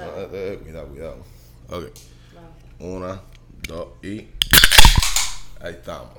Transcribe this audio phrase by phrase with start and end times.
[0.00, 1.16] Eh, cuidado, cuidado.
[1.70, 1.84] Ok.
[2.78, 3.20] Una,
[3.66, 4.28] dos y.
[5.60, 6.14] Ahí estamos.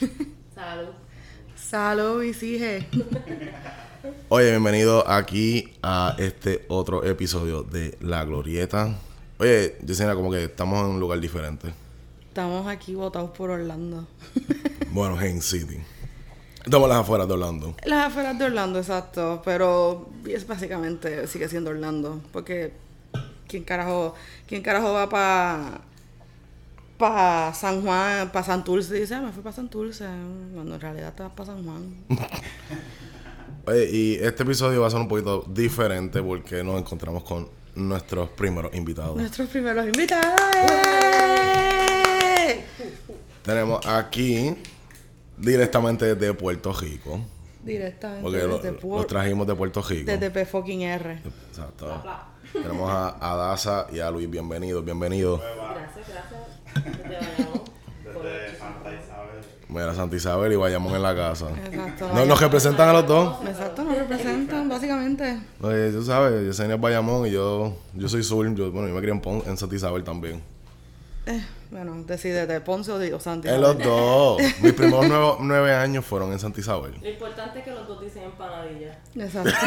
[0.54, 0.90] Salud.
[1.56, 2.86] Salud, Isige.
[4.28, 8.96] Oye, bienvenido aquí a este otro episodio de La Glorieta.
[9.38, 11.72] Oye, Yesenia, como que estamos en un lugar diferente.
[12.28, 14.06] Estamos aquí votados por Orlando.
[14.92, 15.78] Bueno, Hain City.
[16.64, 17.74] Estamos las afueras de Orlando.
[17.84, 19.42] Las afueras de Orlando, exacto.
[19.44, 22.20] Pero es básicamente sigue siendo Orlando.
[22.32, 22.72] Porque
[23.48, 24.14] ¿quién carajo,
[24.46, 25.80] quién carajo va para
[26.98, 28.94] pa San Juan, para Santurce?
[28.94, 30.04] Dice, ah, me fui para Santurce.
[30.54, 31.96] Cuando en realidad vas para San Juan.
[33.66, 38.28] Oye, y este episodio va a ser un poquito diferente porque nos encontramos con nuestros
[38.30, 39.16] primeros invitados.
[39.16, 40.40] Nuestros primeros invitados.
[40.56, 42.64] ¡eh!
[43.42, 44.54] Tenemos aquí
[45.42, 47.20] directamente desde Puerto Rico.
[47.64, 50.10] Directamente Porque lo- desde, los trajimos de Puerto Rico.
[50.10, 51.20] desde P fucking R.
[51.50, 52.02] Exacto.
[52.52, 54.28] Tenemos a, a Daza y a Luis.
[54.28, 55.40] Bienvenidos, bienvenidos.
[55.40, 56.98] Gracias, gracias.
[58.04, 59.40] Desde Desde Santa Isabel.
[59.68, 61.46] Mira, Santa Isabel y Bayamón en la casa.
[61.64, 62.10] Exacto.
[62.14, 63.38] ¿No, ¿Nos representan a los dos?
[63.46, 65.40] Exacto, nos representan, básicamente.
[65.62, 68.52] Oye, tú sabes, Yesenia es Bayamón y yo, yo soy Sur.
[68.54, 70.42] Yo, bueno, yo me crié en, Pon- en Santa Isabel también.
[71.26, 73.48] Eh, bueno, decídete, Ponce o Di- o Santi.
[73.48, 74.42] En los dos.
[74.60, 76.94] Mis primeros nueve, nueve años fueron en Santa Isabel.
[77.00, 78.98] Lo importante es que los dos dicen empanadilla.
[79.14, 79.50] Exacto.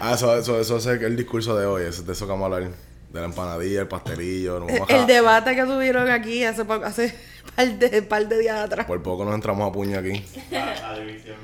[0.00, 1.84] Ah, eso, eso, eso es el, el discurso de hoy.
[1.84, 2.70] Es de eso que vamos a hablar.
[3.12, 4.60] De la empanadilla, el pastelillo.
[4.60, 7.14] nos vamos a- El debate que tuvieron aquí hace, hace
[7.56, 8.86] par de, par de días atrás.
[8.86, 10.24] Por poco nos entramos a puño aquí.
[10.50, 11.36] La, la división.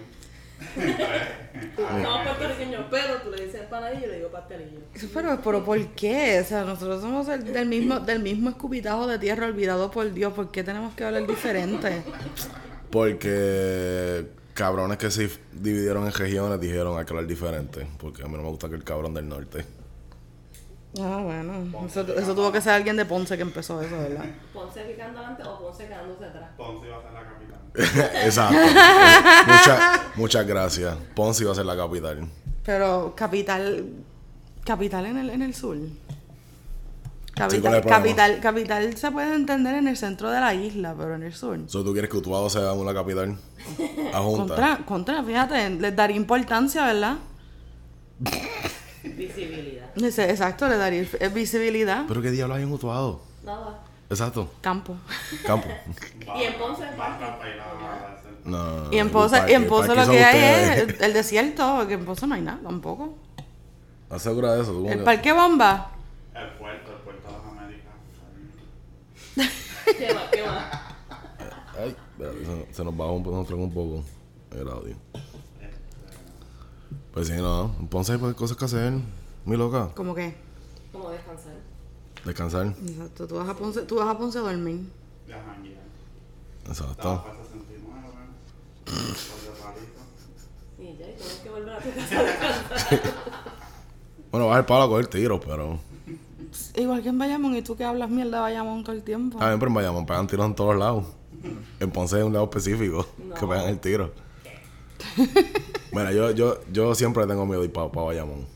[1.77, 4.81] Puertorriqueños, pero tú le dices empanadilla y yo le digo pastelillo.
[5.13, 6.41] Pero, pero ¿por qué?
[6.41, 10.33] O sea, nosotros somos el- del mismo, del mismo escupitajo de tierra olvidado por Dios.
[10.33, 12.03] ¿Por qué tenemos que hablar diferente?
[12.91, 17.87] Porque cabrones que se dividieron en regiones dijeron hay que hablar diferente.
[17.99, 19.65] Porque a mí no me gusta que el cabrón del norte.
[21.01, 21.87] Ah, bueno.
[21.87, 24.25] Eso, eso tuvo que ser alguien de Ponce que empezó eso, ¿verdad?
[24.53, 26.51] Ponce picando adelante o Ponce quedándose atrás.
[26.57, 27.61] Ponce iba a ser la capital.
[28.25, 28.57] Exacto.
[28.57, 28.69] Eh,
[29.47, 30.97] muchas, muchas gracias.
[31.15, 32.29] Ponce iba a ser la capital.
[32.65, 33.85] Pero capital,
[34.65, 35.77] capital en el, en el sur.
[37.35, 41.35] Capital, capital, capital se puede entender en el centro de la isla, pero en el
[41.35, 41.59] sur.
[41.67, 43.37] So, ¿Tú quieres que Utuado sea una capital?
[44.13, 44.55] Ajunta.
[44.55, 47.17] Contra, contra, fíjate, les daría importancia, ¿verdad?
[49.03, 49.91] Visibilidad.
[49.97, 51.05] Exacto, le daría
[51.35, 52.05] visibilidad.
[52.07, 53.21] ¿Pero qué diablos hay en Utuado?
[53.45, 53.81] Nada.
[54.15, 54.49] Exacto.
[54.61, 54.97] Campo.
[55.47, 55.69] Campo.
[56.37, 56.85] Y en Ponce.
[58.45, 60.39] No, Y en parque- y en parque lo que hay
[60.89, 63.15] es el desierto, porque en Ponce no hay nada tampoco.
[64.05, 64.73] ¿Estás segura de eso?
[64.73, 65.91] ¿Tú cómo El que- parque bomba.
[66.35, 67.95] El puerto, el puerto de las Américas.
[69.87, 70.17] ¿qué?
[70.39, 70.65] ¿Qué más?
[71.79, 71.97] Ay,
[72.69, 74.05] se, se nos bajó un, nos trajo un poco
[74.53, 74.97] el audio.
[77.13, 77.75] Pues sí, no.
[77.81, 78.93] En Ponce hay cosas que hacer.
[79.45, 79.91] Mi loca.
[79.95, 80.35] Como que,
[80.93, 81.53] Como descansar.
[82.25, 82.67] Descansar.
[82.87, 84.81] exacto, tú vas a Ponce, tú vas a Ponce a dormir.
[86.67, 86.93] Exacto.
[86.93, 88.03] Estaba para 69.
[88.85, 90.01] Por de palito.
[90.79, 93.13] Y ya, y tienes que volver a tu casa a descansar.
[94.31, 95.79] Bueno, vas al palo a coger tiros, pero.
[96.77, 99.39] Igual que en Bayamón, y tú que hablas mierda de Bayamón todo el tiempo.
[99.39, 101.05] Mí pero en Bayamón pegan tiros en todos lados.
[101.79, 103.07] En Ponce hay un lado específico
[103.39, 104.13] que pegan el tiro.
[105.93, 108.54] Mira, yo, yo, yo siempre tengo miedo de ir para Bayamón.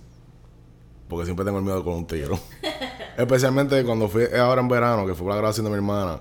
[1.08, 2.38] Porque siempre tengo el miedo con un tiro.
[3.16, 6.20] Especialmente cuando fui ahora en verano, que fue para la grabación de mi hermana.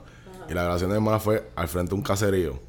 [0.50, 2.60] Y la grabación de mi hermana fue al frente de un caserío.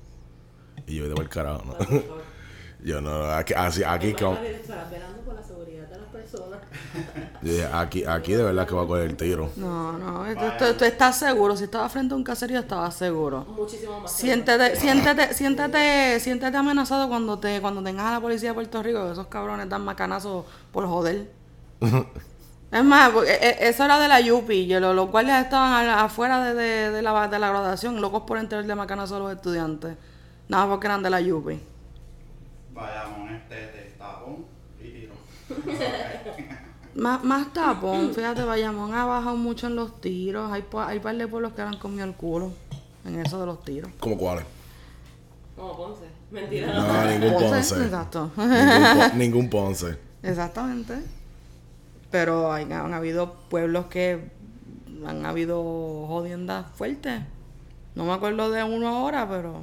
[0.86, 2.02] Y yo de el carajo, ¿no?
[2.84, 6.58] yo no, aquí, así, aquí, que, Hermana, estarás velando por la seguridad de las personas.
[7.42, 9.50] yo dije, aquí, aquí de verdad que va a coger el tiro.
[9.56, 11.56] No, no, tú, tú- tú estás seguro.
[11.56, 13.44] Si estabas frente a un caserío, estabas seguro.
[13.44, 14.12] Muchísimo más.
[14.12, 19.04] Siéntete, siéntete, siéntete, siéntete amenazado cuando te, cuando tengas a la policía de Puerto Rico,
[19.06, 21.38] que esos cabrones dan macanazos por joder.
[21.80, 26.90] Es más, eh, eh, eso era de la Yupi, los guardias estaban afuera de, de,
[26.90, 29.96] de la, de la graduación, locos por enterarle macanazos a los estudiantes.
[30.48, 31.60] Nada porque eran de la Yupi.
[32.74, 34.44] Vayamos este de tapón
[34.80, 35.14] y tiro.
[36.94, 40.50] Más, más tapón, fíjate, Bayamón ha bajado mucho en los tiros.
[40.50, 42.50] Hay, pa- hay par de pueblos que han comido el culo
[43.04, 43.88] en eso de los tiros.
[44.00, 44.44] ¿Cómo cuáles?
[45.54, 46.06] Como Ponce.
[46.32, 46.72] Mentira.
[46.72, 47.84] No, ningún Ponce, Ponce.
[47.84, 48.31] Exacto.
[48.36, 49.96] Ningún, po- ningún Ponce.
[50.24, 50.94] Exactamente.
[52.10, 54.31] Pero hay- han habido pueblos que
[55.06, 55.62] han habido
[56.06, 57.20] jodiendas fuertes.
[57.94, 59.62] No me acuerdo de uno ahora, pero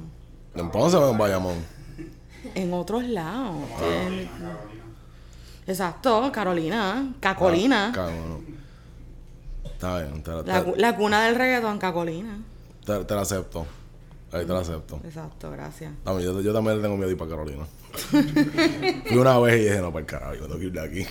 [0.54, 1.56] ¿En Ponce o en Bayamón?
[2.54, 3.56] en otros lados.
[3.78, 4.56] Carolina, Que- Carolina.
[5.66, 7.92] Exacto, Carolina, Cacolina.
[7.94, 8.44] Cabrón.
[9.64, 12.38] Está bien, te la, te- cuna del reggaetón, Cacolina.
[12.84, 13.66] te- te la acepto.
[14.32, 15.00] Ahí te la acepto.
[15.04, 15.92] Exacto, gracias.
[16.04, 17.64] No, yo, yo también le tengo miedo de ir para Carolina.
[19.08, 21.06] Fui una vez y dije, no, para el carajo, yo tengo que ir de aquí.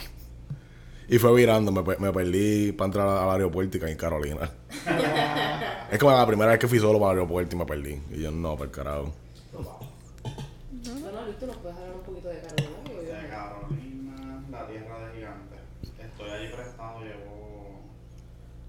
[1.08, 4.50] Y fue virando, me, me perdí para entrar al aeropuerto y caí en Carolina.
[5.92, 8.02] es como la primera vez que fui solo para el aeropuerto y me perdí.
[8.12, 9.14] Y yo, no, por carajo.
[9.54, 12.76] Bueno, Víctor, nos puedes hablar un poquito de Carolina.
[13.02, 15.60] De Carolina, la tierra de gigantes.
[16.00, 17.82] Estoy allí prestado, llevo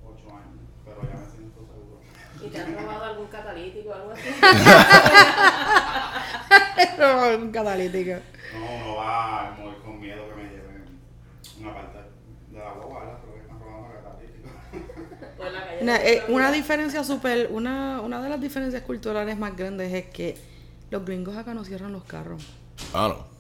[0.05, 2.01] 8 años, pero ya me siento seguro.
[2.45, 4.29] ¿Y te han robado algún catalítico o algo así?
[7.39, 8.13] un catalítico.
[8.55, 11.01] No, uno va a morir con miedo que me lleven
[11.61, 11.99] una parte
[12.51, 13.19] de la guagua, ¿verdad?
[13.21, 14.49] Pero que están robando catalítico.
[15.39, 15.66] O en la calle.
[15.81, 20.37] Una, eh, una diferencia súper, una, una de las diferencias culturales más grandes es que
[20.91, 22.43] los gringos acá no cierran los carros.
[22.95, 23.37] Ah, no.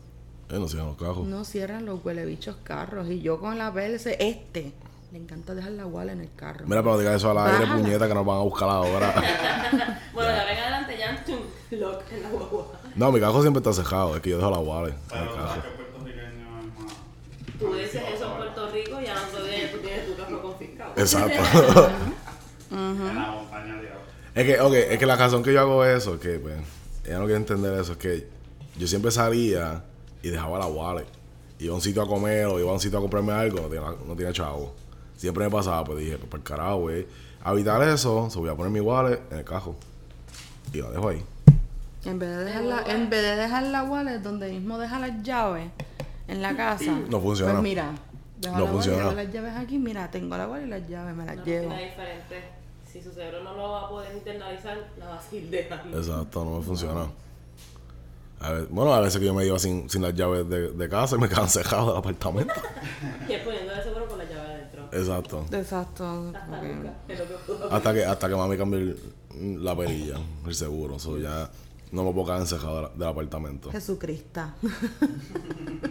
[0.55, 1.27] Eh, no sigan los cajos.
[1.27, 3.09] No cierran los huelebichos carros.
[3.09, 4.73] Y yo con la PLC, este,
[5.12, 6.67] le encanta dejar la guala en el carro.
[6.67, 7.83] Mira, pero no digas eso al aire, Bájala.
[7.83, 9.15] puñeta, que nos van a buscar ahora.
[10.12, 11.38] Bueno, de ahora en adelante ya tum,
[11.79, 12.67] lock en la guagua.
[12.94, 14.17] no, mi cajo siempre está cejado.
[14.17, 16.73] Es que yo dejo la wallet en Pero el
[17.59, 17.67] tú.
[17.67, 20.93] Tú dices eso en Puerto Rico y otro día tú tienes tu carro confiscado.
[20.97, 21.91] Exacto.
[22.70, 24.00] En la montaña tirado.
[24.34, 26.54] es que, ok, es que la razón que yo hago eso, es que, pues,
[27.04, 28.28] ella no quiere entender eso, es que
[28.76, 29.82] yo siempre salía
[30.22, 31.06] y dejaba la wallet.
[31.58, 33.68] Iba a un sitio a comer o iba a un sitio a comprarme algo, no
[33.68, 34.74] tenía, no tenía chavo.
[35.16, 37.06] Siempre me pasaba, pues dije, pues por carajo, güey.
[37.46, 39.76] Evitar eso, se voy a poner mi wallet en el cajo.
[40.72, 41.24] Y la dejo ahí.
[42.04, 45.22] En vez de dejar la, en vez de dejar la wallet donde mismo deja las
[45.22, 45.70] llaves
[46.28, 46.98] en la casa.
[47.08, 47.52] No funciona.
[47.52, 47.92] Pues mira,
[48.42, 48.98] No la wallet, funciona.
[48.98, 51.70] dejo las llaves aquí, mira, tengo la wallet y las llaves, me las Una llevo.
[51.72, 52.56] diferente.
[52.96, 55.98] Si su cerebro no lo va a poder internalizar, la va a seguir dejando.
[55.98, 57.06] Exacto, no me funciona.
[58.40, 60.88] A ver, bueno, a veces que yo me iba sin, sin las llaves de, de
[60.88, 62.54] casa y me quedaban cejados del apartamento.
[63.28, 64.88] Y es poniendo de seguro con la llave adentro.
[64.93, 65.44] Exacto.
[65.52, 66.28] Exacto.
[66.34, 66.94] Hasta porque- nunca.
[67.08, 67.75] Es lo que.
[67.75, 70.16] Hasta que, hasta que mami cambió el- la perilla,
[70.46, 70.99] el seguro.
[70.99, 71.50] So ya
[71.92, 73.70] no me puedo quedar encejado del, apartamento.
[73.70, 74.40] Jesucristo.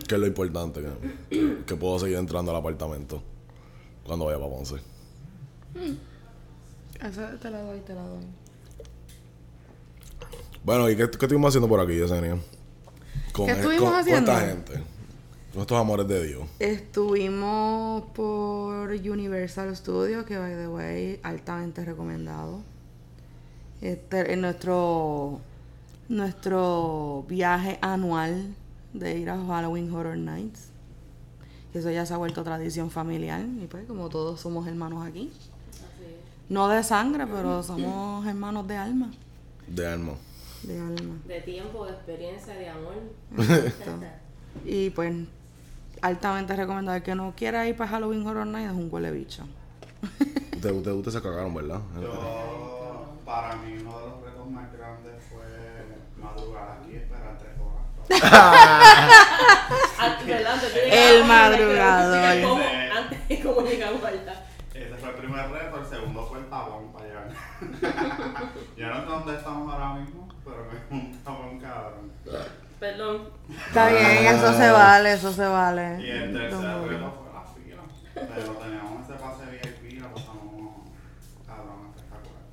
[0.08, 0.81] Que es lo importante,
[1.30, 3.22] que, que puedo seguir entrando al apartamento
[4.06, 4.75] cuando vaya para Ponce.
[7.02, 8.26] Eso te la doy, te la doy.
[10.64, 12.38] Bueno, ¿y qué, qué estuvimos haciendo por aquí, Yesenia?
[13.32, 14.32] Con, ¿Qué e- estuvimos con- haciendo?
[14.32, 14.74] con esta gente.
[15.54, 16.44] Con estos amores de Dios.
[16.60, 22.62] Estuvimos por Universal Studios, que by the way, altamente recomendado.
[23.82, 25.40] Este es nuestro
[26.08, 28.54] nuestro viaje anual
[28.94, 30.70] de ir a Halloween Horror Nights.
[31.74, 33.42] Eso ya se ha vuelto tradición familiar.
[33.62, 35.32] Y pues, como todos somos hermanos aquí.
[36.50, 39.12] No de sangre, pero somos hermanos de alma.
[39.68, 40.14] De alma.
[40.64, 41.16] De alma.
[41.26, 42.96] De tiempo, de experiencia, de amor.
[43.38, 44.06] Exacto.
[44.64, 45.14] Y pues,
[46.02, 46.96] altamente recomendado.
[46.98, 49.44] El que no quiera ir para Halloween Horror Nights es un huele bicho.
[50.56, 51.82] Ustedes usted, usted se cagaron, ¿verdad?
[52.00, 55.44] Yo, para mí, uno de los retos más grandes fue
[56.22, 57.84] madrugar aquí y esperar tres horas.
[60.26, 62.50] De El madrugador.
[62.50, 62.64] ¿Cómo?
[62.96, 64.46] Antes de cómo llegamos allá.
[64.74, 67.28] Ese fue el primer reto, el segundo fue el tapón para llegar.
[69.00, 70.58] Sé dónde estamos ahora mismo, pero
[70.92, 72.12] me un tapón cabrón.
[72.80, 73.30] Perdón.
[73.68, 76.02] Está bien, eso se vale, eso se vale.
[76.02, 77.82] Y el tercer reto fue la fila.
[78.14, 80.74] Pero teníamos ese pase VIP y la pasamos
[81.48, 82.44] cabrón espectacular.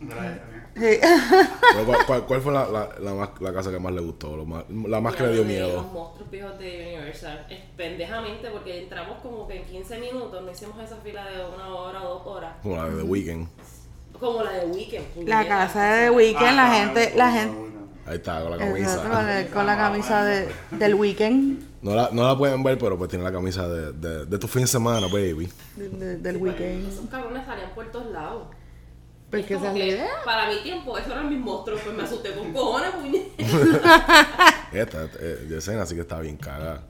[0.00, 0.48] Gracias.
[0.78, 1.00] Sí.
[1.72, 4.36] Pero ¿Cuál, cuál, cuál fue la, la, la, más, la casa que más le gustó?
[4.36, 5.82] Lo más- la más que le dio Los miedo.
[5.92, 7.46] monstruos viejos de Universal.
[7.50, 11.68] Es pendejamente porque entramos como que en 15 minutos, no hicimos esa fila de una
[11.74, 12.52] hora o dos horas.
[12.62, 13.48] Como la de The Weeknd.
[14.20, 15.28] Como la de Weekend.
[15.28, 17.68] La casa de The Weeknd, la Ah, gente, la gente.
[18.06, 19.40] Ahí está, con la Exacto, con, camisa.
[19.40, 21.62] el- con la camisa de, del weekend.
[21.82, 24.48] No la, no la pueden ver, pero pues tiene la camisa de, de, de tu
[24.48, 25.48] fin de semana, baby.
[25.76, 27.10] de- de- del Esos weekend.
[27.10, 28.44] cabrones salían por todos lados.
[29.30, 30.08] Pues Es que como esa es la que, idea.
[30.24, 33.28] Para mi tiempo, esos eran mis monstruos, pues me asusté con cojones, puñeta.
[34.72, 36.82] Esta, eh, Yesenia, así que está bien cagada.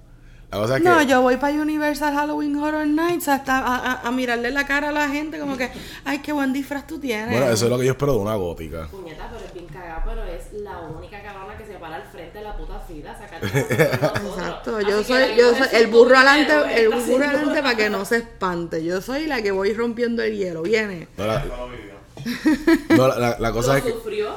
[0.51, 4.89] No, yo voy para Universal Halloween Horror Nights hasta a, a- a mirarle la cara
[4.89, 5.71] a la gente como que,
[6.07, 7.29] ay, qué buen disfraz tú tienes.
[7.31, 8.87] Bueno, eso es lo que yo espero de una gótica.
[8.91, 12.39] Puñeta, pero es bien cagada, pero es la única cabrona que se para al frente
[12.39, 13.45] de la puta fila sacar.
[13.45, 17.31] Exacto, yo soy, yo soy el burro adelante, el burro señora.
[17.31, 18.83] adelante para que no se espante.
[18.83, 21.09] Yo soy la que voy rompiendo el hielo, viene.
[21.19, 21.45] No, la,
[22.97, 23.91] no, la, la- la cosa Lo es que.
[23.93, 24.31] sufrió.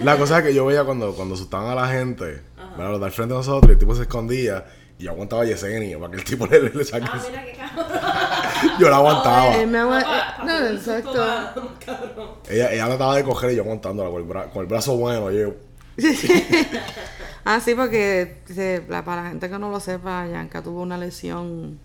[0.00, 2.42] La cosa es que yo veía cuando, cuando asustaban a la gente,
[2.76, 2.90] ¿verdad?
[2.90, 4.64] los del frente de nosotros, y el tipo se escondía
[5.04, 7.06] yo aguantaba a Yesenia para que el tipo le, le saque.
[7.08, 8.78] Ah, mira qué cabrón.
[8.80, 9.56] yo la aguantaba.
[9.56, 11.12] Él me agua- Pa- eh, no, exacto.
[11.84, 12.28] cabrón.
[12.48, 15.30] Ella, ella trataba de coger y yo aguantándola con el, bra- con el brazo bueno.
[15.30, 15.54] Yo,
[17.44, 20.96] Ah, sí, porque se- la- para la gente que no lo sepa, Yanka tuvo una
[20.98, 21.78] lesión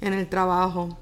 [0.00, 0.98] en el trabajo.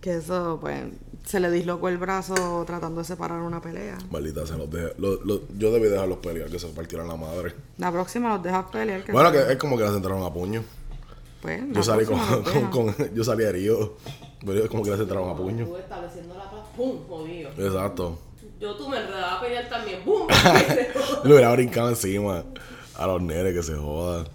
[0.00, 0.82] Que eso, pues,
[1.24, 3.98] se le dislocó el brazo tratando de separar una pelea.
[4.10, 4.68] maldita, se los.
[4.98, 7.54] Lo- lo- yo debí dejarlos pelear, que se partieran la madre.
[7.78, 9.04] La próxima los dejas pelear.
[9.04, 10.62] Que Bueno, se- que es como que las entraron a puño.
[11.40, 13.10] Pues, Yo salí con, deja.
[13.14, 13.94] Yo salí herido.
[14.44, 15.76] Pero yo como que se trabajo a puño.
[15.76, 16.98] Estableciendo la paz, ¡pum!
[17.08, 17.50] Jodido.
[17.56, 18.18] Exacto.
[18.60, 20.26] Yo tú me enredaba a pelear también, ¡pum!
[21.24, 22.44] Le hubiera brincado encima
[22.96, 24.26] a los nenes que se jodan.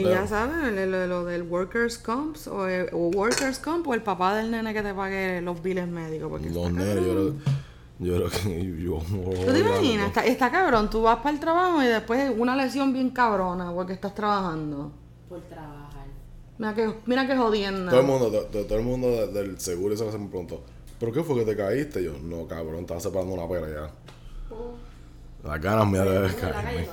[0.00, 3.94] Y ya saben, lo, lo- lo del workers comp o, el- o workers comp o
[3.94, 6.28] el papá del nene que te pague los biles médicos.
[6.30, 7.32] Porque Los está nenes, yo
[8.00, 8.98] yo creo que yo...
[9.46, 10.08] ¿Tú te imaginas?
[10.08, 13.92] Está, está cabrón, tú vas para el trabajo y después una lesión bien cabrona porque
[13.92, 14.90] estás trabajando.
[15.28, 16.04] Por trabajar.
[16.58, 17.90] Mira que, mira que jodienda.
[17.90, 20.26] Todo el mundo, to- to- todo el mundo de- del seguro y eso se me
[20.28, 20.64] preguntó,
[20.98, 22.02] ¿pero qué fue que te caíste?
[22.02, 23.90] Yo, no, cabrón, estaba separando una pera ya.
[24.48, 24.74] ¡Pum!
[25.44, 26.88] Las ganas mías de caerme.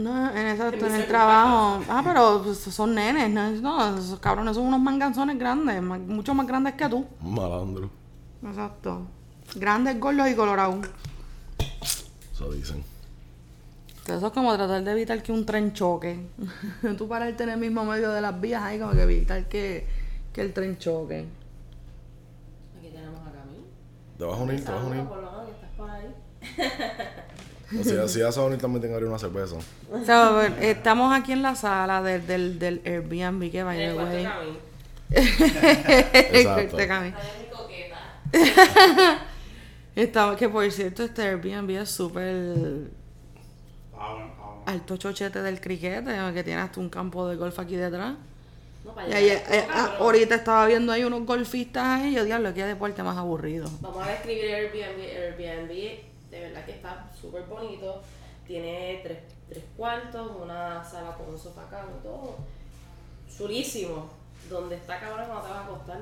[0.00, 1.82] No en, exacto, En el trabajo.
[1.88, 6.34] Ah, pero pues, son nenes, no, no, esos cabrones son unos manganzones grandes, más- mucho
[6.34, 7.06] más grandes que tú.
[7.22, 7.90] Malandro.
[8.44, 9.02] Exacto.
[9.54, 10.86] Grandes, gordos y colorados.
[12.32, 12.82] Eso dicen.
[14.04, 16.18] Que Eso es como tratar de evitar que un tren choque.
[16.98, 19.86] tú pararte en el mismo medio de las vías ahí como que evitar que,
[20.32, 21.26] que el tren choque.
[22.78, 23.64] Aquí tenemos a Camille.
[24.16, 24.64] ¿Te vas a unir?
[24.64, 25.04] ¿Te vas a unir?
[25.04, 26.14] Por lo menos que estás por ahí.
[27.78, 29.56] O sea, si vas a unir también tengo una cerveza.
[29.92, 33.96] O sea, a ver, estamos aquí en la sala del, del, del Airbnb que way.
[34.24, 34.58] Camille.
[35.10, 36.78] Exacto.
[36.78, 37.14] Este.
[39.96, 42.90] Estamos, que por cierto, este Airbnb es súper
[44.66, 48.14] alto chochete del criquete, que tiene hasta un campo de golf aquí detrás.
[48.84, 49.18] No, para Y allá.
[49.18, 53.16] ahí, eh, ah, ahorita estaba viendo ahí unos golfistas ahí, yo diablo, qué deporte más
[53.16, 53.68] aburrido.
[53.80, 55.00] Vamos a describir Airbnb.
[55.00, 55.98] Airbnb,
[56.30, 58.02] de verdad que está súper bonito.
[58.46, 59.18] Tiene tres,
[59.48, 62.36] tres cuartos, una sala con un sofá cama y todo.
[63.36, 64.10] Chulísimo.
[64.48, 65.98] Donde está cabrón no te vas a acostar.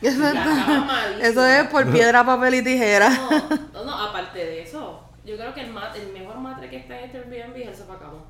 [1.20, 3.08] Eso es, por piedra, papel y tijera.
[3.10, 3.30] No,
[3.72, 6.98] no, no, aparte de eso, yo creo que el, ma- el mejor matre que está
[7.00, 8.24] en este Airbnb es el sofá cama.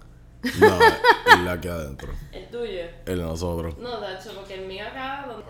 [0.61, 2.12] No, es la que adentro.
[2.33, 2.83] El tuyo.
[3.04, 3.76] El de nosotros.
[3.78, 5.45] No, de hecho, porque el mío acá, donde-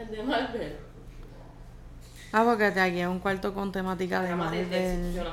[0.00, 0.78] el de Marvel.
[2.32, 4.34] Ah, porque te aquí es un cuarto con temática de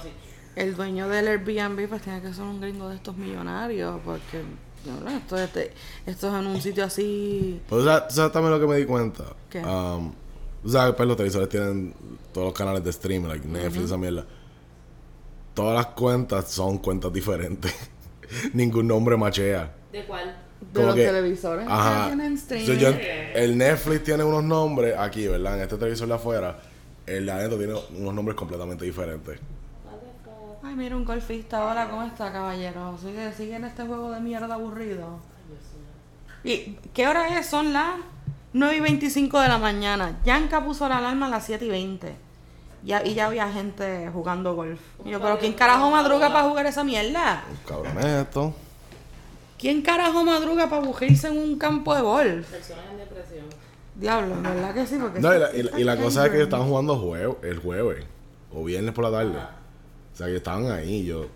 [0.02, 0.12] sé.
[0.56, 4.42] El dueño del Airbnb pues tiene que ser un gringo de estos millonarios, porque
[4.86, 5.74] no, esto, este-
[6.06, 7.60] esto es en un sitio así...
[7.68, 9.26] Pues, o sea, ¿tú sabes también lo que me di cuenta?
[9.50, 9.60] ¿Qué?
[9.60, 10.14] Um,
[10.64, 11.94] o sea, pues los televisores tienen
[12.34, 14.26] todos los canales de streaming, like Netflix, esa mierda.
[15.54, 17.74] Todas las cuentas son cuentas diferentes.
[18.54, 19.74] Ningún nombre machea.
[19.92, 20.36] ¿De cuál?
[20.62, 22.08] De Como los que- televisores Ajá.
[22.08, 22.78] tienen streaming.
[22.78, 22.90] yo-
[23.36, 25.56] el Netflix tiene unos nombres aquí, ¿verdad?
[25.58, 26.58] En este televisor de afuera.
[27.06, 29.40] El de adentro tiene unos nombres completamente diferentes.
[30.64, 31.64] Ay, mira un golfista.
[31.66, 32.98] Hola, ¿cómo está, caballero?
[33.00, 35.20] ¿Sigue, sigue en este juego de mierda aburrido?
[36.44, 37.46] ¿Y qué hora es?
[37.46, 37.98] Son las
[38.54, 40.18] 9 y 25 de la mañana.
[40.26, 42.16] Yanka puso la alarma a las 7 y 20.
[42.84, 44.80] Ya, y ya había gente jugando golf.
[45.04, 47.44] Y yo, ¿pero quién carajo madruga para jugar esa mierda?
[47.68, 48.54] Cabrón, esto.
[49.60, 52.48] ¿Quién carajo madruga para bujirse en un campo de golf?
[52.50, 53.46] Personas en depresión.
[53.96, 54.98] Diablo, ¿verdad que sí?
[55.00, 56.42] Porque No, y la, y la- y cosa es que cabrón.
[56.44, 58.06] estaban jugando jue- el jueves
[58.54, 59.38] o viernes por la tarde.
[59.38, 61.06] O sea, que estaban ahí.
[61.06, 61.28] Yo,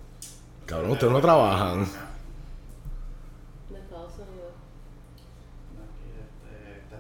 [0.66, 1.86] cabrón, ustedes no trabajan.
[3.70, 4.54] De Estados Unidos.
[5.84, 6.10] Aquí,
[6.78, 6.98] esta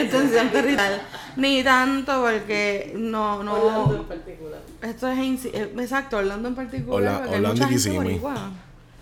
[0.00, 1.02] extensión territorial.
[1.36, 4.08] Ni tanto porque no, Orlando en no.
[4.08, 4.60] particular.
[4.82, 7.22] Esto es exacto, Orlando en particular.
[7.22, 8.20] Hay Orlando mucha y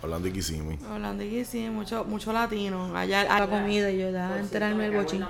[0.05, 0.79] Orlando y Kissimmee.
[0.93, 2.95] Orlando y Kissimmee, mucho, mucho latino.
[2.95, 5.23] Allá a la comida y yo ya Por enterarme de Golden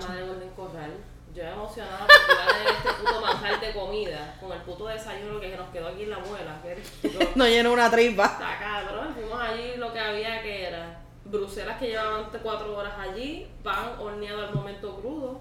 [0.56, 0.90] Corral.
[1.34, 5.68] Yo emocionada a tener este puto manjar de comida con el puto desayuno que nos
[5.70, 6.60] quedó aquí en la muela.
[7.36, 8.24] No lleno una tripa.
[8.24, 9.14] Está cabrón.
[9.14, 14.46] Fuimos allí lo que había que era bruselas que llevaban cuatro horas allí, pan horneado
[14.46, 15.40] al momento crudo,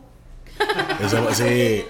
[1.00, 1.86] Ese fue, sí,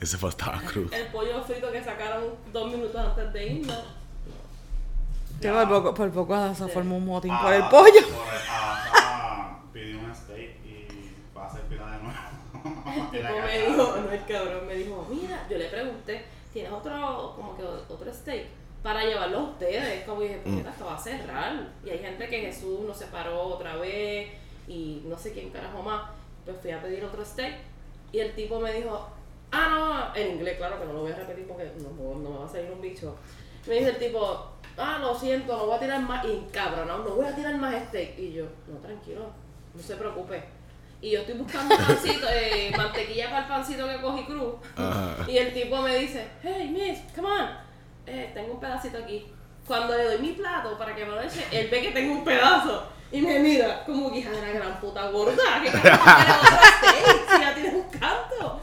[0.00, 0.92] ese fue estaba cruz.
[0.92, 3.84] el pollo frito que sacaron dos minutos antes de irnos.
[5.40, 8.06] Por poco, por poco se formó un motín Ah, por el pollo.
[8.08, 12.18] Por el, ah, ah, pidió un steak y va a hacer pila de nuevo.
[13.12, 17.34] El tipo me dijo, no el cabrón, me dijo, mira, yo le pregunté, ¿tienes otro,
[17.36, 18.46] como que otro steak?
[18.82, 21.68] Para llevarlo a ustedes, como dije, pues esto va a cerrar.
[21.84, 24.28] Y hay gente que Jesús nos separó otra vez
[24.66, 26.10] y no sé quién carajo más.
[26.44, 27.54] Pues fui a pedir otro steak
[28.12, 29.06] y el tipo me dijo,
[29.52, 29.68] ah,
[30.14, 32.38] no, en inglés, claro que no lo voy a repetir porque no, no- no me
[32.38, 33.14] va a salir un bicho.
[33.66, 34.46] Me dice el tipo,
[34.78, 37.56] ah, lo siento, no voy a tirar más, y cabrón, no, no voy a tirar
[37.56, 38.18] más steak.
[38.18, 39.30] Y yo, no, tranquilo,
[39.74, 40.42] no se preocupe.
[41.00, 44.54] Y yo estoy buscando pancito, eh, mantequilla para el pancito que cogí cruz.
[44.76, 45.16] Ajá.
[45.28, 47.48] Y el tipo me dice, hey, miss, come on.
[48.06, 49.26] Eh, tengo un pedacito aquí.
[49.66, 52.24] Cuando le doy mi plato para que me lo eche, él ve que tengo un
[52.24, 52.88] pedazo.
[53.12, 55.62] Y me mira como que hija de la gran puta gorda.
[55.62, 57.30] ¿Qué carajo quiere otro steak?
[57.30, 58.60] Si ya tienes un canto.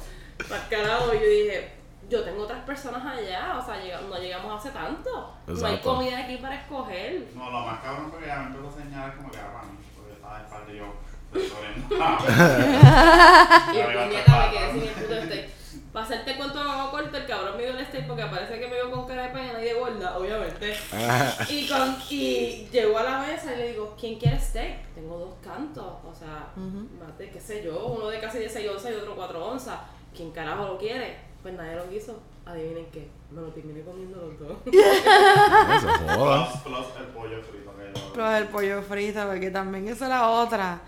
[0.49, 1.71] Para carajo, yo dije,
[2.09, 3.57] yo tengo otras personas allá.
[3.57, 5.33] O sea, llega- no llegamos hace tanto.
[5.47, 7.27] No hay comida aquí para escoger.
[7.35, 9.65] No, lo más cabrón fue que ya me empezó a señalar como que era para
[9.67, 9.77] mí.
[9.95, 10.93] Porque estaba de espalda y yo,
[11.31, 11.95] corriendo.
[13.75, 15.49] Y Arriba puñeta, me quedé el sin el puto steak.
[15.91, 18.67] Para hacerte cuento de mamá corto, el cabrón me dio el steak porque parece que
[18.67, 20.75] me vio con cara de pena y de gorda, obviamente.
[21.49, 24.93] Y, con, y llegó a la mesa y le digo, ¿quién quiere steak?
[24.93, 28.91] Tengo dos cantos, o sea, más de qué sé yo, uno de casi 16 onzas
[28.91, 29.79] y otro 4 onzas.
[30.13, 31.17] ¿Quién carajo lo quiere?
[31.45, 32.15] Pues nadie lo quiso.
[32.43, 34.57] Adivinen qué, me lo terminé comiendo los dos.
[34.65, 35.87] Eso
[36.17, 36.49] joda.
[36.49, 38.13] Plus, plus el pollo frito que yo.
[38.15, 40.81] Pero el pollo frito, porque también esa es la otra.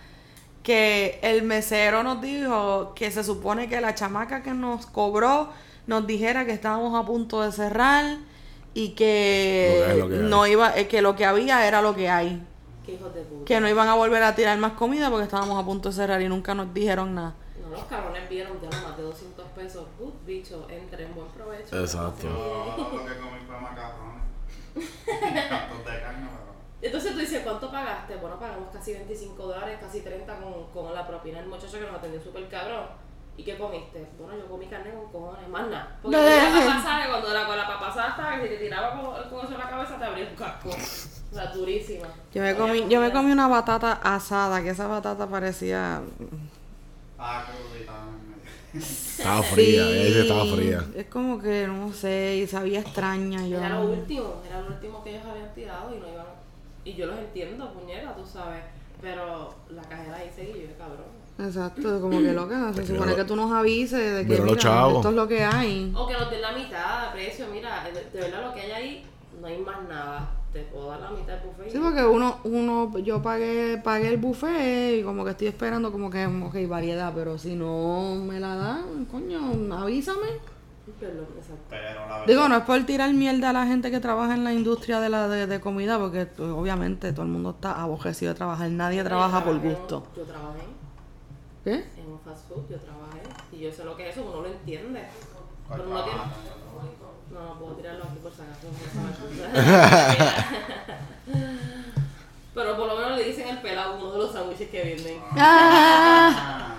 [0.63, 5.49] Que el mesero nos dijo que se supone que la chamaca que nos cobró
[5.85, 8.17] nos dijera que estábamos a punto de cerrar
[8.73, 10.21] y que, Lo que es lo que hay.
[10.21, 12.41] no iba, eh, que lo que había era lo que hay.
[12.83, 13.45] Qué hijos de puta.
[13.45, 16.19] Que no iban a volver a tirar más comida porque estábamos a punto de cerrar
[16.19, 17.35] y nunca nos dijeron nada.
[17.61, 19.85] No, los cabrones vieron ya más de 200 pesos.
[20.27, 21.79] Good bicho, entre en buen provecho.
[21.79, 22.27] Exacto.
[22.27, 24.23] Yo lo que comí fue macarrones.
[24.75, 26.27] De carne.
[26.81, 28.17] Entonces tú dices, ¿cuánto pagaste?
[28.17, 31.95] Bueno, pagamos casi 25 dólares, casi 30 con, con la propina del muchacho que nos
[31.95, 32.85] atendió súper cabrón.
[33.37, 34.05] ¿Y qué comiste?
[34.19, 35.97] Bueno, yo comí carne con cojones, más nada.
[36.01, 38.91] Porque la papa sabe, cuando la, con la papa asada estaba, que si te tiraba
[38.91, 40.69] con, con eso en la cabeza te abría un casco.
[40.69, 42.07] O sea, durísima.
[42.33, 46.01] Yo me comí, yo me comí una batata asada, que esa batata parecía...
[47.17, 47.93] Ah, crudita.
[48.77, 50.85] Estaba fría, ella que estaba fría.
[50.95, 53.45] Es como que, no sé, y sabía extraña.
[53.47, 56.25] Yo, Era lo último, era lo último que ellos habían tirado y no iban.
[56.85, 58.61] Y yo los entiendo, puñeta, tú sabes.
[59.01, 61.17] Pero la cajera ahí seguía yo, cabrón.
[61.39, 65.09] Exacto, como que loca, se supone lo- que tú nos avises de que mira, esto
[65.09, 65.93] es lo que hay.
[65.95, 69.05] O que nos den la mitad de precio, mira, de verdad lo que hay ahí,
[69.39, 70.31] no hay más nada.
[70.57, 71.71] Te puedo dar la mitad del buffet.
[71.71, 76.09] Sí, porque uno, uno, yo pagué, pagué el buffet y como que estoy esperando como
[76.09, 79.39] que, ok, variedad, pero si no me la dan, coño,
[79.75, 80.27] avísame.
[80.99, 81.61] Perdón, exacto.
[81.69, 82.25] Pero la verdad.
[82.25, 85.09] Digo, no es por tirar mierda a la gente que trabaja en la industria de
[85.09, 89.03] la de, de comida, porque pues, obviamente todo el mundo está aborrecido de trabajar, nadie
[89.03, 90.07] trabaja por en- gusto.
[90.15, 90.61] Yo trabajé
[91.63, 91.73] ¿Qué?
[92.01, 93.21] en un fast food, yo trabajé.
[93.51, 95.03] Y yo sé lo que es eso, uno lo entiende.
[95.67, 96.19] ¿Cuál Pero tiene.
[97.37, 98.31] No, no puedo tirarlo aquí por.
[102.53, 105.19] Pero por lo menos le dicen el pelado a uno de los sándwiches que venden.
[105.37, 106.75] Ah,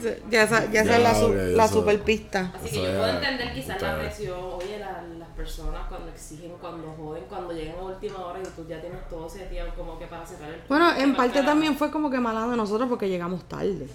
[0.30, 2.52] ya esa, ya esa es la, su- ok, la super pista.
[2.54, 6.92] Así que yo puedo entender quizás la presión, oye, la- las personas cuando exigen, cuando
[6.98, 10.06] joden, cuando llegan a última hora y tú ya tienes todo ese tiempo como que
[10.06, 13.44] para cerrar el Bueno, en parte también fue como que mala de nosotros porque llegamos
[13.48, 13.88] tarde.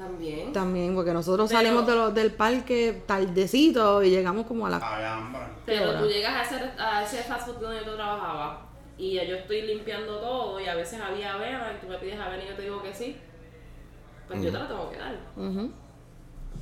[0.00, 0.52] También.
[0.54, 4.80] También, porque nosotros Pero- salimos de lo- del parque tardecito y llegamos como a la...
[5.66, 6.00] Pero hora?
[6.00, 9.60] tú llegas a ese, a ese fast food donde yo trabajaba y ya yo estoy
[9.62, 12.62] limpiando todo y a veces había avena y tú me pides avena y yo te
[12.62, 13.16] digo que sí,
[14.26, 15.16] pues yo te la tengo que dar.
[15.36, 15.70] Ujú.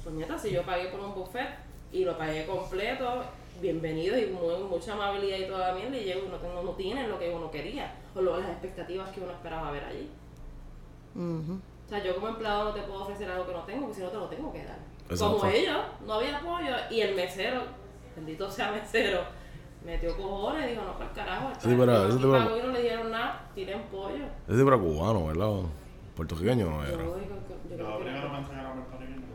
[0.02, 1.48] Pues neta, si yo pagué por un buffet
[1.92, 3.22] y lo pagué completo,
[3.62, 6.72] bienvenido y muy, mucha amabilidad y toda la mierda y llego y no, tengo, no
[6.72, 10.08] tienen lo que uno quería o lo- las expectativas que uno esperaba ver allí.
[11.14, 11.60] Ujú.
[11.88, 14.02] O sea, yo como empleado no te puedo ofrecer algo que no tengo, porque si
[14.02, 14.76] no te lo tengo que dar.
[15.08, 15.38] Exacto.
[15.38, 17.62] Como ellos, no había apoyo y el mesero,
[18.14, 19.22] bendito sea mesero,
[19.84, 21.50] metió cojones y dijo, no, para el carajo.
[21.52, 21.60] Eso
[22.30, 24.24] pago y no le dijeron nada, tiren pollo.
[24.46, 25.48] Ese era cubano, ¿verdad?
[26.14, 26.92] Puertorriqueño no era.
[26.92, 27.04] yo- yo
[28.00, 29.26] primero puertorriqueño.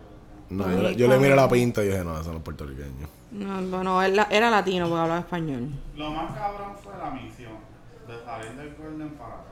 [0.49, 3.07] No, le- yo le miré la pinta y dije, no, ese no es puertorriqueño.
[3.31, 5.69] No, bueno, él la- era latino porque hablaba español.
[5.95, 7.53] Lo más cabrón fue la misión
[8.07, 9.49] de salir del Golden para acá.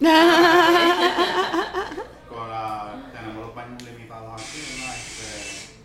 [2.28, 4.84] Con la, tenemos los baños limitados aquí, ¿no?
[4.92, 5.28] Este,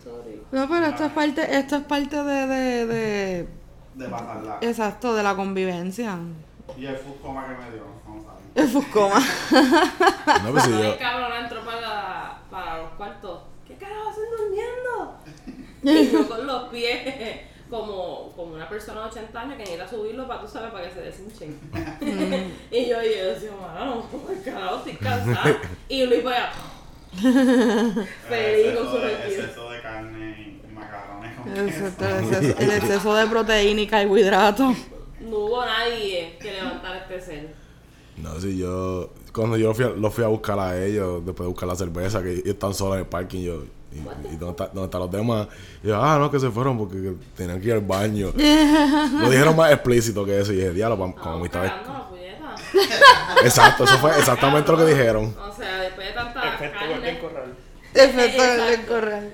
[0.04, 0.42] Sorry.
[0.60, 3.48] No, pero esto es parte, esto es parte de, de, de-
[3.94, 4.58] de pasarla.
[4.60, 6.18] exacto, de la convivencia.
[6.76, 8.64] Y el food coma que me dio, vamos a ver.
[8.64, 9.20] El Fuscoma.
[10.44, 10.98] No, pues si yo.
[10.98, 13.40] cabrón, entró para, la- para los cuartos.
[13.66, 15.18] ¿Qué carajo hacen durmiendo?
[15.82, 20.26] y yo con los pies como, como una persona de 80 años que necesita subirlo
[20.28, 21.58] para tú sabes para que se deshinchen.
[22.70, 25.56] y yo, y yo decía, mano, el carajo estoy cansada.
[25.88, 26.52] y Luis allá.
[28.28, 29.42] Feliz con su retiro.
[29.42, 30.49] exceso de carne
[30.80, 31.86] macarrones con El queso.
[31.86, 34.76] exceso, el exceso- el exceso de proteína y carbohidratos.
[35.20, 37.54] No hubo nadie que levantara este ser.
[38.16, 39.10] No, si yo.
[39.32, 42.22] Cuando yo fui a- los fui a buscar a ellos, después de buscar la cerveza,
[42.22, 43.62] que ellos están solos en el parking, yo.
[43.92, 45.48] ¿Y, y dónde, está- dónde están los demás?
[45.82, 48.32] Y yo, ah, no, que se fueron porque tenían que ir al baño.
[48.36, 50.52] Lo dijeron más explícito que eso.
[50.52, 51.50] Y dije, diablo, pa- como la
[52.08, 52.50] puñeta.
[53.44, 55.34] Exacto, eso fue exactamente lo que dijeron.
[55.40, 57.18] O sea, después de tanta Efecto carne.
[57.18, 57.54] Corral.
[57.94, 58.64] Efecto Exacto.
[58.64, 59.32] del corral.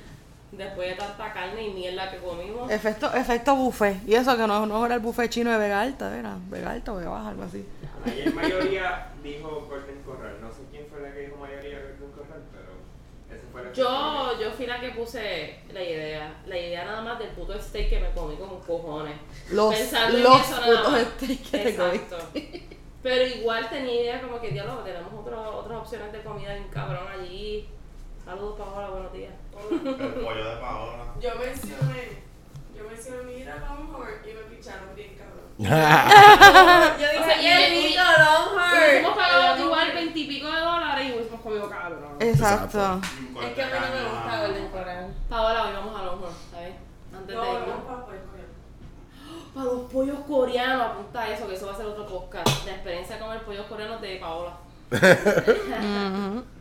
[0.57, 2.71] Después de tanta carne y mierda que comimos.
[2.71, 3.97] Efecto, efecto buffet.
[4.07, 6.93] Y eso que no, no era el buffet chino de Vega Alta, era Vega Alta
[6.93, 7.67] o Vega Baja, algo así.
[8.07, 10.37] Ayer mayoría dijo Golden Corral.
[10.41, 13.77] No sé quién fue la que dijo mayoría Golden Corral, pero esa fue la que
[13.81, 16.35] Yo, yo fui la que puse la idea.
[16.47, 19.17] La idea nada más del puto steak que me comí con cojones.
[19.51, 21.01] Los- Pensando en los eso nada putos más.
[21.19, 22.19] steaks que te Exacto.
[23.03, 27.07] Pero igual tenía idea como que, diablo, tenemos otro- otras opciones de comida bien cabrón
[27.13, 27.69] allí.
[28.25, 29.33] Saludos, Paola, buenos días.
[29.71, 31.05] El pollo de Paola.
[31.21, 32.23] Yo mencioné,
[32.77, 35.37] yo mencioné, mira, Longhorn, y me picharon bien cabrón.
[35.59, 35.65] Yo
[37.11, 38.73] dije, y- rico, Longhorn.
[38.77, 42.17] Hubiésemos pagado igual veintipico de dólares y hubiésemos comido cabrón.
[42.21, 43.01] Exacto.
[43.43, 44.69] Es que a mí no me gusta Golden.
[44.69, 45.15] Coral.
[45.31, 46.75] Paola, hoy vamos a Longhorn, ¿sabes?
[47.17, 48.07] Antes No, de no, para.
[49.57, 52.67] Para los pollos coreanos, apunta eso, que eso va a ser otro podcast.
[52.67, 54.53] La experiencia de comer pollos coreanos de Paola.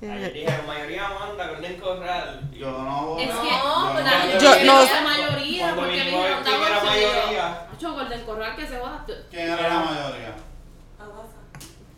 [0.00, 0.12] Ujú.
[0.12, 2.40] Ayer dije, la mayoría manda Golden Corral.
[2.52, 5.96] Yo no voy Es a- que No, no- yo- Yo no- la mayoría, Cuando porque
[6.04, 7.66] dijeron, ¿quién era mayoría?
[7.74, 9.04] Acho, Golden Corral que se joda.
[9.30, 10.34] ¿Quién era la mayoría?
[11.00, 11.38] Aguasa.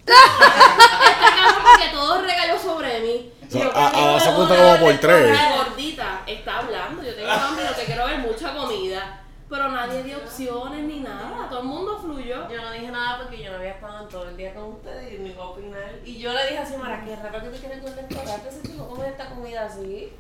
[1.63, 3.33] porque todo regaló sobre mí.
[3.51, 5.39] Yo, a- a- "Coño, vas a no, contar no, como por tres".
[5.39, 9.17] La gordita está hablando, yo tengo hambre, lo que quiero ver mucha comida.
[9.49, 12.20] Pero nadie dio opciones ni nada, todo el mundo fluyó.
[12.53, 15.15] Yo no dije nada porque yo no había estado en todo el día con ustedes
[15.15, 15.91] y ni iba a opinar.
[16.05, 18.61] Y yo le dije así, Mara, qué raro que tú quieres Golden Coral, que ese
[18.61, 20.13] tipo come esta comida así.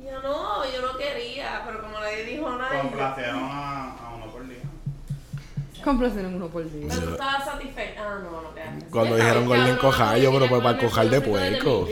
[0.00, 2.74] Y yo no, yo no quería, pero como nadie dijo nada.
[2.74, 4.58] yo- Complacieron a, a uno por día.
[5.82, 6.86] Complacieron uno por día.
[6.88, 8.00] Pero tú estabas satisfecha.
[8.02, 8.86] Ah, no, no quedaste.
[8.86, 11.88] Cuando dijeron Golden Cojallo, no pero pues para cojal de puerco.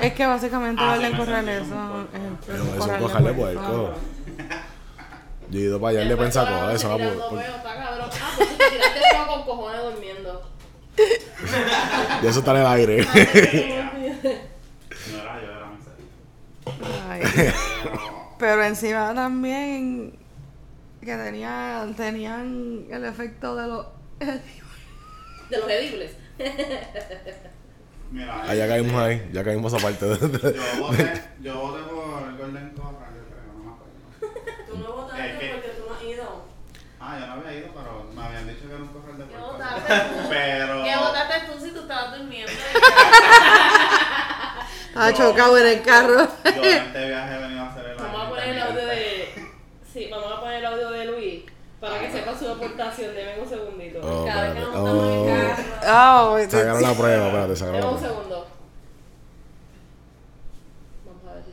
[0.00, 2.08] Es que básicamente Ah, Golden Corral eso un
[2.54, 3.90] es un cojal de puerco.
[5.50, 7.38] Yo he ido para allá y le con noche eso, tirando por-.
[7.40, 10.50] Ah, pues te tiraste todo con cojones durmiendo.
[12.22, 13.06] y eso está en el aire.
[15.10, 15.68] No era yo, era.
[17.08, 17.22] Ay.
[17.34, 17.52] Pero
[18.38, 20.18] Pero encima también
[21.00, 23.86] que tenían, tenían el efecto de los...
[24.18, 26.12] De los edibles.
[28.10, 30.06] Mira, Allá caímos ahí, ya caímos esa parte.
[30.06, 30.18] yo
[30.80, 34.67] voté, yo voté por el Golden yo creo, no me acuerdo.
[34.78, 36.48] Tú no votaste Es que- porque tú no has ido.
[37.00, 39.36] Ah, yo no había ido, pero me habían dicho que era un corral de ¿Qué
[39.38, 40.28] votaste tú?
[40.28, 40.82] Pero.
[40.84, 42.52] ¿Qué votaste tú si tú estabas durmiendo?
[44.88, 46.28] Estaba chocado en el carro.
[46.44, 49.48] Yo en este viaje he venido a hacer el Vamos a poner el audio de.
[49.92, 51.44] Sí, vamos a poner el audio de Luis
[51.80, 53.14] para que sepa su aportación.
[53.14, 54.00] Deme un segundito.
[54.02, 55.26] Oh, Cada vez que nos montamos en el Oh.
[55.46, 56.32] carro.
[56.32, 58.14] Oh, Sacaron la prueba, espérate, sacaron Deme la un prueba.
[58.16, 58.48] segundo.
[61.06, 61.44] Vamos a ver.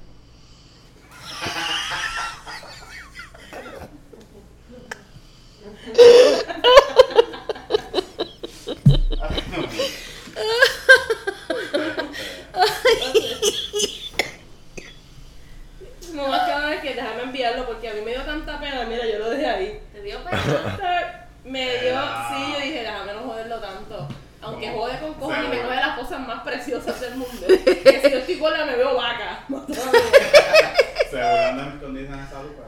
[16.13, 18.85] No, más que nada es que déjame enviarlo porque a mí me dio tanta pena.
[18.85, 19.79] Mira, yo lo dejé ahí.
[19.91, 21.27] ¿Te dio pena?
[21.43, 24.07] Me dio, sí, yo dije, déjame no joderlo tanto.
[24.41, 27.47] Aunque jode con cojones y me coge las cosas más preciosas del mundo.
[27.47, 29.43] Que si yo estoy gorda me veo vaca.
[31.09, 32.64] Se de mis condiciones de salud, pero.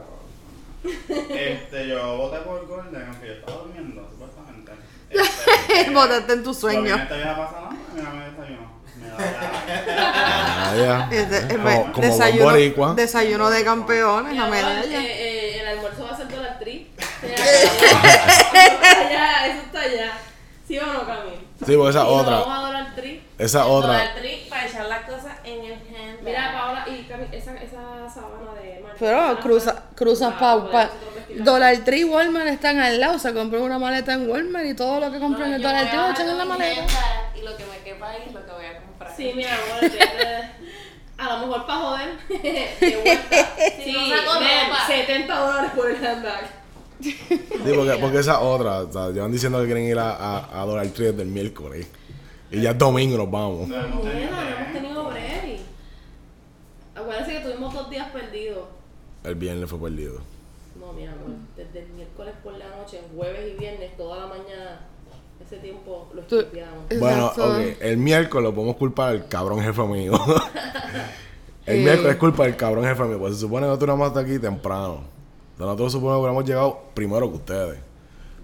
[0.84, 4.72] Este, yo voté por Golden, aunque yo estaba durmiendo, supuestamente.
[5.68, 6.96] Este, Botaste en tu sueño.
[6.96, 8.78] que este viaje pasa nada, mira, me desayuno.
[9.00, 9.16] Me da
[10.70, 11.08] Ah, ya.
[11.16, 12.94] Este, eh, Como- como desayuno, buen boricua.
[12.94, 15.00] desayuno de campeones, Mi la medalla.
[15.00, 15.06] eh,
[15.56, 16.90] eh, el almuerzo va a ser Dollar Tree.
[17.22, 20.12] Eso está allá, eso está allá.
[20.66, 21.30] ¿Sí o no, Cami?
[21.66, 23.22] Sí, porque esa Y nos otra, Vamos a Dollar Tree.
[23.38, 23.88] esa otra.
[23.92, 26.20] Dollar Tree para echar las cosas en el hand.
[26.22, 28.87] Mira, Paola, y Cami, esa, esa sábana de marca.
[28.98, 31.44] Pero cruza, cruzas Ah, pa, podemos pa- nosotros investigar.
[31.44, 33.18] Dollar Tree y Walmart están al lado.
[33.18, 35.96] Se compró una maleta en Walmart y todo lo que compré en el Dollar Tree
[36.00, 36.82] lo echan en la maleta.
[37.36, 39.16] Y lo que me quepa ahí es lo que voy a comprar.
[39.16, 40.50] Sí, mi amor, fíjate.
[41.18, 42.08] A lo mejor para joder.
[42.28, 43.36] De vuelta.
[43.84, 44.86] Sí, no saco ven, ropa.
[44.86, 46.50] 70 dólares por el handbag.
[47.00, 47.16] Sí,
[47.74, 50.86] porque, porque esa otra, o sea, llevan diciendo que quieren ir a, a, a Dollar
[50.88, 51.86] Tree desde el miércoles.
[52.50, 53.68] Y ya es domingo nos vamos.
[53.68, 55.60] No hemos tenido Mira, no hemos tenido break.
[56.96, 58.64] Acuérdense que tuvimos dos días perdidos.
[59.24, 60.20] El viernes fue perdido.
[60.78, 64.80] No, mi amor, desde el miércoles por la noche, jueves y viernes, toda la mañana,
[65.44, 66.84] ese tiempo lo estudiamos.
[66.98, 67.52] Bueno, Exacto.
[67.52, 70.12] ok, el miércoles lo podemos culpar al cabrón jefe mío.
[71.66, 71.82] el Eh.
[71.82, 74.38] miércoles es culpa del cabrón jefe mío, pues se supone que nosotros vamos hasta aquí
[74.38, 75.02] temprano.
[75.58, 77.78] Nosotros suponemos que hemos llegado primero que ustedes.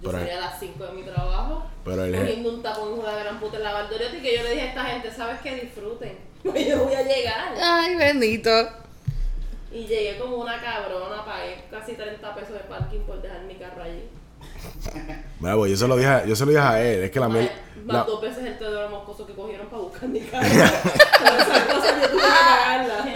[0.01, 3.07] Yo Pero, salí a las 5 de mi trabajo, pero el cogiendo un tapón hijo
[3.07, 5.55] de gran puta en la Valdoriotti, que yo le dije a esta gente, ¿sabes qué?
[5.55, 6.17] Disfruten.
[6.43, 7.55] Yo voy a llegar.
[7.59, 8.51] Ay, bendito.
[9.75, 13.83] Y llegué como una cabrona, pagué casi 30 pesos de parking por dejar mi carro
[13.83, 14.07] allí.
[15.39, 17.19] Mira, pues yo se lo dije, a- yo se lo dije a él, es que
[17.19, 17.51] la miel...
[17.83, 20.45] más la- dos veces el Teodoro Moscoso que cogieron para buscar mi carro.
[20.47, 23.07] Esas cosas yo tuve que pagarlas.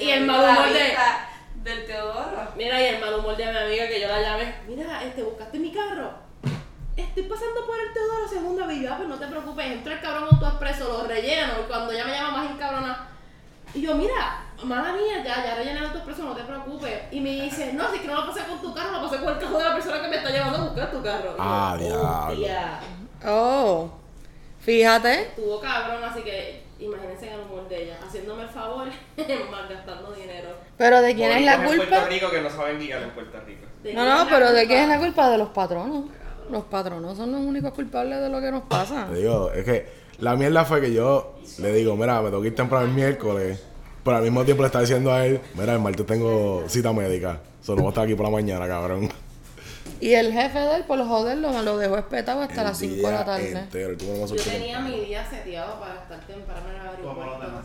[0.00, 0.96] Y el mal humor de-
[1.70, 2.48] del Teodoro.
[2.56, 4.54] Mira, y el mal humor de mi amiga que yo la llamé.
[4.66, 6.10] Mira, este, buscaste mi carro.
[6.96, 8.94] Estoy pasando por el Teodoro segunda villa.
[8.94, 11.52] Ah, pues no te preocupes, entra el cabrón autoexpreso, lo relleno.
[11.64, 13.08] Y cuando ella me llama más encabrona.
[13.78, 16.92] Y yo, mira, mala mía, ya, ya rellenaron tu expreso, no te preocupes.
[17.12, 19.22] Y me dice, no, si es que no lo pasé con tu carro, lo pasé
[19.22, 21.36] con el carro de la persona que me está llevando a buscar tu carro.
[21.38, 22.58] Ah, diablo.
[23.24, 23.90] Oh,
[24.58, 25.22] fíjate.
[25.22, 28.88] Estuvo cabrón, así que imagínense el humor de ella, haciéndome el favor,
[29.50, 30.48] malgastando dinero.
[30.76, 31.86] Pero ¿de quién es la en culpa?
[31.86, 33.66] Puerto Rico que no saben guiar en Puerto Rico.
[33.84, 35.30] ¿De No, pero ¿de quién es la culpa?
[35.30, 36.06] De los patronos.
[36.50, 39.06] Los patronos son los únicos culpables de lo que nos pasa.
[39.08, 39.86] Te digo, es que
[40.18, 43.67] la mierda fue que yo le digo, mira, me tengo que ir temprano el miércoles.
[44.08, 47.40] Pero al mismo tiempo le está diciendo a él, mira, el martes tengo cita médica.
[47.60, 49.06] Solo voy a estar aquí por la mañana, cabrón.
[50.00, 52.94] Y el jefe de él, por joderlo, me lo dejó espetado hasta El las 5
[53.06, 53.50] de la tarde.
[53.50, 54.88] entero, no Yo tenía temprano.
[54.88, 57.62] mi día seteado para estar temprano en el ¿Cómo lo aeropuerto.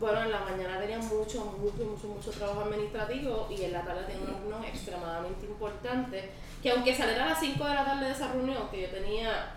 [0.00, 4.02] Bueno, en la mañana tenía mucho, mucho, mucho, mucho trabajo administrativo y en la tarde
[4.08, 6.30] tenía una reunión extremadamente importante.
[6.60, 9.54] Que aunque saliera a las 5 de la tarde de esa reunión, que yo tenía.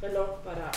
[0.00, 0.72] Perdón, para.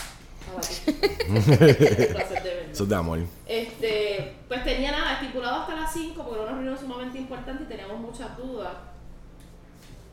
[2.71, 3.19] Eso es de amor.
[3.45, 7.67] Este, pues tenía nada estipulado hasta las 5 porque era una reunión sumamente importante y
[7.67, 8.73] teníamos muchas dudas.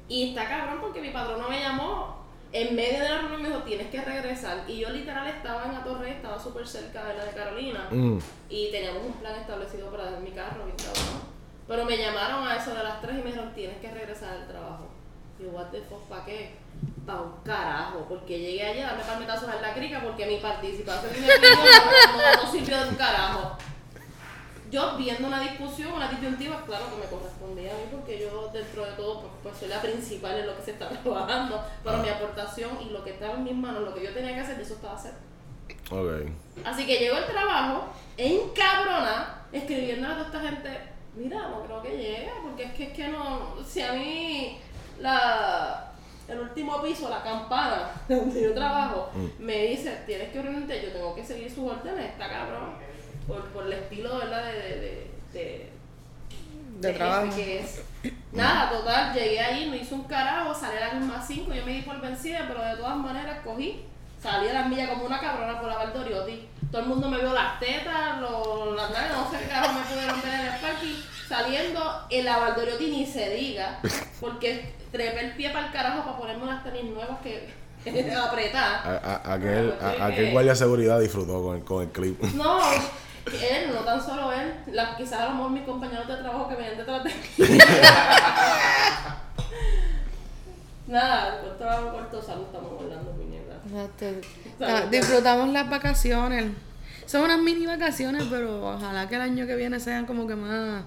[0.09, 3.49] Y está cabrón porque mi patrono me llamó en medio de la reunión y me
[3.49, 4.65] dijo, tienes que regresar.
[4.69, 8.19] Y yo literal estaba en la torre, estaba súper cerca de la de Carolina Mm.
[8.49, 11.35] y teníamos un plan establecido para dejar mi carro, bien cabrón.
[11.67, 14.47] Pero me llamaron a eso de las 3 y me dijeron, tienes que regresar al
[14.47, 14.87] trabajo.
[15.39, 16.55] Y yo, what the fuck, ¿para qué?
[17.07, 21.13] Para un carajo, porque llegué allá a darme palmetazos en la crica porque mi participación
[21.15, 23.57] en el video no, no- no sirvió de un carajo.
[24.71, 28.85] Yo viendo una discusión, una disyuntiva, claro que me correspondía a mí porque yo dentro
[28.85, 32.03] de todo pues, pues, soy la principal en lo que se está trabajando, pero Ah.
[32.03, 34.61] mi aportación y lo que estaba en mis manos, lo que yo tenía que hacer,
[34.61, 35.13] eso estaba hacer.
[35.91, 36.31] Ok.
[36.65, 37.85] Así que llegó el trabajo,
[38.17, 40.81] encabrona, escribiendo a toda esta gente,
[41.15, 44.59] mira, no creo que llegue, porque es que es que no, si a mí
[45.01, 45.91] la
[46.29, 51.15] el último piso, la campana donde yo trabajo, me dice, tienes que reunirte, yo tengo
[51.15, 52.71] que seguir sus órdenes, está cabrón,
[53.27, 54.45] por, por el estilo, ¿verdad?
[54.47, 57.35] de, de, de, de De trabajo.
[57.35, 57.83] que es.
[58.33, 61.73] Nada, total, llegué ahí, no hice un carajo, salí a las más 5, yo me
[61.73, 63.85] di por vencida, pero de todas maneras cogí,
[64.21, 66.49] salí a las millas como una cabrona por la Valdoriotti.
[66.71, 69.85] Todo el mundo me vio las tetas, los, las nalgas, no sé qué carajo me
[69.85, 70.95] pudieron ver en el parking.
[71.29, 73.79] Saliendo en la Valdoriotti ni se diga,
[74.21, 77.53] porque trepé el pie para el carajo para ponerme unas tenis nuevas que
[78.17, 78.87] apretar.
[78.87, 82.23] A- a- aquel, a- aquel guardia de seguridad disfrutó con el, con el clip.
[82.35, 82.61] No,
[83.27, 86.55] él, no tan solo él, la- quizás a lo mejor mis compañeros de trabajo que
[86.55, 87.59] venían detrás de mí.
[90.87, 93.55] Nada, corto hago corto salud, estamos hablando, puñeta.
[93.67, 94.29] Exacto.
[94.61, 96.45] Ah, Disfrutamos las vacaciones.
[97.07, 100.83] Son unas mini vacaciones, pero ojalá que el año que viene sean como que más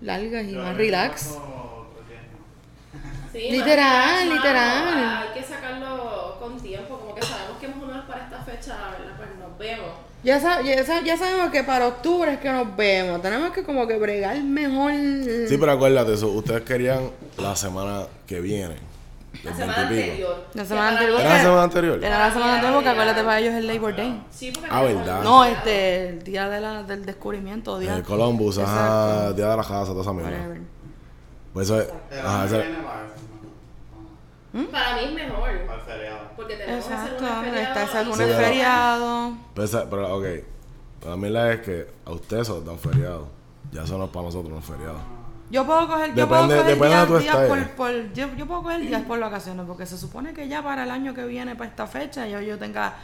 [0.00, 1.24] largas y más el relax.
[1.26, 1.81] paso
[3.34, 5.22] Literal, literal.
[5.28, 8.76] Hay que sacarlo con tiempo, como que sabemos que más o menos para esta fecha,
[8.98, 9.14] ¿verdad?
[9.16, 9.86] Pues nos vemos.
[10.24, 13.20] Ya, sa- ya, sa- ya sabemos que para octubre es que nos vemos.
[13.22, 14.92] Tenemos que como que bregar mejor.
[15.48, 18.76] Sí, pero acuérdate, eso, ustedes querían la semana que viene.
[19.42, 20.28] La semana 20 y pico.
[20.28, 20.46] anterior.
[20.54, 21.20] La semana anterior.
[21.20, 22.04] ¿Era la semana anterior?
[22.04, 24.22] Era la semana anterior porque acuérdate para ellos es el Labor Day.
[24.30, 25.22] Sí, porque Ah, ¿verdad?
[25.22, 27.78] No, este, el día de la, del descubrimiento.
[27.78, 29.32] Día, El Columbus, ajá.
[29.32, 30.30] Día de la Casa, toda esa mierda.
[31.52, 31.88] Pues eso es.
[32.24, 32.78] Ajá, eso que es-
[34.52, 34.66] ¿no?
[34.70, 35.66] Para mí es mejor.
[35.66, 36.18] Para el feriado.
[36.36, 37.62] Porque tenemos Exacto, lunes feriado.
[37.62, 39.32] está ese y- lunes Sí, pero- feriado.
[39.54, 40.24] Pero, esa- pero, ok.
[41.06, 41.16] La
[41.54, 43.28] es que a ustedes se les dan feriado.
[43.72, 44.98] Ya eso no es para nosotros un feriado.
[45.52, 49.02] Yo puedo coger, yo puedo coger días, días por, por- yo, yo puedo coger días
[49.02, 52.26] por vacaciones porque se supone que ya para el año que viene, para esta fecha,
[52.26, 52.94] yo, yo tenga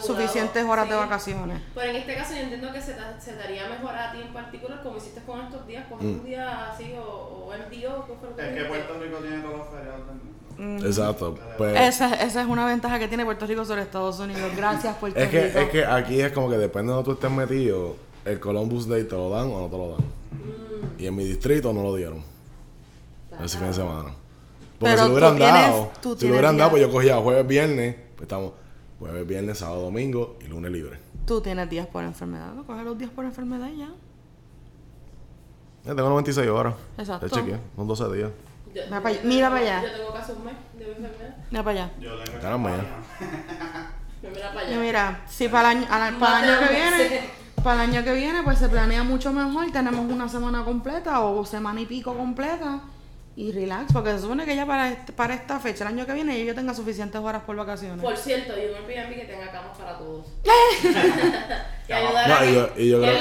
[0.00, 1.60] suficientes horas de vacaciones.
[1.74, 4.82] Pero en este caso yo entiendo que se, se daría mejor a ti en particular,
[4.84, 8.36] como hiciste con estos días, coger un día así o, o MDO, ¿qué fue lo
[8.36, 8.64] que Es que?
[8.68, 10.36] Puerto Rico tiene todos los feriados mundo.
[10.58, 10.86] Mm.
[10.86, 11.38] Exacto.
[11.58, 14.50] Pues, Esa, esa es una ventaja que tiene Puerto Rico sobre Estados Unidos.
[14.56, 15.58] Gracias, Puerto es, que, Rico.
[15.58, 19.04] es que aquí es como que depende de donde tú estés metido, el Columbus Day
[19.04, 20.00] te lo dan o no te lo dan.
[20.00, 21.00] Mm.
[21.00, 22.22] Y en mi distrito no lo dieron.
[23.42, 24.10] Ese fin de semana.
[24.78, 26.90] Porque Pero si lo hubieran tú tienes- dado, tú si lo hubieran dado, pues yo
[26.90, 28.52] cogía jueves, viernes, pues estamos
[28.98, 30.98] jueves, viernes, sábado, domingo y lunes libre.
[31.26, 32.52] Tú tienes días por enfermedad.
[32.54, 32.64] ¿no?
[32.66, 33.88] Coge los días por enfermedad y ya.
[35.84, 36.74] Ya tengo 96 horas.
[36.98, 37.26] Exacto.
[37.26, 38.30] Ya chequeé, son 12 días.
[38.74, 39.82] Yo- Mira pa' allá- mira pa' allá.
[39.82, 41.36] Yo tengo casi un mes de mi enfermedad.
[41.50, 41.92] Mira para allá.
[42.00, 42.82] Yo tengo Caramba, ya.
[44.22, 44.80] Yo mira para Y allá.
[44.80, 47.30] mira, si para el año, al- para el año que viene,
[47.66, 49.72] para el año que viene, pues se planea mucho mejor.
[49.72, 52.78] Tenemos una semana completa o semana y pico completa.
[53.34, 56.12] Y relax, porque se supone que ya para, este- para esta fecha, el año que
[56.14, 58.00] viene, yo tenga suficientes horas por vacaciones.
[58.02, 60.26] Por cierto, yo me pido a mí que tenga camas para todos.
[61.88, 63.18] y ayudar No, a y que- yo- y yo que creo-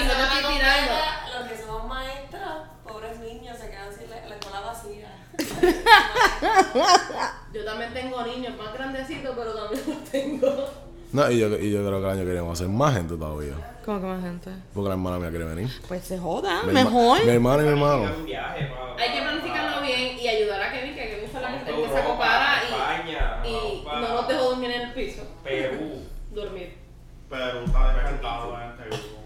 [0.53, 0.93] tirando.
[1.39, 2.51] Los que somos maestros,
[2.83, 5.11] pobres niños, se quedan sin la, la escuela vacía.
[7.51, 10.84] Yo también tengo niños más grandecitos, pero también los tengo.
[11.15, 12.93] No, y yo, y yo creo que el año que viene vamos a ser más
[12.93, 13.53] gente todavía.
[13.85, 14.51] ¿Cómo que más gente?
[14.73, 15.69] Porque la hermana mía quiere venir.
[15.87, 17.23] Pues se joda, Mi mejor.
[17.23, 18.03] Mi hermano y mi hermano.
[18.03, 22.63] Hay que planificarlo bien y ayudar a Kevin, que Kevin fue la que, se acopara
[22.63, 25.23] España, y, no nos dejó dormir en el piso.
[25.41, 26.01] Perú.
[26.35, 26.77] Dormir.
[27.29, 29.21] Pero está despertado en grupo.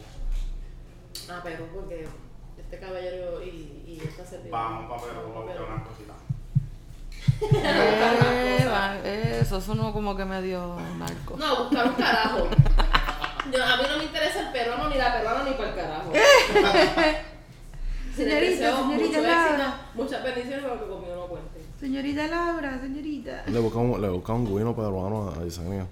[1.32, 2.08] Ah, pero porque
[2.56, 4.62] este caballero y, y esta servidora.
[4.62, 6.16] Vamos para Perú a buscar unas cositas.
[7.42, 11.38] Eh, eso sonó como que medio narco.
[11.38, 12.48] No, buscar un carajo.
[13.52, 16.12] Yo, a mí no me interesa el peruano ni la peruana ni para el carajo.
[16.14, 16.24] Les
[18.28, 19.54] Señorita, deseo señorita mucho Laura.
[19.54, 21.60] éxito, muchas bendiciones, pero que conmigo no cuente.
[21.80, 23.44] Señorita Laura, señorita.
[23.48, 25.88] Le buscamos, le buscamos un guino peruano a Yesenia.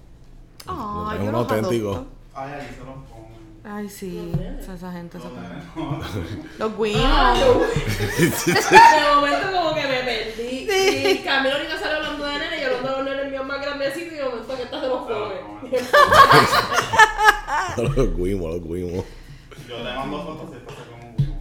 [0.67, 1.91] Ay, es yo un los auténtico.
[1.91, 2.07] adopto.
[2.36, 3.37] Ay, ahí se los ponen.
[3.69, 4.32] Ay, sí.
[4.62, 5.49] Esa, esa gente se Los pone.
[5.49, 5.65] nenes.
[6.58, 7.58] Los Ah, guinos.
[8.71, 10.67] De momento como que me perdí.
[11.12, 13.62] Y Camilo ahorita sale hablando de nene y yo hablando de los nenes míos más
[13.62, 15.36] grandecitos y de momento que esta se los come.
[17.95, 19.06] los guimos, los guimos.
[19.67, 21.36] Yo te mando fotos y se come un guimo.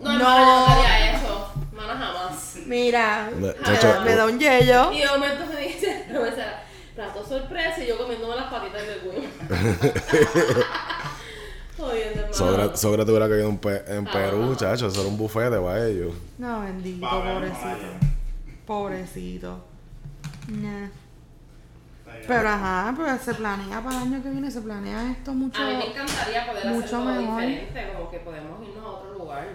[0.00, 0.18] No, No.
[0.18, 1.52] no haría eso.
[1.72, 2.56] Hermana, jamás.
[2.66, 4.92] Mira, Me- me, chacho, me da un yello.
[4.92, 6.52] Y de momento me dice, no me sale,
[6.94, 9.28] plato sorpresa y yo comiéndome las patitas del güey.
[11.90, 12.34] Jodiendo, hermano.
[12.34, 14.10] Sobra, sobra tuviera caído en, Pe- en Ah.
[14.12, 14.86] Perú, chacho.
[14.86, 16.14] Eso era un bufete para ellos.
[16.38, 17.86] No, bendito, Va pobrecito.
[18.66, 19.64] Pobrecito.
[20.48, 20.88] Nah.
[22.26, 25.62] Pero ajá, pero se planea para el año que viene, se planea esto mucho.
[25.62, 27.40] A mí me encantaría poder mucho hacerlo mejor.
[27.42, 29.48] diferente, como que podemos irnos a otro lugar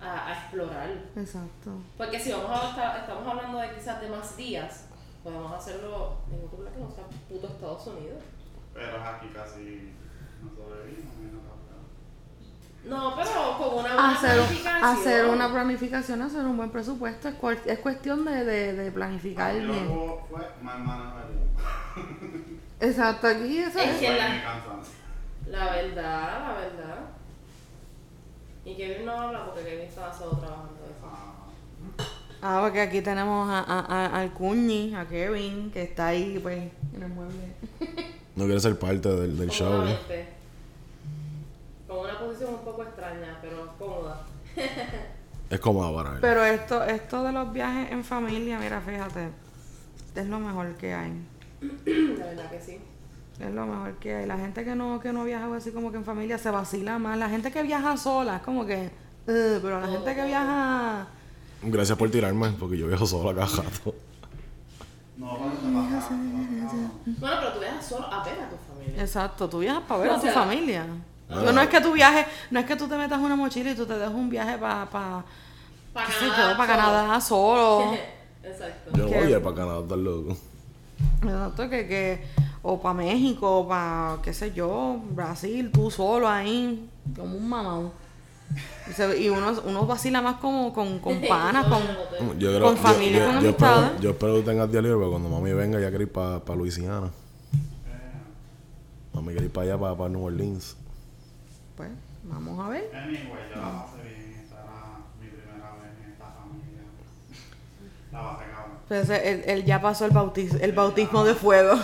[0.00, 0.90] a, a explorar.
[1.16, 1.70] Exacto.
[1.96, 4.86] Porque si vamos a estar, estamos hablando de quizás de más días,
[5.22, 8.22] podemos hacerlo en otro lugar que no sea puto Estados Unidos.
[8.74, 9.92] Pero es aquí casi
[10.42, 11.11] no sobrevivimos.
[12.84, 14.84] No, pero con una buena Hacer, planificación.
[14.84, 19.54] hacer una planificación, hacer un buen presupuesto, es, cual- es cuestión de, de, de planificar
[19.54, 19.88] bien.
[20.28, 21.14] fue más hermana
[22.80, 23.96] Exacto, aquí eso Es es.
[24.00, 24.42] que la-.
[25.48, 26.98] La verdad, la verdad.
[28.64, 31.06] Y Kevin no habla porque Kevin está solo trabajando eso.
[31.06, 31.28] Ah,
[32.44, 36.58] Ah, porque aquí tenemos a, a, a- al Cuñi, a Kevin, que está ahí, pues,
[36.96, 37.54] en el mueble.
[38.34, 39.68] No quiere ser parte del, del show.
[39.70, 40.28] Cómodamente.
[41.92, 44.22] Con una posición un poco extraña, pero cómoda.
[45.50, 46.18] Es cómodo para él.
[46.22, 49.28] Pero esto, esto de los viajes en familia, mira, fíjate,
[50.14, 51.12] es lo mejor que hay.
[52.18, 52.80] La verdad que sí.
[53.38, 54.26] Es lo mejor que hay.
[54.26, 57.18] La gente que no, que no viaja así como que en familia se vacila más.
[57.18, 58.90] La gente que viaja sola es como que...
[59.26, 61.06] Pero la gente que viaja...
[61.62, 63.94] Gracias por tirarme, porque yo viajo solo acá gato.
[65.18, 65.66] No, te.
[67.20, 69.02] Bueno, pero tú viajas solo a ver a tu familia.
[69.02, 70.86] Exacto, tú viajas para ver a O tu sea, familia.
[71.32, 71.42] Ah.
[71.44, 73.74] No, no es que tú viajes, no es que tú te metas una mochila y
[73.74, 74.86] tú te dejes un viaje para...
[74.86, 75.24] Pa,
[75.92, 76.56] Para sé Canadá.
[76.56, 76.82] para solo.
[76.92, 77.94] Canadá solo.
[78.42, 78.90] Exacto.
[78.94, 79.18] Yo no ¿Qué?
[79.18, 80.36] voy a ir para Canadá, estás loco.
[81.22, 82.24] Exacto, que, que,
[82.62, 87.92] o para México, o para, qué sé yo, Brasil, tú solo ahí, como un mamón.
[88.90, 92.38] Y, se- y uno, uno vacila más como con, con panas, con...
[92.38, 94.00] Yo creo, Con familia, yo, con yo espero, amistades.
[94.00, 97.10] yo espero que tengas día libre para cuando mami venga ya quiere ir para Luisiana.
[99.14, 100.76] Mami quiere ir para allá, para, New Orleans.
[101.76, 101.90] Pues,
[102.24, 102.90] vamos a ver.
[102.94, 104.40] Anyway, yo la pasé bien.
[104.42, 104.72] Esta era
[105.20, 106.82] mi primera vez en esta familia.
[108.12, 108.78] La pasé cabrón.
[108.88, 111.78] Pues él, él ya pasó el bautismo, el bautismo de fuego.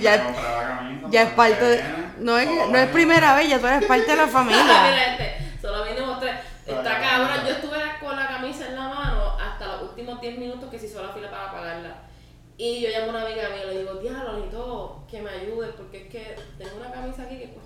[0.00, 0.34] Ya,
[1.10, 1.84] camisa es parte de...
[2.18, 4.62] No es, no es primera vez, ya tú eres parte de la familia.
[4.64, 6.36] Mira este, solo vinimos tres.
[6.66, 10.68] Está cabrón, yo estuve con la camisa en la mano hasta los últimos 10 minutos
[10.70, 11.96] que se hizo la fila para pagarla.
[12.58, 15.68] Y yo llamo a una amiga mía y le digo, diablo, necesito que me ayude
[15.76, 17.65] porque es que tengo una camisa aquí que cuesta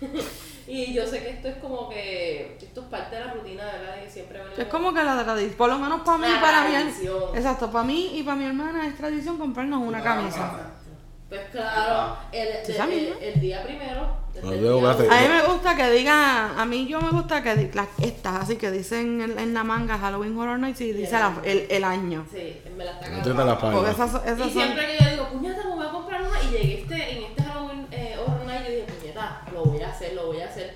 [0.66, 3.96] y yo sé que esto es como que, esto es parte de la rutina, ¿verdad?
[3.96, 4.58] De que siempre venimos.
[4.58, 7.22] Es como que la tradición, por lo menos para mí y La para mi tradición.
[7.36, 10.70] Exacto, para mí y para mi hermana es tradición comprarnos una camisa.
[11.28, 12.48] Pues claro, el,
[13.20, 14.24] el, día primero.
[14.42, 14.88] No, yo.
[14.88, 18.56] A mí me gusta que diga, a mí yo me gusta que las estas así
[18.56, 22.26] que dicen en, en la manga Halloween Horror Nights y dice la- el, el año.
[22.30, 23.36] Sí, me la está No cagando.
[23.36, 25.90] te la Porque esas, esas Y son, siempre que yo digo, puñeta, me voy a
[25.90, 27.42] comprar una, y llegué este, en este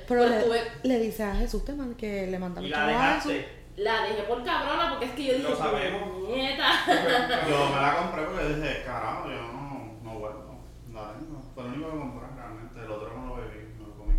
[0.08, 2.86] pero Pues le, tuve- le dice a Jesús te man- que le manda Y la
[2.86, 3.48] dejaste.
[3.76, 6.02] la dejé por cabrona, porque es que yo dije, Lo sabemos.
[6.10, 6.64] puñeta.
[7.48, 10.60] Yo me la compré porque dije, carajo, yo no, no vuelvo.
[10.92, 11.42] La tengo.
[11.54, 12.80] Fue lo único que compré realmente.
[12.84, 14.14] El otro no lo bebí, me lo comí.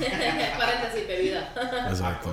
[0.58, 1.52] Paréntesis, bebida.
[1.88, 2.30] Exacto.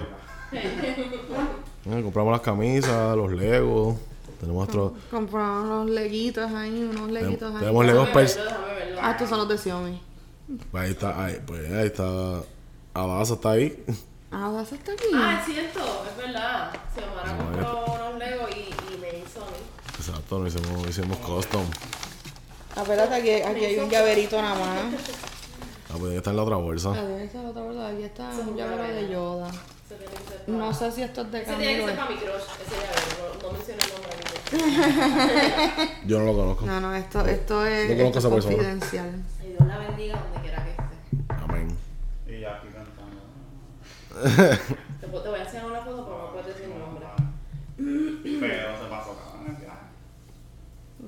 [2.03, 3.95] Compramos las camisas, los legos.
[4.39, 4.91] Tenemos nuestros.
[5.09, 7.59] Compramos unos leguitos ahí, unos leguitos ahí.
[7.59, 8.09] tenemos legos.
[9.01, 10.01] Ah, estos son los de Xiaomi.
[10.71, 12.41] Pues ahí está, ahí, pues ahí está.
[12.93, 13.83] Adasa está ahí.
[14.31, 15.05] Ah, ¿vas hasta aquí?
[15.13, 15.79] Ah, es cierto,
[16.09, 16.71] es verdad.
[16.93, 18.59] Xiomara No, compró unos Legos y,
[18.93, 19.57] y me hizo a mí.
[19.97, 21.65] Exacto, nos hicimos, hicimos custom.
[22.75, 24.93] Ah, espérate, aquí, aquí hay un llaverito nada más.
[25.89, 26.91] Ah, pues está en la otra bolsa.
[26.91, 29.09] Aquí está la otra bolsa, aquí está un llavero de.
[29.09, 29.47] Yoda.
[29.47, 31.87] Eso tiene que ser para- No sé si esto es de Ese tiene que Camilo.
[31.87, 33.35] ser para mi crush, ese llavero.
[33.41, 34.17] No, no mencioné el nombre.
[36.05, 36.65] Yo no lo conozco.
[36.65, 39.23] No, no, esto, esto es, No conozco esto es confidencial.
[39.43, 40.15] Y Dios la bendiga
[44.99, 47.05] Te, voy a enseñar una foto, pero no puedes decir el nombre.
[48.39, 49.77] Pero se pasó cabrón en el viaje.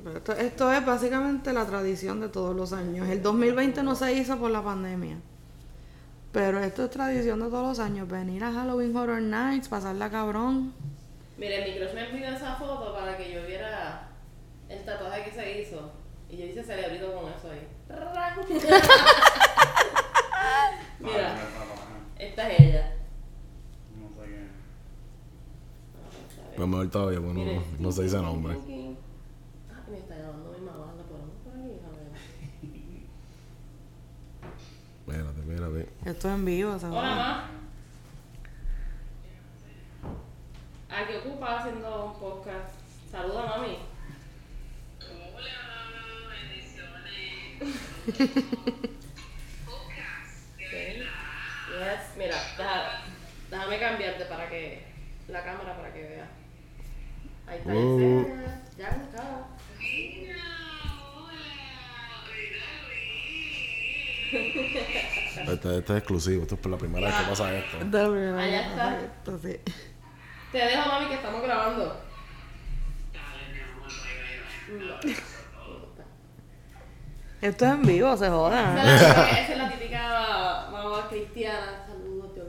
[0.03, 3.07] Pero Esto, esto es básicamente la tradición de todos los años.
[3.09, 5.17] El 2020 no se hizo por la pandemia.
[6.31, 8.07] Pero esto es tradición de todos los años.
[8.07, 10.73] Venir a Halloween Horror Nights, pasarla cabrón.
[11.37, 14.09] Mire, mi crush me envió esa foto para que yo viera
[14.67, 15.91] el tatuaje que se hizo.
[16.29, 17.67] Y yo hice celebrito con eso ahí.
[20.99, 21.35] Mira,
[22.19, 22.93] esta es ella.
[23.95, 24.47] No sé qué.
[26.59, 27.55] Pues mejor todavía, bueno, Mire.
[27.55, 28.53] no, no se dice nombre.
[28.53, 32.09] Ah, me está llamando mi mamá, la ponemos por aquí, a ver.
[35.07, 35.89] Espérate, espérate.
[36.09, 36.97] Esto es en vivo, ¿sabes?
[36.97, 37.49] Hola, mamá.
[40.89, 42.73] ¿A qué ocupa haciendo un podcast?
[43.09, 43.77] Saluda, mami.
[44.99, 45.15] Sí.
[50.59, 52.17] Yes.
[52.17, 53.01] Mira, deja-
[53.49, 54.83] déjame cambiarte para que
[55.29, 56.27] la cámara para que vea.
[57.49, 57.73] Ahí está.
[57.73, 58.27] Uh.
[58.77, 59.47] Ya, acá.
[64.31, 67.77] Este, este es exclusivo, esto es por la primera vez que pasa esto.
[67.77, 68.99] Esta es la primera vez Allá está.
[68.99, 69.59] esto, sí.
[70.51, 71.95] Te dejo, mami, que estamos grabando.
[77.41, 78.59] Esto es en vivo, se joda.
[78.59, 81.85] es la típica- esa es la típica mamá cristiana.
[81.87, 82.48] Saludos, Dios te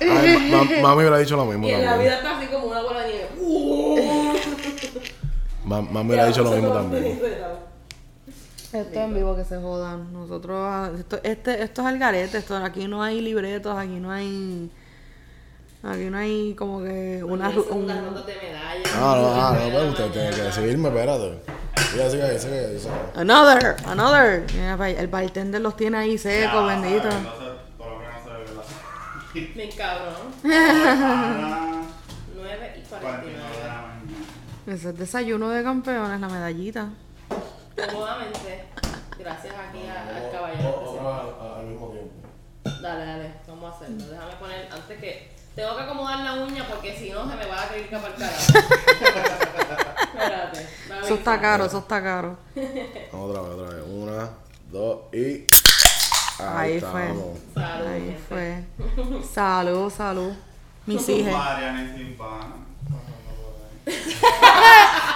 [0.00, 2.08] Ay, ma- ma- mami hubiera dicho lo mismo Y en la también.
[2.10, 3.28] vida está así como una bola de nieve.
[5.64, 7.20] Ma- Mami hubiera dicho lo mismo también.
[8.70, 10.12] Esto es en vivo que se jodan.
[10.12, 14.10] Nosotros, ah, esto, este, esto es el garete, esto, aquí no hay libretos, aquí no
[14.12, 14.70] hay,
[15.82, 18.92] aquí no hay como que una, ru- un- de medallas.
[18.94, 21.38] Ah, no, ah, no, pues usted tiene que seguirme, espérate.
[21.90, 22.92] Sigue, sigue, sigue, sigue.
[23.14, 24.44] another, another.
[24.98, 27.10] El bartender los tiene ahí secos, Ya, bendito.
[27.10, 27.16] ¿sabes?
[27.16, 27.48] Entonces,
[27.78, 28.64] todo lo que no se ve, ¿verdad?
[29.34, 30.32] Me encabrón.
[30.44, 31.82] Ah,
[32.34, 33.42] 9 y 49 de 49.
[33.66, 34.02] la mañana.
[34.66, 36.88] Ese es desayuno de campeones, la medallita.
[37.92, 38.64] Cómodamente.
[39.18, 41.56] Gracias aquí a- al caballero.
[41.58, 42.12] al mismo tiempo.
[42.82, 44.06] Dale, dale, vamos a hacerlo.
[44.06, 45.38] Déjame poner, antes que.
[45.54, 48.14] Tengo que acomodar la uña porque si no se me va a caer para el
[48.14, 48.52] carajo.
[50.14, 50.68] Espérate.
[50.88, 52.38] me Eso está caro, eso está caro.
[53.12, 53.84] Vamos otra vez, otra vez.
[53.88, 54.30] Una,
[54.70, 55.46] dos y.
[56.40, 57.08] Ahí fue.
[57.54, 58.18] Salud, Ahí gente.
[58.28, 58.64] fue.
[59.34, 60.32] Salud, salud.
[60.86, 61.34] Mis hijas.
[63.88, 64.16] Y.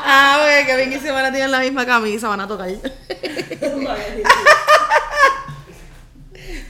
[0.04, 2.68] Ah, güey, que bien y Xiomara tienen la misma camisa, van a tocar.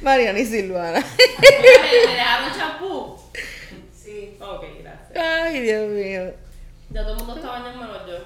[0.02, 0.98] Mariana y Silvana.
[1.40, 3.16] ¿Me dejaron champú?
[3.96, 4.36] Sí.
[4.40, 5.16] Ok, gracias.
[5.16, 6.32] Ay, Dios mío.
[6.90, 8.16] Ya todo el mundo está bañando menos yo.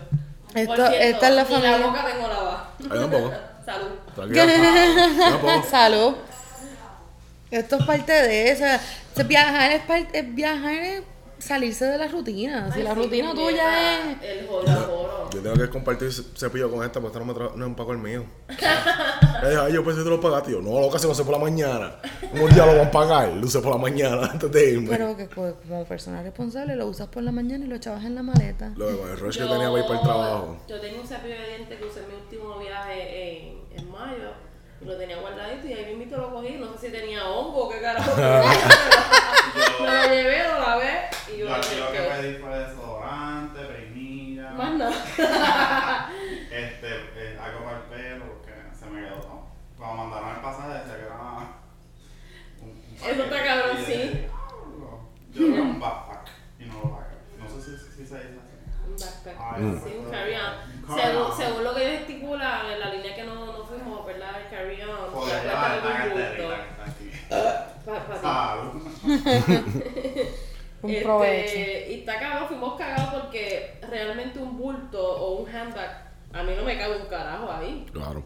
[0.55, 1.79] Esto- esta es la familia.
[1.79, 2.70] la boca tengo lavada.
[2.81, 3.33] Ahí tampoco.
[3.67, 3.89] Salud.
[4.14, 5.62] Tranquila.
[5.71, 6.14] Salud.
[7.51, 8.64] Esto es parte de eso.
[9.14, 11.03] Se- Viajar es, parte, es viajar es
[11.39, 12.71] salirse de la rutina.
[12.73, 14.23] Si Ay, la sí, rutina tuya es.
[14.23, 15.31] El joro joro.
[15.33, 17.69] Yo tengo que compartir ce- cepillo con esta, porque esta no me tra- no es
[17.69, 18.25] un pago el mío.
[18.49, 20.53] Ay, yo pensé que te lo pagaste.
[20.53, 21.97] Yo, no, lo que hacemos es por la mañana.
[22.33, 24.89] Un día lo van a pagar, luce por la mañana antes de irme.
[24.91, 28.14] Pero que pues, como persona responsable lo usas por la mañana y lo echabas en
[28.17, 28.73] la maleta.
[28.77, 30.57] Lo con el rush que tenía para ir para el trabajo.
[30.69, 34.33] Yo tenía un cepillo de dientes que usé en mi último viaje en, en mayo.
[34.81, 36.55] Y lo tenía guardadito y ahí mismo lo cogí.
[36.59, 38.11] No sé si tenía hongo o qué carajo.
[39.81, 44.51] Me lo llevé, lo lavé y yo Yo aquí lo que pedí fue desodorante, peinilla.
[44.51, 46.11] Más nada.
[46.51, 49.47] Este, eh, algo para el pelo, porque se me quedó todo.
[49.77, 51.14] Cuando mandaron el pasaje, decía que era
[52.62, 53.93] un, un Eso está cabrón, sí.
[53.93, 55.01] "Diablo".
[55.33, 56.06] Yo era un backpack
[58.97, 59.36] backpack.
[59.84, 61.36] Sí, un carry-on.
[61.36, 64.30] Según, lo que ellos estipulan en la línea que no, no fuimos, ¿verdad?
[64.42, 65.11] El carry-on.
[65.12, 65.42] Joder,
[70.82, 71.59] un Este, provecho.
[71.90, 76.62] Y está cabrón, fuimos cagados porque realmente un bulto o un handbag, a mí no
[76.64, 77.86] me cabe un carajo ahí.
[77.92, 78.22] Claro.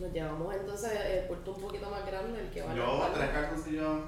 [0.00, 4.00] Nos llevamos entonces el bulto un poquito más grande, el que va Yo tres calzoncillos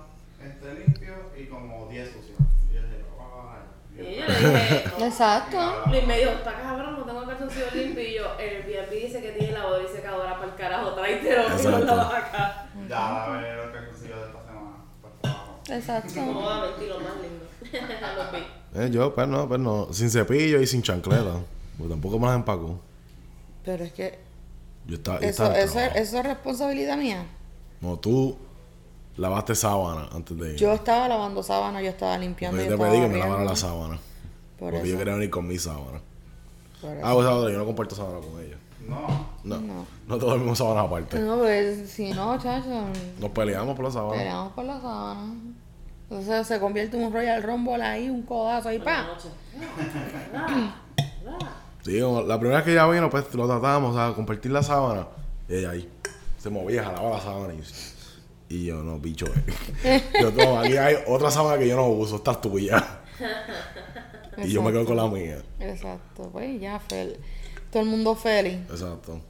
[0.45, 2.39] este, limpios y como 10 sucios.
[2.71, 3.61] Y yo dije, "Ay".
[3.99, 5.07] Y yo le dije, no.
[5.07, 5.83] Exacto.
[5.87, 8.07] Luis me dijo, está cabrón, no tengo calzoncillos limpios.
[8.09, 11.53] Y yo, el Airbnb dice que tiene lavadora y secadora para el carajo, tráetelo y
[11.53, 11.85] Exacto.
[11.87, 12.67] lo acá.
[12.89, 15.77] Ya la veré los calzoncillos de esta semana.
[15.79, 16.15] Exacto.
[16.15, 18.47] Cómodamente y lo más lindo.
[18.79, 19.89] Eh, yo, pues no, pues no.
[19.91, 21.41] Sin cepillo y sin chancleta.
[21.79, 22.79] Porque tampoco me las empaco.
[23.65, 24.19] Pero es que
[24.87, 27.25] Yo estaba, Eso, eso, eso es responsabilidad mía.
[27.81, 28.37] No, tú
[29.17, 30.57] lavaste sábana antes de ir.
[30.57, 32.59] Yo estaba lavando sábanas, yo estaba limpiando.
[32.59, 33.99] Yo yo te pedí que me lavara la sábana.
[34.59, 36.01] Por porque yo quería venir con mi sábana.
[37.03, 38.57] Ah, pues otra, yo no comparto sábana con ella.
[38.87, 39.27] No.
[39.43, 39.61] No.
[39.61, 39.87] No.
[40.07, 41.19] No todos dormimos sábanas aparte.
[41.19, 42.85] No, pues si no, chacho,
[43.19, 44.19] Nos peleamos por la sábana.
[44.19, 45.35] peleamos por la sábana.
[46.09, 49.09] Entonces se convierte en un Royal Rumble ahí, un codazo ahí, pa.
[51.83, 55.07] Sí, como la primera vez que ella vino, pues lo tratábamos a compartir la sábana.
[55.49, 55.89] Y ella ahí
[56.39, 57.63] se movía, jalaba la sábana y,
[58.49, 59.27] y yo, no, bicho.
[59.85, 60.03] eh.
[60.21, 63.01] yo, no, aquí hay otra sábana que yo no uso, esta es tuya.
[64.39, 65.39] y yo me quedo con la mía.
[65.61, 67.17] Exacto, pues ya, fel-
[67.71, 68.59] todo el mundo feliz.
[68.71, 69.21] Exacto.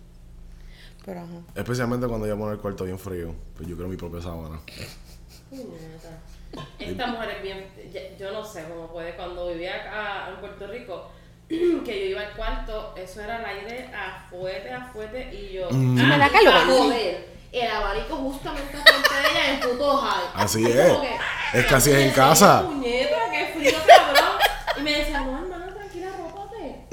[1.04, 1.40] Pero ajá.
[1.54, 3.32] Especialmente cuando ella pone el cuarto bien frío.
[3.56, 4.58] Pues yo quiero mi propia sábana.
[6.78, 7.66] Esta mujer es bien.
[7.92, 9.14] ya- Yo no sé cómo puede.
[9.14, 11.10] Cuando vivía acá en Puerto Rico,
[11.48, 15.68] que yo iba al cuarto, eso era el aire a fuete, a fuete, y yo.
[15.70, 15.98] Mm.
[15.98, 16.66] Ah, Me da y calor.
[16.66, 17.28] joder,
[17.58, 20.24] El abanico justamente frente de ella en puto high.
[20.34, 20.72] Así Y es.
[20.76, 22.62] que, Es que así es en "Ay, casa".
[22.66, 24.38] Puñeta, qué frío, cabrón.
[24.78, 26.86] Y me decía, no, hermana, tranquila, rópate.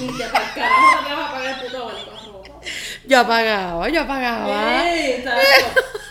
[0.00, 2.68] Ni te para el carajo no te vas a pagar el puto abanico, rópate.
[3.06, 4.82] Yo apagaba, yo apagaba.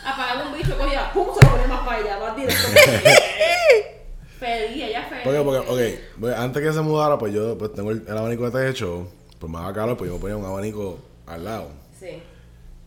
[0.06, 2.68] Apagaba un bicho, cogía, pum, se lo ponía más para allá, más directo.
[4.40, 5.24] feliz, ella feliz.
[5.24, 8.50] Porque, porque, ok, pues, antes que se mudara, pues yo pues tengo el, el abanico
[8.50, 9.12] de techo.
[9.40, 11.70] Pues me daba calor, pues yo me ponía un abanico al lado.
[12.00, 12.22] Sí.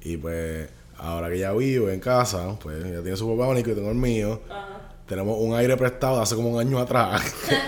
[0.02, 0.68] Y pues,
[1.02, 3.96] ahora que ya vivo en casa, pues ella tiene su propio abanico y tengo el
[3.96, 4.40] mío.
[4.48, 4.68] Ajá.
[5.06, 7.20] Tenemos un aire prestado de hace como un año atrás.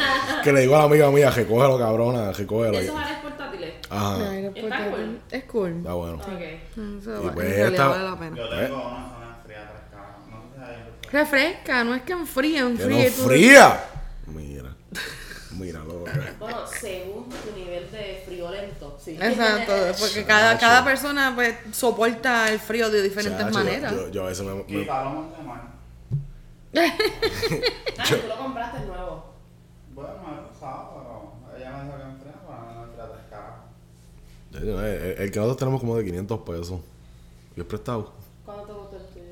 [0.45, 2.79] que le digo a la amiga mía, recógelo, cabrona, recógelo.
[2.79, 3.75] ¿Esos aires portátiles?
[3.91, 5.21] Ajá, Está porque cool.
[5.31, 5.77] Es cool.
[5.79, 6.15] está bueno.
[6.17, 7.01] Ok.
[7.01, 8.37] Eso Y pues en esta- vale la pena.
[8.37, 10.17] Yo tengo una zona fría tres caras.
[10.31, 13.11] No sé si Refresca, no es que enfríe, Que no enfríe.
[13.11, 13.85] tú- fría.
[14.29, 14.75] Mira,
[15.59, 16.05] míralo.
[16.41, 17.14] Bueno, según
[19.05, 19.19] sí.
[19.21, 23.93] Exacto, porque cada, cada persona pues soporta el frío de diferentes Chacho, maneras.
[23.93, 24.89] Yo, yo a veces me, me-.
[26.79, 26.97] Ah,
[28.09, 29.25] tú lo compraste nuevo.
[29.95, 33.55] Bueno, he usado, pero ella me dijo que enfría, pero no me enfría tres caras.
[34.53, 36.81] yo- el, el que nosotros tenemos como de 500 pesos.
[37.57, 38.13] Y es prestado.
[38.45, 39.25] ¿Cuándo te gustó el tuyo?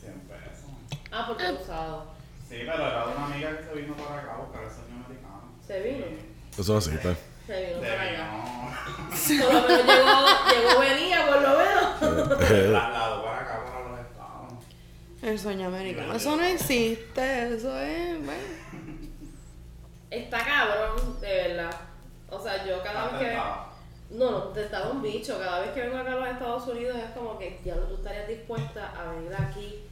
[0.00, 1.00] 100 pesos.
[1.12, 2.06] Ah, porque he usado.
[2.48, 5.04] Sí, pero era de una amiga que se vino para acá a buscar el sueño
[5.06, 5.42] americano.
[5.66, 6.04] ¿Se vino?
[6.58, 7.16] Eso no existe.
[7.46, 8.30] Se vino para allá.
[9.28, 9.44] vino.
[9.44, 12.02] Por lo menos llegó, llegó venía, por lo menos.
[12.82, 14.52] Acá, para los estados.
[15.22, 16.14] El sueño americano.
[16.14, 18.24] Eso no existe, eso es.
[18.24, 18.42] Bueno.
[20.10, 21.74] Está cabrón, de verdad.
[22.28, 23.36] O sea, yo cada vez que...
[24.10, 25.38] No, no, te estaba un bicho.
[25.38, 28.28] Cada vez que vengo acá a los Estados Unidos es como que ya tú estarías
[28.28, 29.86] dispuesta a venir aquí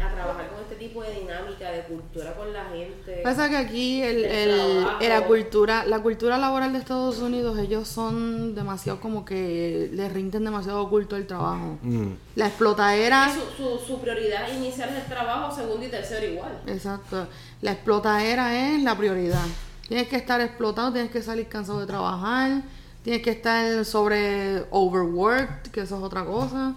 [0.00, 3.20] a trabajar con este tipo de dinámica, de cultura con la gente.
[3.22, 4.98] Pasa que aquí el, El el- trabajo.
[5.08, 10.44] la cultura la cultura laboral de Estados Unidos ellos son demasiado como que les rinden
[10.44, 11.78] demasiado oculto el trabajo.
[11.82, 12.08] Mm.
[12.36, 16.60] La explotadera, su, su prioridad inicial es el trabajo, segundo y tercero igual.
[16.66, 17.28] exacto,
[17.60, 19.44] la explotadera es la prioridad.
[19.88, 22.62] Tienes que estar explotado, tienes que salir cansado de trabajar,
[23.04, 26.74] tienes que estar sobre overworked, que eso es otra cosa.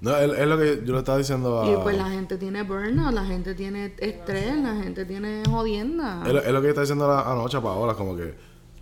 [0.00, 1.66] No, es, es lo que yo le estaba diciendo a.
[1.70, 6.22] Y pues la gente tiene burnout, la gente tiene estrés, la gente tiene jodienda.
[6.26, 8.34] Es, lo- es lo que yo estaba diciendo la- anoche a Paola, como que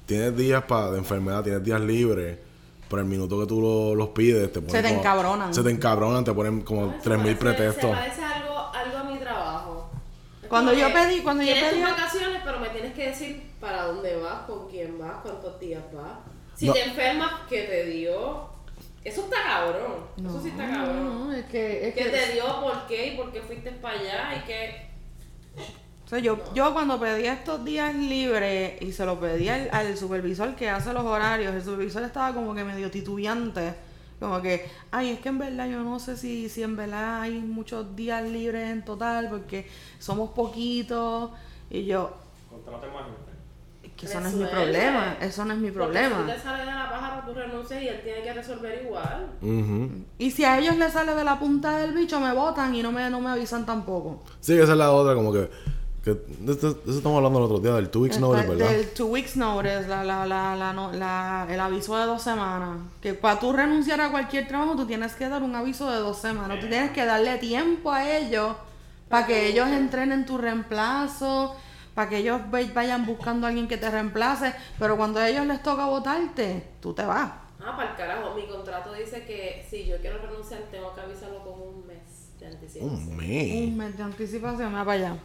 [0.04, 2.36] tienes días pa, de enfermedad, tienes días libres,
[2.90, 5.54] pero el minuto que tú lo- los pides, te ponen Se te como- encabronan.
[5.54, 7.90] Se te encabronan, te ponen como 3.000 parece- pretextos.
[7.90, 9.90] Se parece algo, algo a mi trabajo.
[10.50, 13.42] Cuando como yo pedí- cuando yo tienes pedí- tus vacaciones, pero me tienes que decir
[13.58, 16.18] para dónde vas, con quién vas, cuántos días vas.
[16.54, 16.74] Si No.
[16.74, 18.54] te enfermas, ¿qué te dio?
[19.08, 19.92] Eso está cabrón.
[20.18, 21.28] Eso sí está cabrón.
[21.28, 22.60] No, es que, es ¿Qué que- te dio?
[22.60, 23.06] ¿Por qué?
[23.08, 24.34] ¿Y por qué fuiste para allá?
[24.36, 24.86] ¿Y qué?
[26.04, 29.96] O sea, yo, yo cuando pedí estos días libres y se lo pedí al, al
[29.96, 33.74] supervisor que hace los horarios, el supervisor estaba como que medio titubeante.
[34.20, 37.32] Como que, ay, es que en verdad yo no sé si, si en verdad hay
[37.40, 41.30] muchos días libres en total porque somos poquitos.
[41.70, 42.16] Y yo,
[42.50, 43.06] Contrate más
[43.96, 46.32] que eso no es mi problema, eso no es mi Porque si problema.
[46.34, 49.26] te sale de la pájara, tú renuncias y él tiene que resolver igual.
[49.40, 49.88] Ujú.
[50.18, 52.92] Y si a ellos les sale de la punta del bicho, me botan y no
[52.92, 54.22] me, no me avisan tampoco.
[54.40, 55.48] Sí, esa es la otra, como que.
[56.04, 58.68] que de, esto- de eso estamos hablando el otro día, del two weeks notice, ¿verdad?
[58.70, 62.76] Del two weeks notice, la, la, la, la, no- la- el aviso de dos semanas.
[63.00, 66.18] Que para tú renunciar a cualquier trabajo, tú tienes que dar un aviso de dos
[66.18, 66.60] semanas.
[66.60, 68.54] Tú tienes que darle tiempo a ellos
[69.08, 71.56] para que ellos entrenen tu reemplazo,
[71.96, 74.52] para que ellos vayan buscando a alguien que te reemplace.
[74.78, 77.32] Pero cuando a ellos les toca votarte, tú te vas.
[77.58, 78.34] Ah, para el carajo.
[78.34, 82.46] Mi contrato dice que si yo quiero renunciar, tengo que avisarlo con un mes de
[82.48, 82.94] anticipación.
[82.94, 83.68] Un mes.
[83.68, 85.16] Un mes de anticipación, va para allá.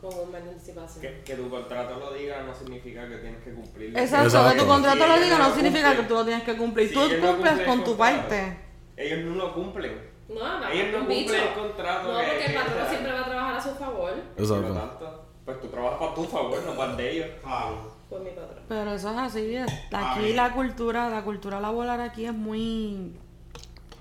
[0.00, 1.02] con un mes de anticipación.
[1.02, 3.98] Que, que tu contrato lo diga no significa que tienes que cumplirlo.
[3.98, 4.52] Exacto, Exacto.
[4.54, 6.88] que tu contrato Si lo diga no no significa que tú lo tienes que cumplir.
[6.88, 8.56] si Tú ellos no cumples cumplen con tu parte.
[8.96, 10.14] Ellos no lo cumplen.
[10.30, 11.34] No, no, Ellos no cumplen bicho.
[11.34, 14.12] el contrato No, que- porque el patrón siempre va a trabajar a su favor.
[14.14, 14.74] Por lo Exacto.
[14.74, 17.26] tanto, pues tú trabajas para tu favor, no para el de ellos.
[17.42, 17.94] Claro.
[18.08, 18.58] Pues mi patrón.
[18.68, 19.56] Pero eso es así.
[19.56, 23.12] es- Ah, Aquí la cultura, la cultura laboral aquí es muy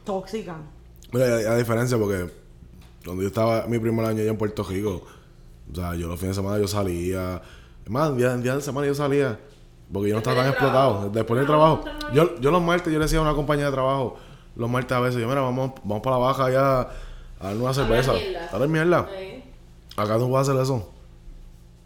[0.05, 0.55] tóxica.
[1.11, 2.29] Mira, a, a diferencia porque
[3.05, 5.03] cuando yo estaba mi primer año allá en Puerto Rico,
[5.71, 7.41] o sea, yo los fines de semana yo salía,
[7.83, 9.39] es más, en días día de semana yo salía,
[9.91, 11.09] porque yo no estaba tan explotado.
[11.09, 11.83] Después del trabajo,
[12.13, 14.17] yo, yo los martes yo le decía a una compañía de trabajo,
[14.55, 17.73] los martes a veces, yo, mira, vamos, vamos para la baja allá a dar una
[17.73, 18.13] cerveza.
[18.13, 18.49] mierda.
[18.51, 19.09] A dar mierda.
[19.97, 20.89] Acá no puedo hacer eso.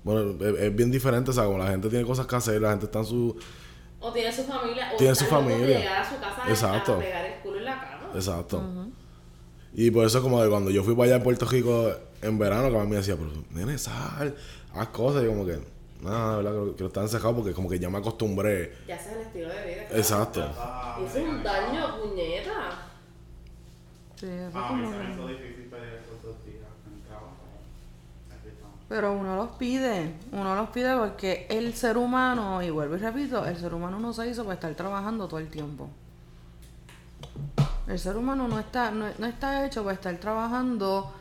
[0.08, 2.70] Bueno, es, es bien diferente, o sea, como la gente tiene cosas que hacer, la
[2.72, 3.38] gente está en su...
[4.00, 4.92] O tiene su familia.
[4.94, 5.80] O Tiene su familia.
[5.80, 6.94] llegar a su casa Exacto.
[6.96, 8.12] a pegar el culo en la cama.
[8.16, 8.64] Exacto.
[9.74, 11.92] Y por eso como de cuando yo fui para allá a Puerto Rico
[12.22, 14.36] en verano, que a mí me decía, pero nene, sal,
[14.74, 15.24] haz cosas.
[15.24, 15.60] Y yo como que,
[16.02, 18.76] nada, de verdad que, que lo están encejado porque como que ya me acostumbré.
[18.88, 19.84] Ya ese es el estilo de vida.
[19.88, 19.98] claro.
[19.98, 20.42] Exacto.
[21.06, 22.88] Eso es un daño, puñeta.
[24.16, 27.02] Sí, eso es como se me que- hizo difícil pedir estos dos días en el
[27.08, 27.36] trabajo.
[28.32, 28.77] Aquí estamos.
[28.90, 33.46] Pero uno los pide, uno los pide porque el ser humano, y vuelvo y repito,
[33.46, 35.90] el ser humano no se hizo para estar trabajando todo el tiempo.
[37.88, 41.14] El ser humano no está, no, no está hecho para estar trabajando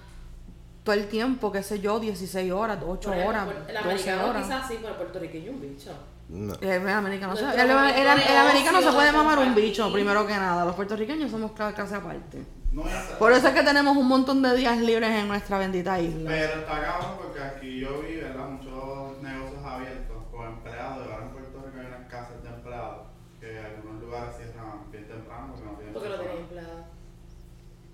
[0.85, 3.81] todo el tiempo, qué sé yo, 16 horas, 8 Por ejemplo, horas, por- El 12
[3.89, 4.43] americano horas.
[4.47, 5.91] quizás sí, pero el puertorriqueño es un bicho.
[6.29, 6.55] No.
[6.61, 10.35] El americano, se- Nuestro el, el- americano se puede de mamar un bicho, primero que
[10.37, 10.65] nada.
[10.65, 12.45] Los puertorriqueños somos cla- clase aparte.
[12.77, 16.29] No Por eso es que tenemos un montón de días libres en nuestra bendita isla.
[16.29, 18.49] Pero está cabrón porque aquí yo vi, ¿verdad?
[18.51, 21.07] Muchos negocios abiertos con empleados.
[21.07, 23.07] Y ahora en Puerto Rico hay unas casas de empleados
[23.41, 26.37] que algunos lugares cierran bien temprano porque no tienen Porque lo personal.
[26.37, 26.85] tienen empleado.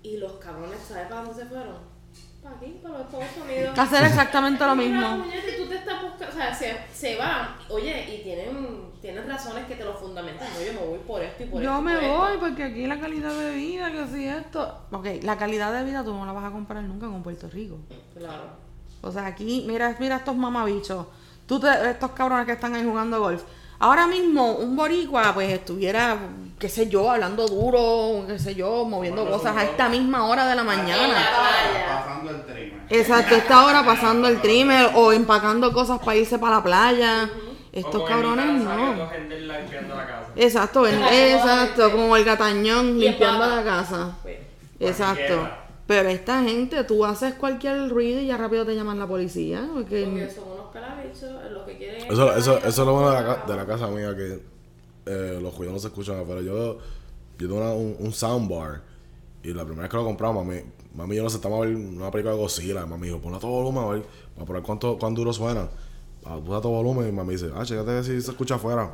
[0.03, 1.77] Y los cabrones, ¿sabes para dónde se fueron?
[2.43, 3.79] Para aquí, para los Estados Unidos.
[3.79, 5.23] Hacer exactamente lo mismo.
[5.57, 9.75] tú te estás buscando, o sea, se, se van, oye, y tienen, tienen razones que
[9.75, 10.47] te lo fundamentan.
[10.53, 11.73] No, yo me voy por esto y por esto.
[11.75, 12.17] Yo me por esto.
[12.17, 14.77] voy porque aquí la calidad de vida, que si esto.
[14.91, 17.77] Ok, la calidad de vida tú no la vas a comparar nunca con Puerto Rico.
[18.17, 18.43] Claro.
[19.01, 21.05] O sea, aquí, mira, mira estos mamabichos.
[21.45, 23.43] Tú te- estos cabrones que están ahí jugando golf.
[23.79, 26.17] Ahora mismo, un boricua, pues estuviera,
[26.57, 30.45] qué sé yo, hablando duro, qué sé yo, moviendo Bueno, cosas a esta misma hora
[30.47, 31.13] de la mañana.
[31.13, 31.85] playa.
[31.99, 32.85] Pasando el trimen.
[32.89, 37.29] Exacto, esta hora pasando el trimmer o empacando cosas para irse para la playa.
[37.73, 39.09] Estos O cabrones no.
[39.09, 40.31] limpiando la casa.
[40.35, 44.15] Exacto, en- exacto, como el gatañón limpiando la casa.
[44.21, 44.37] Pues,
[44.79, 45.49] Exacto.
[45.87, 49.67] Pero esta gente, tú haces cualquier ruido y ya rápido te llaman la policía.
[49.73, 53.21] porque Porque son unos pelabichos, lo que quieren Eso, eso, eso es lo bueno de
[53.21, 54.39] la, de la casa mía, que
[55.05, 56.41] eh, los juegos no se escuchan afuera.
[56.41, 56.79] Yo, yo
[57.37, 58.81] tengo una- un, un soundbar
[59.43, 60.61] y la primera vez que lo compramos, mami,
[60.95, 62.85] mami y yo nos sentamos a ver una película de Godzilla.
[62.85, 64.03] Mami dijo, ponla a todo volumen a ver,
[64.35, 65.67] para probar cuánto, cuán duro suena.
[66.25, 68.89] A todo volumen y mami dice, ah, chécate si se escucha afuera.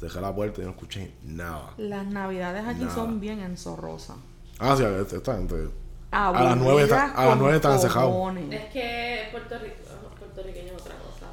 [0.00, 1.70] Dejé la puerta y no escuché nada.
[1.78, 2.94] las navidades aquí Nada.
[2.94, 4.16] son bien enzorrosas.
[4.58, 5.68] Ah, sí, esta gente.
[6.10, 8.36] A las nueve está- a las nueve están encejados.
[8.50, 9.74] Es que Puerto Rico,
[10.18, 11.26] puertorriqueño es otra cosa.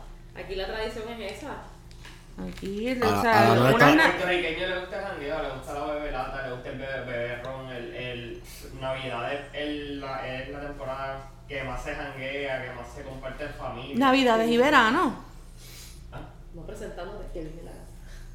[0.44, 1.52] Aquí la tradición es esa.
[2.48, 5.42] Aquí, A- o a sea, la nueve unas Al na- puertorriqueño le gusta el jangueo,
[5.44, 8.44] le gusta la bebelata, le gusta el bebé, bebé ron, el, el
[8.80, 13.44] Navidad es, el- la, es la temporada que más se janguea, que más se comparte
[13.44, 13.96] en familia.
[13.98, 15.31] navidades y verano.
[16.54, 17.86] No presentando de que viene la casa.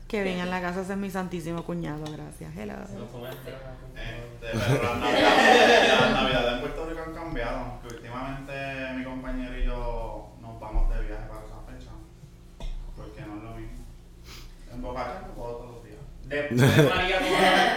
[0.09, 2.57] Que bien en la casa, ese es mi santísimo cuñado, gracias.
[2.57, 2.75] Hello.
[2.85, 3.53] Este,
[4.41, 7.81] pero las navidades, las navidades en Puerto Rico han cambiado.
[7.83, 8.53] Que últimamente
[8.97, 11.91] mi compañero y yo nos vamos de viaje para esa fecha.
[12.97, 13.85] Porque no es lo mismo.
[14.73, 15.99] En Boca Chica puedo todos los días.
[16.25, 17.21] Después de María,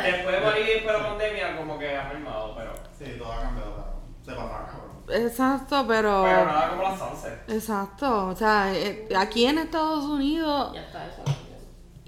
[0.04, 3.74] después de María y la pandemia, como que ha mermado, pero, Sí, todo ha cambiado.
[3.76, 4.00] claro.
[4.24, 4.99] Se pasa cabrón.
[5.12, 6.24] Exacto, pero...
[6.24, 7.50] pero nada como las sunset.
[7.50, 11.24] Exacto, o sea, eh, aquí en Estados Unidos Ya está, eso.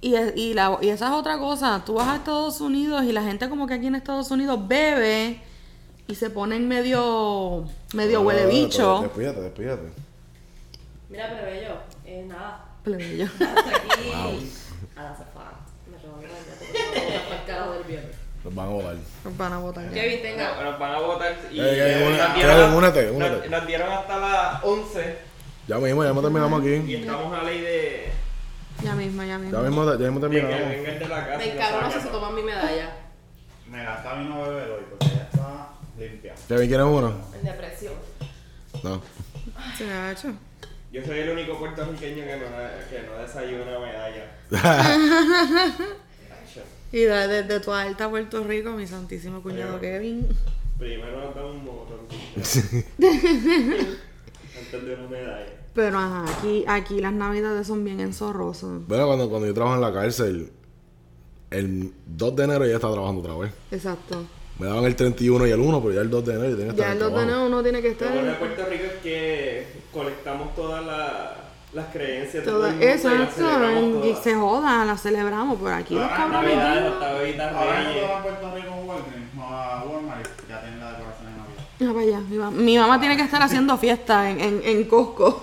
[0.01, 1.83] Y, es- y, la, y esa es otra cosa.
[1.85, 5.41] Tú vas a Estados Unidos y la gente como que aquí en Estados Unidos bebe
[6.07, 9.01] y se ponen medio, medio huele bicho.
[9.01, 9.91] Despídate, despídate.
[11.09, 11.75] Mira, pero bello,
[12.05, 12.65] eh, nada.
[12.83, 13.25] Plebeyo.
[13.25, 14.51] Hasta aquí.
[14.95, 15.59] A la zafada.
[15.89, 16.21] Me robó
[17.47, 18.15] la no del viernes.
[18.43, 18.95] Nos van a volar.
[19.23, 19.89] Nos van a botar.
[19.91, 20.63] Kevin, tenga.
[20.63, 23.35] Nos van a votar y Eh, eh, nos una- dieron- Kevin, únete, únete.
[23.37, 25.17] nos- Nos dieron hasta las 11
[25.67, 26.95] Ya mismo, ya mismo terminamos y aquí.
[26.95, 28.11] estamos a ley de,
[28.83, 29.51] Ya mismo, ya mismo.
[29.57, 30.99] Ya mismo, ya mismo de que terminamos.
[30.99, 31.37] de la casa.
[31.37, 31.51] Me y
[31.91, 32.11] si se todo.
[32.19, 32.89] toman mi medalla.
[33.69, 35.69] Me gasta mi no beber hoy porque ya está
[35.99, 36.33] limpia.
[36.47, 37.13] Kevin, ¿quieres uno?
[37.35, 37.93] En depresión.
[38.83, 39.01] No.
[39.77, 40.33] Se me ha hecho.
[40.91, 42.45] Yo soy el único puertorriqueño que no,
[42.89, 44.25] que no desayuna medalla.
[46.91, 49.79] Y de- desde tu alta Puerto Rico, mi santísimo cuñado.
[49.79, 50.27] Kevin.
[50.77, 51.99] Primero nos da un motor.
[52.97, 55.45] pendientes de una medalla.
[55.73, 58.85] Pero ajá, aquí, aquí las navidades son bien enzorrosas.
[58.87, 60.51] Bueno, cuando, cuando yo trabajo en la cárcel,
[61.49, 63.51] el 2 de enero ya estaba trabajando otra vez.
[63.71, 64.23] Exacto.
[64.59, 66.73] Me daban el 31 y el 1, pero ya el 2 de enero yo tenía
[66.73, 68.13] que estar Ya el 2 de enero uno tiene que Lo estar.
[68.13, 73.75] bueno de Puerto Rico es que colectamos todas la- las creencias de todo Toda, el
[73.75, 76.55] mundo y las se joda, la celebramos, pero aquí los Ahora, cabrones.
[76.57, 76.93] Navidad.
[81.83, 85.41] Ah, vaya, mi, ma- mi mamá tiene que estar haciendo fiesta en, en, en Costco.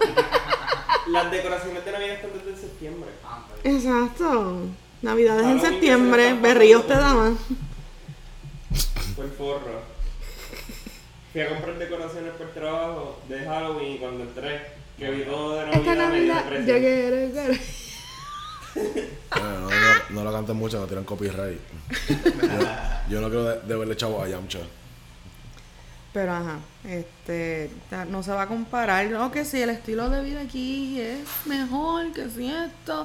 [1.09, 3.09] Las decoraciones de Navidad están desde septiembre.
[3.25, 3.41] Ah.
[3.65, 4.61] Exacto.
[5.03, 7.39] Navidades en Halloween septiembre, berríos te daban.
[9.17, 9.81] Fue el forro.
[11.33, 14.61] Fui a comprar decoraciones por trabajo de Halloween y cuando entré,
[14.99, 17.55] que vi todo de Navidad, Esta Navidad, yo quiero, quiero.
[19.31, 21.61] Bueno, no, no, no lo canten mucho, no tiran copyright.
[22.09, 24.61] yo, yo no quiero de- deberle chavo a Yamcha.
[26.13, 27.71] Pero ajá, este,
[28.09, 29.07] no se va a comparar.
[29.11, 33.05] No, que si el estilo de vida aquí es mejor, que si esto,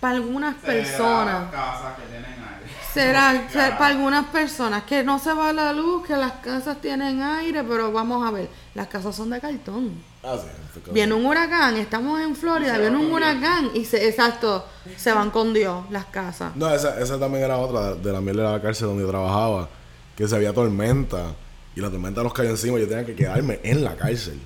[0.00, 1.50] para algunas Será personas.
[1.50, 2.72] casas que tienen aire.
[2.92, 7.22] Será, ser- para algunas personas que no se va la luz, que las casas tienen
[7.22, 10.02] aire, pero vamos a ver, las casas son de cartón.
[10.22, 10.80] Ah, sí.
[10.92, 15.54] Viene un huracán, estamos en Florida, viene un huracán y se, exacto, se van con
[15.54, 16.54] Dios las casas.
[16.56, 19.68] No, esa, esa también era otra de la mierda de la cárcel donde yo trabajaba.
[20.16, 21.28] Que se había tormenta.
[21.74, 22.78] Y la tormenta nos cayó encima.
[22.78, 24.38] Yo tenía que quedarme en la cárcel.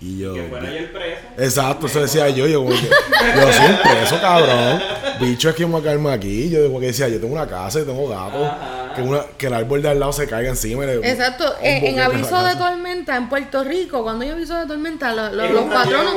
[0.00, 0.34] Y yo.
[0.34, 1.20] Que fuera yo el preso.
[1.38, 2.46] Exacto, eso decía yo.
[2.46, 4.82] Yo, como que, yo soy un preso, cabrón.
[5.20, 6.50] Bicho, es que yo me voy a caerme aquí.
[6.50, 8.46] Yo como que decía, yo tengo una casa, yo tengo gatos.
[8.94, 10.84] Que, una, que el árbol de al lado se caiga encima.
[10.84, 15.12] y le- Exacto, en, aviso de tormenta en Puerto Rico, cuando hay aviso de tormenta,
[15.14, 16.14] lo- lo- Es los patronos,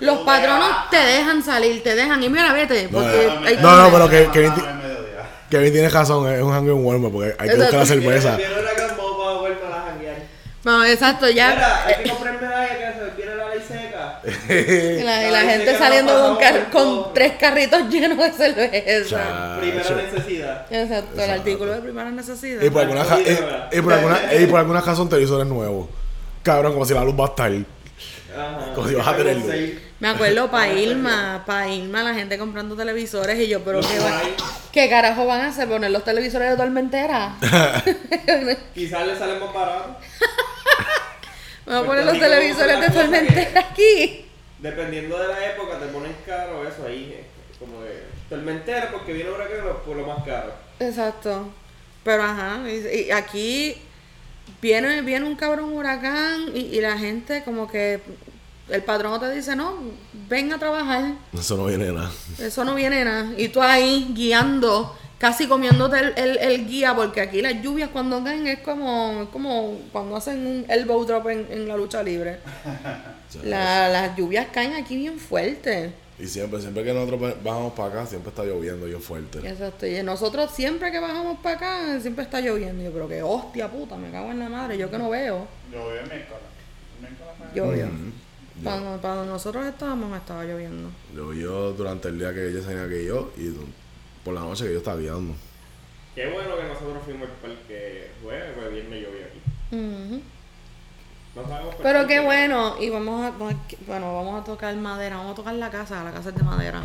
[0.00, 3.76] los patronos te dejan salir, te dejan, y mira, vete, No, porque no, hay no,
[3.76, 5.28] no, pero que- que- al mediodía.
[5.50, 7.86] Kevin tiene razón, es un hangar en Walmart porque hay que buscar la Exacto.
[7.86, 8.34] cerveza.
[8.34, 10.16] A la janguear.
[10.62, 11.50] No, exacto, ya.
[11.54, 14.20] Mira, hay que comprar medalla que se viene la ley seca.
[14.50, 19.56] Y la, y la Ay, gente saliendo con, car- con tres carritos llenos de cerveza.
[19.60, 20.66] Primera necesidad.
[20.70, 22.62] Exacto, el artículo de primera necesidad.
[22.62, 25.88] Y por, alguna, ja- y, y por alguna, y por alguna razón televisores nuevos.
[26.42, 27.52] Cabrón, como si la luz va a estar.
[27.52, 28.74] Ajá.
[28.74, 29.52] Como si vas a tener luz.
[29.98, 34.22] Me acuerdo para Irma, para Irma, la gente comprando televisores y yo, pero ¿qué, va-
[34.72, 35.68] ¿qué carajo van a hacer?
[35.68, 37.34] ¿Poner los televisores de tormentera?
[38.74, 39.96] Quizás le sale más barato.
[41.66, 44.26] Voy a poner los televisores ¿cómo de tormentera aquí.
[44.62, 47.14] Dependiendo de la época, te ponen caro eso ahí.
[47.18, 47.24] eh,
[47.58, 50.52] Como de tormentero, porque viene huracán, por lo más caro.
[50.78, 51.48] Exacto.
[52.04, 53.74] Pero ajá, y, y aquí
[54.62, 58.00] viene, viene un cabrón huracán y, y la gente como que
[58.68, 59.74] el patrón te dice, no,
[60.28, 62.10] ven a trabajar, Eso no viene de nada.
[62.38, 63.32] eso no viene nada.
[63.36, 68.22] Y tú ahí guiando, casi comiéndote el, el, el guía, porque aquí las lluvias cuando
[68.24, 72.38] caen es como, es como cuando hacen un elbow drop en, en la lucha libre.
[73.44, 75.92] La- las lluvias caen aquí bien fuerte.
[76.18, 79.38] Y siempre, siempre que nosotros bajamos para acá, siempre está lloviendo bien fuerte.
[79.48, 82.82] Exacto, y nosotros siempre que bajamos para acá, siempre está lloviendo.
[82.82, 85.46] Yo, pero que hostia puta, me cago en la madre, yo que no veo.
[85.72, 86.40] Yo vivo en me-
[87.54, 87.88] Llovió.
[88.62, 90.90] Cuando, cuando nosotros estábamos, estaba lloviendo.
[91.14, 93.50] Llovió durante el día que ella tenía que yo y
[94.22, 95.34] por la noche que yo estaba guiando.
[96.14, 99.40] Qué bueno que nosotros fuimos al parque jueves, pues viernes llovió aquí.
[99.76, 100.20] Ujú.
[101.34, 102.20] No sabemos por Pero qué.
[102.20, 103.30] bueno, y vamos a,
[103.86, 106.82] bueno, vamos a tocar madera, vamos a tocar la casa, la casa es de madera.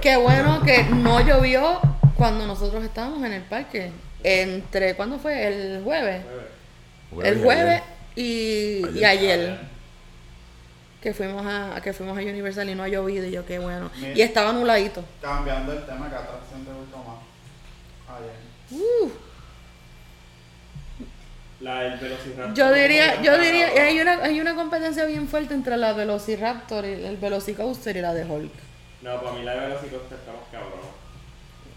[0.00, 1.80] Qué bueno que no llovió
[2.16, 3.92] cuando nosotros estábamos en el parque.
[4.22, 5.46] Entre, ¿cuándo fue?
[5.46, 6.22] El jueves.
[7.10, 7.32] jueves.
[7.32, 7.82] El jueves
[8.16, 8.22] y,
[8.94, 9.06] y Ayer.
[9.06, 9.60] ayer.
[11.00, 13.90] Que fuimos a, que fuimos a Universal y no ha llovido y yo qué bueno.
[13.96, 14.12] Mira.
[14.18, 15.02] Y estaba nubladito.
[15.22, 18.18] Cambiando el tema, ¿qué atracción te gustó más?
[18.18, 18.34] Ayer.
[18.72, 19.10] Uh,
[21.60, 22.54] La del Velociraptor.
[22.54, 26.92] yo diría, yo diría, hay una, hay una competencia bien fuerte entre la Velociraptor, y
[27.04, 28.52] el Velocicoaster y la de Hulk.
[29.02, 30.80] No, para mí la de Velociraptor estamos cabrón.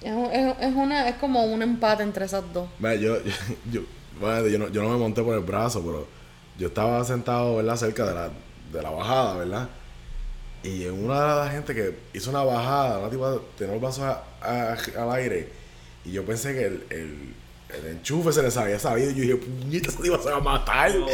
[0.01, 2.67] Es, un- es, es una, es como un empate entre esas dos.
[2.79, 3.31] Mira, yo, yo,
[3.71, 3.81] yo,
[4.19, 6.07] bueno, yo no, yo no me monté por el brazo, pero
[6.57, 7.75] yo estaba sentado, ¿verdad?
[7.75, 8.29] Cerca de la,
[8.71, 9.69] de la bajada, ¿verdad?
[10.63, 14.03] Y en una de las gente que hizo una bajada, una tipa tenía los brazos
[14.05, 15.49] a- a- al aire,
[16.05, 17.33] y yo pensé que el, el,
[17.75, 19.37] el enchufe se les había sabido, y yo
[19.69, 20.91] dije, tipa se va a matar.
[20.97, 21.07] Oh.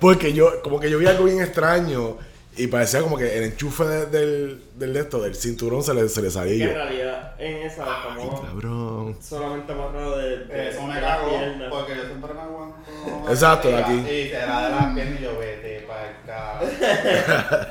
[0.00, 2.16] Porque yo, como que yo vi algo bien extraño,
[2.54, 6.06] y parecía como que el enchufe de- del, del, de esto, del cinturón se le,
[6.08, 9.16] se le salía, y Que en realidad en esa ay, estamos cabrón.
[9.22, 11.68] solamente amarrado de, de, Eso me de las cagó, piernas.
[11.70, 12.76] porque yo siempre me aguanto.
[13.30, 13.92] Exacto, de Y- aquí.
[13.94, 16.66] Y será de las piernas y yo vete para el carajo.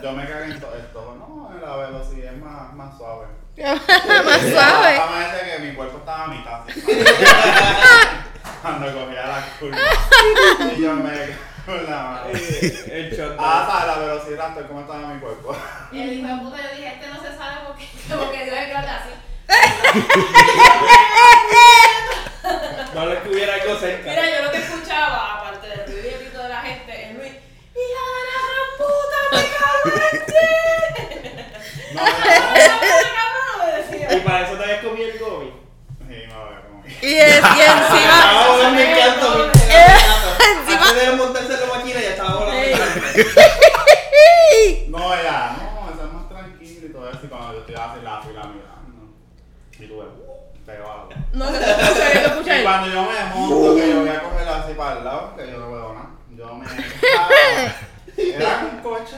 [0.03, 1.15] Yo me cagué en todo esto.
[1.19, 3.27] No, en la velocidad es más, más suave.
[3.61, 4.97] Más suave.
[4.97, 6.61] Solamente que mi cuerpo estaba a mitad.
[8.62, 9.78] Cuando cogía la curva.
[10.78, 11.12] Y yo me.
[11.66, 12.26] Con la mano.
[12.34, 13.36] Eh, El shot.
[13.39, 15.55] Ah, Sara, pero sí, Raptor, ¿cómo está mi cuerpo?
[15.91, 18.89] El hijo de puta, yo dije, este no se sabe porque, porque Dios es grande
[18.89, 19.09] así.
[22.93, 24.09] No le estuviera algo cerca.
[24.09, 27.16] Mira, yo lo que escuchaba, aparte del ruido y el grito de la gente, es
[27.16, 29.80] Luis, ¡Hija de la gran puta, me cago
[30.12, 30.34] en ti!
[31.93, 32.16] No, no, ¡Me
[33.16, 33.55] cabrón!
[33.59, 34.07] me decía.
[34.18, 35.49] Y para eso te habías comido el gomi.
[35.49, 35.55] no.
[36.07, 36.90] Sí, me voy a como que.
[37.01, 38.17] Y, es- y encima.
[38.63, 40.29] Ah, me encanta, me encanta.
[40.89, 42.77] Antes de montarse en la máquina ya estaba volando.
[44.89, 47.19] No, ya, no, eso es más tranquilo y todo eso.
[47.23, 49.13] Y cuando yo estoy así, la fila mirando.
[49.79, 50.09] Y tú ves,
[50.65, 51.09] pegado.
[51.33, 54.73] No, que te escucha Y cuando yo me monto, que yo voy a coger así
[54.73, 56.09] para el lado, que yo no veo nada.
[56.35, 56.65] Yo me.
[58.35, 59.15] Era un coche.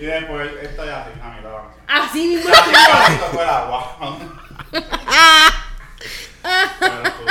[0.00, 1.62] y después estoy así, a mi lado.
[1.86, 3.96] Así mismo Así, por el agua.
[6.80, 7.30] Pero estuvo.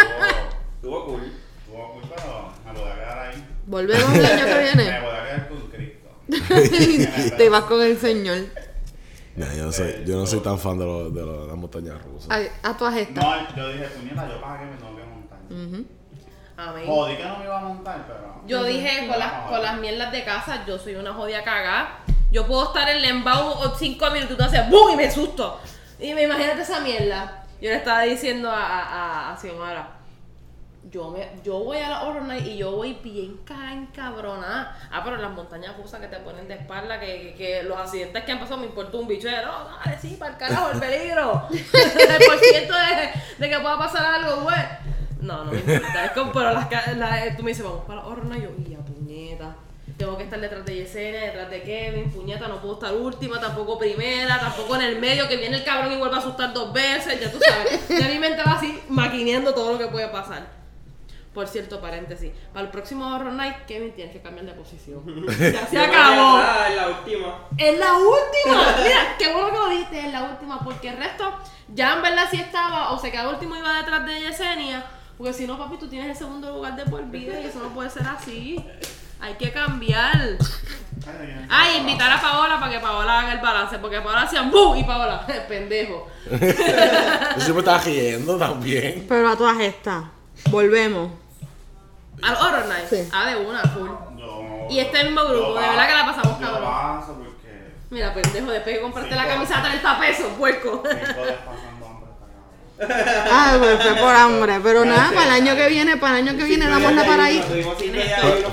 [0.75, 1.33] Estuvo cool.
[1.65, 3.33] Estuvo cool, pero me podía quedar
[3.93, 4.83] Volvemos el año que Me viene.
[4.83, 7.35] quedar con Cristo.
[7.37, 8.37] Te vas con el señor.
[9.35, 11.55] Nah, yo, no soy, yo no soy tan fan de, lo- de, lo- de las
[11.57, 12.27] montañas rusas.
[12.29, 13.23] Ay, a todas estas.
[13.23, 15.39] No, yo dije, puñeta, yo para que me tengo que montar.
[15.49, 15.85] Ujú.
[16.57, 16.83] Amén.
[16.85, 18.41] Jodí que no me iba a montar, pero.
[18.45, 21.99] Yo dije, con las, con las mierdas de casa, yo soy una jodida cagada.
[22.31, 24.91] Yo puedo estar en Lembao 5 minutos y tú haces ¡bum!
[24.93, 25.59] y me susto.
[25.99, 27.45] Y me imagínate esa mierda.
[27.61, 28.81] Yo le estaba diciendo a, a,
[29.29, 29.98] a, a Xiomara,
[30.89, 33.39] yo, me, yo voy a la Horror Night y yo voy bien
[33.71, 34.77] encabronada.
[34.91, 38.23] Ah, pero las montañas rusas que te ponen de espalda, que, que, que los accidentes
[38.23, 39.27] que han pasado me importa un bicho.
[39.29, 41.47] No, dale, sí, para el carajo, el peligro.
[41.51, 43.11] el por ciento de,
[43.45, 44.57] de que pueda pasar algo, güey.
[45.21, 46.05] No, no me importa.
[46.05, 48.43] Es como, pero las, la- tú me dices, vamos para la Horror Night.
[48.43, 49.55] Yo, y a puñeta.
[49.97, 53.77] Tengo que estar detrás de Yesenia, detrás de Kevin, puñeta, no puedo estar última, tampoco
[53.77, 57.19] primera, tampoco en el medio, que viene el cabrón y vuelve a asustar dos veces,
[57.19, 57.85] ya tú sabes.
[57.99, 60.58] Ya mi mente va así maquineando todo lo que puede pasar.
[61.33, 65.03] Por cierto, paréntesis, para el próximo Horror Night, Kevin tienes que cambiar de posición.
[65.39, 66.41] Ya se acabó.
[66.67, 67.35] en la última.
[67.57, 68.75] Es la última.
[68.83, 71.31] Mira, qué bueno que lo dijiste, es la última, porque el resto
[71.67, 74.85] ya en verdad sí estaba, o se quedó último y iba detrás de Yesenia,
[75.17, 77.69] porque si no, papi, tú tienes el segundo lugar de por vida y eso no
[77.69, 78.63] puede ser así.
[79.21, 80.37] Hay que cambiar.
[81.49, 84.75] Ah, y invitar a Paola para que Paola haga el balance, porque Paola hacía ¡bu!
[84.75, 86.07] y Paola, pendejo.
[86.31, 86.37] Yo
[87.41, 89.05] siempre estaba riendo también.
[89.07, 90.03] Pero a todas estas.
[90.49, 91.11] Volvemos.
[92.21, 92.85] Al Horror Night.
[92.89, 93.09] Sí.
[93.13, 93.89] Ah, de una, full.
[94.17, 96.63] Yo- Y este mismo grupo, de verdad que la pasamos cabrón.
[96.69, 97.73] paso porque.
[97.89, 100.83] Mira, pendejo, después que compraste la camisa a 30 pesos, puerco.
[102.81, 104.59] Ah, pues fue por hambre.
[104.63, 107.25] Pero nada, para el año que viene, para el año que viene damos la para
[107.25, 107.43] ahí.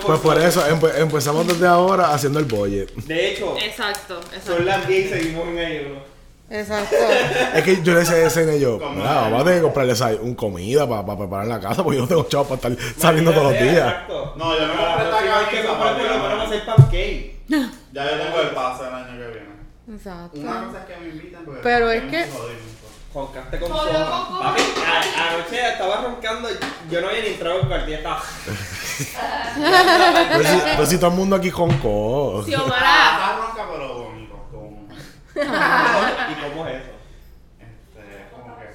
[0.05, 2.93] Pues por eso empe- empezamos desde ahora haciendo el budget.
[2.95, 4.57] De hecho, Exacto, exacto.
[4.57, 6.16] son las 10 y seguimos en ayuno.
[6.49, 6.95] Exacto.
[7.55, 10.11] Es que yo le decía a y yo, mira, vamos a tener que comprarle esa-
[10.21, 13.33] un comida para preparar en la casa porque yo no tengo chavos para estar saliendo
[13.33, 13.77] todos los días.
[13.89, 14.35] Exacto.
[14.37, 17.37] No, yo me esta próxima hay que comprar para por lo menos hacer pancake.
[17.93, 19.97] Ya yo tengo el pase el año que viene.
[19.97, 20.39] Exacto.
[20.39, 22.27] Una cosa es que me porque Pero es que-.
[23.15, 23.95] Roncaste con cojones.
[23.97, 26.49] Papi, a- anoche estaba roncando.
[26.91, 28.23] Yo no había ni entrado y ya estaba.
[30.29, 32.43] Pero si, pero si todo el mundo aquí joncó.
[32.45, 32.81] Xiomara.
[32.83, 34.05] Ah, está ronca, pero bonito.
[34.05, 34.06] Como,
[35.37, 36.93] ¿Y cómo es eso?
[37.61, 38.67] este, como que.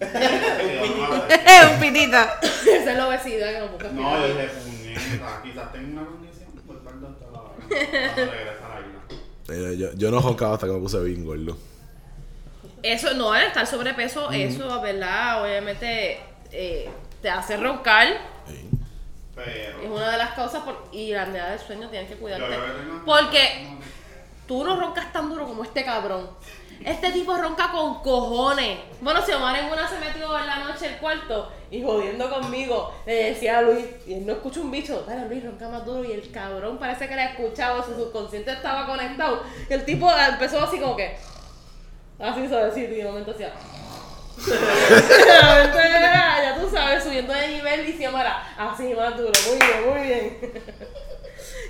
[1.46, 2.38] Es un pitita.
[2.42, 6.50] Esa es la obesidad que no puedo No, yo dije, puñeta, quizás tengo una condición
[6.66, 7.54] por parte de esta lado.
[7.58, 9.72] Vamos a regresar a la isla.
[9.72, 11.56] Eh, Yo, yo no joncaba hasta que me puse bien gordo.
[12.82, 15.42] Eso no, el estar sobrepeso, eso, ¿verdad?
[15.42, 16.20] Obviamente
[16.52, 16.90] eh,
[17.22, 18.08] te hace roncar.
[18.46, 18.68] Sí.
[19.34, 19.82] Pero.
[19.82, 22.46] Es una de las causas por, y la apnea del sueño tienes que yo cuidarte.
[22.46, 23.68] creo que tengo- Porque
[24.46, 26.28] tú no roncas tan duro como este cabrón.
[26.84, 28.78] Este tipo ronca con cojones.
[29.00, 32.92] Bueno, si Omar en una se metió en la noche al cuarto y jodiendo conmigo,
[33.06, 36.04] le decía a Luis, y él no escucha un bicho, dale Luis, ronca más duro.
[36.04, 39.42] Y el cabrón parece que le escuchaba, su subconsciente estaba conectado.
[39.68, 41.16] Y el tipo empezó así como que,
[42.18, 43.52] así suavecito, y de momento hacía.
[46.44, 50.52] ya tú sabes, subiendo de nivel y Xiomara, así más duro, muy bien, muy bien.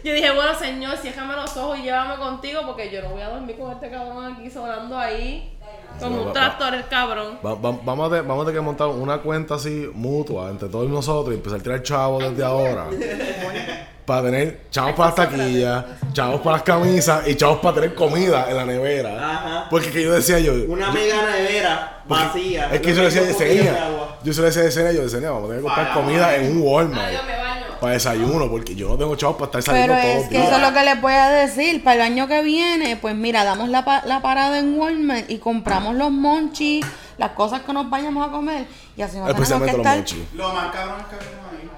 [0.04, 3.30] Yo dije, bueno, señor, ciérrame los ojos y llévame contigo porque yo no voy a
[3.30, 5.50] dormir con este cabrón aquí sonando ahí.
[5.98, 7.38] Como un tractor el cabrón.
[7.44, 10.68] Va- va- vamos, a te- vamos a tener que montar una cuenta así mutua entre
[10.68, 12.86] todos nosotros y empezar a tirar chavos desde ahora.
[14.04, 18.50] para tener chavos para las taquillas, chavos para las camisas y chavos para tener comida
[18.50, 19.16] en la nevera.
[19.16, 19.66] Ajá.
[19.70, 20.52] Porque que yo decía yo.
[20.68, 22.68] Una yo- mega nevera vacía.
[22.72, 23.86] Es que yo le decía a tengo botellas de Yesenia.
[23.86, 24.18] agua.
[24.22, 27.12] Yo se decía a yo decía, vamos a tener que comprar comida en un Walmart.
[27.12, 27.43] Me baño.
[27.84, 30.34] Para desayuno, porque yo no tengo chavos para estar saliendo Pero todos es los que
[30.36, 30.46] días.
[30.48, 31.84] eso es lo que les voy a decir.
[31.84, 35.38] Para el año que viene, pues mira, damos la, pa- la parada en Walmart y
[35.38, 36.84] compramos los monchis,
[37.18, 38.66] las cosas que nos vayamos a comer.
[38.96, 40.04] Y así no tenemos que los estar.
[40.34, 41.68] Lo más cabrón es que vino ahí.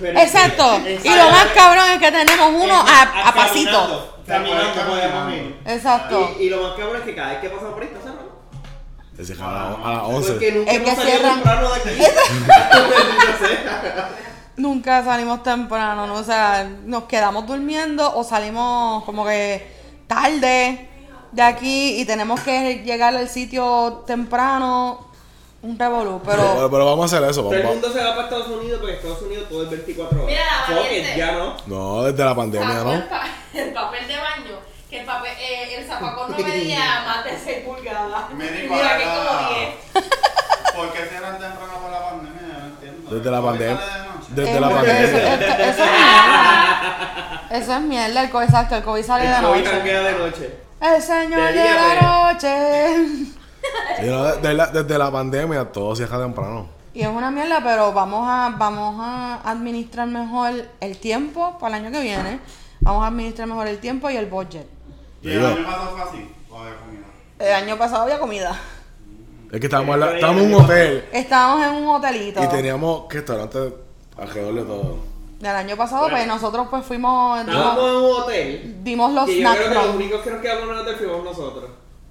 [0.00, 0.80] Pero- Exacto.
[1.04, 4.16] Y lo más cabrón es que tenemos uno a, a pasito.
[4.26, 5.56] Caminando, podemos ir.
[5.66, 6.34] Exacto.
[6.38, 8.30] Y, y lo más cabrón es que cada vez que pasamos por ahí está cerrado.
[9.16, 10.32] Se cierra a, la- a las 11.
[10.32, 12.00] Porque nunca Es que cierran- temprano de aquí.
[14.60, 16.14] Nunca salimos temprano, ¿no?
[16.16, 19.66] O sea, nos quedamos durmiendo o salimos como que
[20.06, 20.88] tarde
[21.32, 25.06] de aquí y tenemos que llegar al sitio temprano.
[25.62, 26.70] Un revolú, Pero, pero...
[26.70, 27.42] pero vamos a hacer eso.
[27.42, 30.24] Todo el vamos- mundo se va para Estados Unidos porque Estados Unidos todo es 24
[30.24, 30.26] horas.
[30.68, 31.14] Mira, valiente.
[31.18, 31.56] ya no.
[31.66, 32.92] No, desde la pandemia, ¿no?
[32.94, 34.56] El, pa- el papel de baño,
[34.88, 38.30] que el papel, eh, el zapacón no medía más de 6 pulgadas.
[38.34, 39.48] Me di Mira que como
[39.94, 40.04] 10.
[40.76, 42.58] ¿Por qué cierran temprano por la pandemia?
[42.58, 43.10] No entiendo.
[43.14, 43.99] Desde la ¿Hoy pandemia.
[44.34, 44.42] De?
[44.42, 45.04] Desde Eh, la eso, pandemia.
[45.04, 47.46] eso es mierda.
[47.50, 49.70] Eso es mierda, el COVID, exacto, el COVID sale de El COVID noche.
[49.70, 50.54] tanquea de noche.
[50.80, 52.02] El señor De de pues.
[52.02, 53.26] noche.
[54.00, 56.66] Desde, la, desde la pandemia todo cierra temprano.
[56.94, 61.84] Y es una mierda, pero vamos a, vamos a administrar mejor el tiempo para el
[61.84, 62.40] año que viene.
[62.80, 64.66] Vamos a administrar mejor el tiempo y el budget.
[65.22, 66.32] ¿Y el año pasado fue así?
[66.50, 67.06] ¿O había comida?
[67.38, 68.58] El año pasado había comida.
[69.52, 72.42] es que estábamos, en la- estábamos en un hotel Estábamos en un hotelito.
[72.42, 73.72] y teníamos que restaurantes
[74.20, 74.96] alrededor de todo.
[75.40, 78.76] Del año pasado, pues nosotros pues fuimos, Estábamos dimos, en un hotel.
[78.84, 80.96] dimos los Que yo snack creo que los únicos que nos quedamos en el hotel
[80.96, 81.70] fuimos nosotros.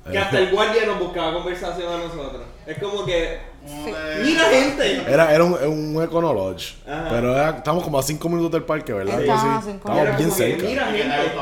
[0.10, 0.20] Que Eh.
[0.20, 2.42] hasta el guardia nos buscaba conversación a nosotros.
[2.66, 3.40] Es como que.
[3.68, 3.94] Sí.
[4.24, 5.04] ¡Mira, gente!
[5.08, 6.76] Era, era un, un Econo Lodge.
[6.88, 7.08] Ajá.
[7.12, 9.22] Pero era, estamos como a 5 minutos del parque, ¿verdad?
[9.22, 10.66] Estábamos cinco Estábamos bien cerca.
[10.66, 11.34] mira, ¿Y qué te gente.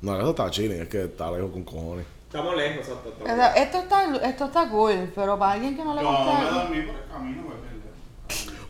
[0.00, 2.06] No, eso está chilling, es que está lejos con cojones.
[2.26, 3.12] Estamos lejos, exacto.
[3.22, 3.52] O sea.
[3.54, 6.50] Esto está, esto está cool, pero para alguien que no le Yo me gusta...
[6.52, 7.60] dormí por el camino, porque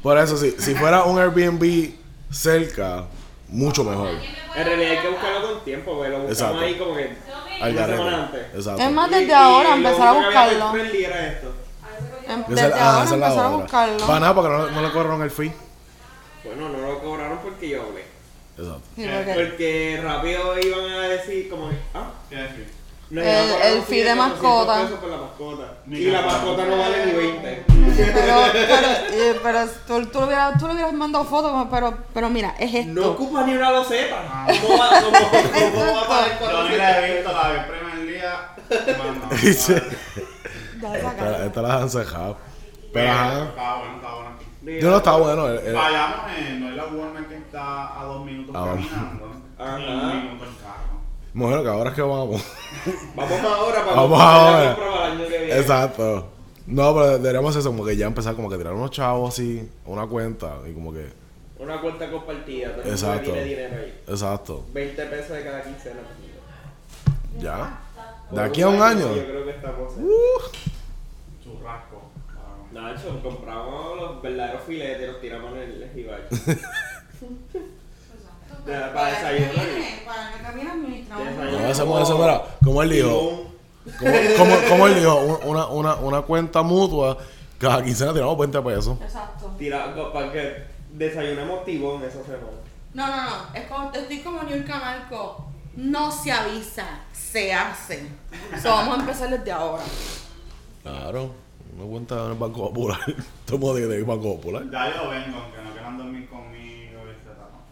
[0.02, 1.90] Por eso, sí, si fuera un Airbnb
[2.30, 3.04] cerca,
[3.48, 4.10] mucho mejor.
[4.56, 6.60] En realidad hay que buscarlo con tiempo, porque lo buscamos Exacto.
[6.60, 7.16] ahí como que.
[7.60, 8.14] Al Una semana garete.
[8.16, 8.54] antes.
[8.54, 8.82] Exacto.
[8.82, 10.76] Es más, desde y ahora empezar a buscarlo.
[10.76, 11.54] era esto.
[12.26, 14.06] Em- Esa- Desde ah, ahora esa es la empezar a buscarlo.
[14.06, 15.52] Para nada, porque no, no le cobraron el fee.
[16.44, 18.04] Bueno, no lo cobraron porque yo hablé.
[18.56, 18.80] Exacto.
[18.96, 22.36] Sí, porque- Porque rápido iban a decir como que, ah, ¿Qué
[23.10, 23.30] nos El-
[23.62, 24.82] a el fee de 400 mascota.
[24.82, 25.72] pesos por la mascota.
[25.86, 27.64] Ni Y la mascota no vale ni 20.
[27.96, 32.30] Pero, pero, eh, pero tú, tú, le hubieras, tú le hubieras mandado fotos, pero, pero
[32.30, 32.92] mira, es esto.
[32.92, 34.46] No ocupa ni una loseta.
[34.62, 37.58] ¿Cómo va, cómo, cómo va a pagar Yo ni la he 400 visto, la vi
[37.58, 38.34] el primer día.
[38.98, 39.82] Mano, Dice-
[40.80, 41.42] Ya Esta, sacaron.
[41.46, 42.36] esta la han cejado.
[42.92, 43.42] Pero ajá.
[43.44, 44.80] estaba bueno, estaba bueno aquí.
[44.80, 45.48] Yo no estaba bueno.
[45.48, 49.32] el- el- Vayamos en, no es la Walmart que está a dos minutos Ah, caminando.
[49.58, 49.78] Ajá.
[49.78, 50.89] Y un minuto en carro.
[51.32, 52.42] Bueno, que ahora es que vamos.
[53.14, 54.72] Vamos ahora para Vamos la ahora.
[55.06, 55.58] el año que viene.
[55.60, 56.28] Exacto.
[56.66, 59.68] No, pero deberíamos hacer eso, como que ya empezar como que tirar unos chavos así,
[59.86, 61.08] una cuenta y como que...
[61.58, 62.74] Una cuenta compartida.
[62.84, 63.32] Exacto.
[63.32, 64.02] tiene dinero ahí.
[64.08, 64.64] Exacto.
[64.72, 66.00] 20 pesos de cada quincena.
[67.38, 67.80] Ya.
[68.30, 69.14] De aquí a un año.
[69.14, 69.92] Yo creo que estamos.
[69.98, 70.06] en-
[71.44, 72.02] Churrasco.
[72.72, 76.28] para- Nacho, compramos los verdaderos filetes y los tiramos en el jibacho.
[78.64, 79.66] Para desayunar.
[80.06, 80.70] Para que camine
[81.10, 83.44] No, hacemos eso, mira, como él dijo,
[83.98, 87.18] como, como, como él dijo, un- una, una, una cuenta mutua,
[87.58, 88.96] cada quincena tiramos 20 pesos.
[89.02, 89.52] Exacto.
[89.58, 92.60] Tira, para que desayunemos tibón esa semana.
[92.94, 93.54] No, no, no.
[93.54, 95.46] Es como, estoy como New Camarco.
[95.76, 98.08] No se avisa, se hace.
[98.60, 99.82] So, vamos a empezar desde ahora.
[100.82, 101.30] Claro,
[101.76, 102.98] una cuenta en el Banco Popular.
[103.46, 104.64] Todo el mundo tiene el Banco Popular.
[104.70, 106.49] Ya yo vengo, aunque no quieran dormir conmigo, etc.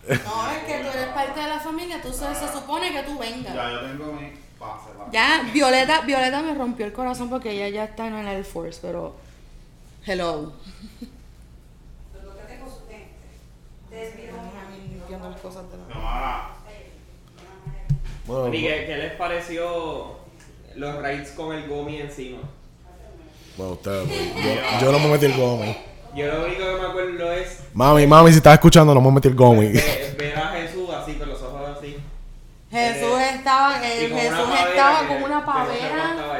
[0.09, 3.19] No, es que tú eres parte de la familia, tú se, se supone que tú
[3.19, 3.55] vengas.
[3.55, 4.89] Ya yo tengo mi pase.
[5.13, 8.79] Ya, Violeta, Violeta me rompió el corazón porque ella ya está en el Air Force,
[8.83, 9.15] pero.
[10.07, 10.53] Hello.
[14.91, 16.49] Limpiando las cosas de la- No, ahora,
[18.27, 20.19] Bueno, ¿Y qué, qué les pareció
[20.77, 22.41] los raids con el gomi encima?
[23.57, 25.77] bueno ustedes, pues, yo, yo no me metí el gomi.
[26.15, 29.29] Yo lo único que me acuerdo es Mami, mami, si estás escuchando, no me metí
[29.29, 29.69] el gomi.
[29.73, 31.99] ve- ver a Jesús así con los ojos así.
[32.71, 36.11] Jesús estaba, eh, con una Jesús estaba con una no pavera.
[36.11, 36.39] estaba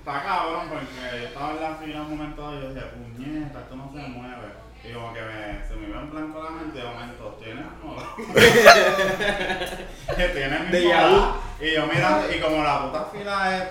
[0.00, 0.86] está cabrón porque
[1.20, 4.60] yo estaba en la fila un momento y yo dije, puñeta, esto no se mueve.
[4.82, 8.06] Y como que me, se me iba en blanco la mente de momento, ¿tienes moda?
[10.16, 10.78] que tienes mi.
[11.66, 13.64] Y yo mirando, y como la puta fila es,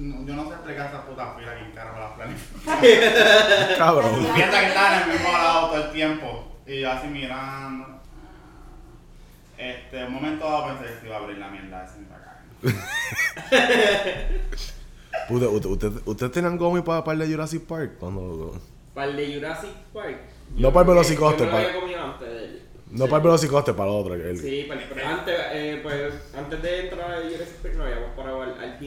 [0.00, 2.78] no- yo no sé explicar esa puta fila, quién carajo la planifica.
[3.78, 4.26] Cabrón.
[4.26, 6.46] Tú piensas que estás en el mismo lado todo el tiempo.
[6.66, 8.00] Y yo así mirando.
[9.58, 12.46] Este, un momento dado pensé que se iba a abrir la mierda me la cagan.
[15.28, 17.92] Usted- usted- usted- ¿Ustedes tenían gomi para, para el de Jurassic Park?
[17.98, 18.58] Cuando,
[18.94, 20.18] Para el de Jurassic Park.
[20.56, 22.62] No para el Velocicoaster, Yo me lo para- había comido antes de él.
[22.90, 24.14] no para el velocicoste, para el otro.
[24.14, 28.10] el- Sí, pero, pero antes, eh, pues, antes de entrar a Jurassic Park nos habíamos
[28.16, 28.78] parado al, al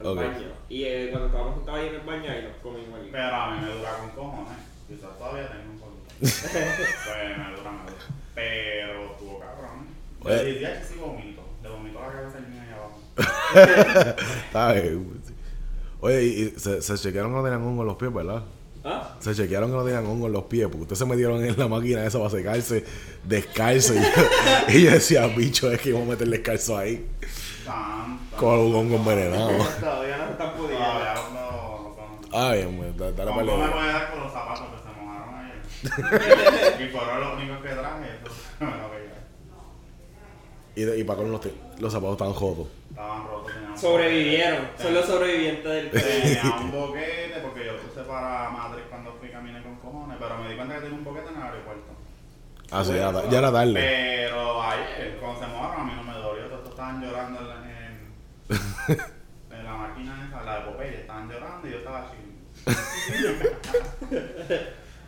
[0.00, 0.16] al Ok.
[0.16, 0.48] baño.
[0.68, 3.08] Y eh, cuando estábamos sentados ahí en el baño, ahí nos comimos allí.
[3.12, 4.58] Pero a mí me dura con cojones.
[4.88, 6.10] Quizás todavía tengo un poquito.
[6.20, 8.04] pues me dura, me dura.
[8.34, 10.44] Pero estuvo cabrón.
[10.44, 11.42] Diría que sí vomito.
[11.62, 14.16] Le vomito la cabeza al niño ahí abajo.
[14.46, 15.20] Está bien.
[16.00, 18.42] Oye, y, y se, se chequearon que no tenían hongo en los pies, ¿verdad?
[18.82, 19.14] ¿Ah?
[19.20, 21.68] Se chequearon que no tenían hongo en los pies, porque ustedes se metieron en la
[21.68, 22.84] máquina esa para secarse
[23.24, 23.92] descalzo.
[23.94, 24.04] Y yo,
[24.78, 27.06] y yo decía, bicho, es que vamos a meter descalzo ahí.
[28.36, 29.50] Con un envenenado.
[29.80, 31.96] Todavía no están pudiendo.
[32.32, 33.72] Ay, hombre, da- dale No, para no me leer.
[33.72, 36.80] puede dar con los zapatos que se mojaron ayer.
[36.82, 38.10] y fueron los únicos que traje.
[38.60, 38.90] Me lo.
[40.76, 41.40] Y, de- y para con los,
[41.80, 42.68] los zapatos estaban jotos.
[42.90, 43.52] Estaban rotos.
[43.78, 44.68] Sobrevivieron.
[44.80, 49.60] Son los sobrevivientes del Tenía un boquete porque yo puse para Madrid cuando fui caminé
[49.62, 51.92] con cojones, pero me di cuenta que tenía un boquete en el aeropuerto.
[52.70, 53.74] Ah, sí, ya era, ya era tarde.
[53.74, 56.46] Pero ayer, cuando se mojaron, a mí no me dolió.
[56.46, 58.14] Todos estaban llorando en,
[58.88, 61.00] en, la máquina esa, la de Popeye.
[61.00, 62.16] Estaban llorando y yo estaba así.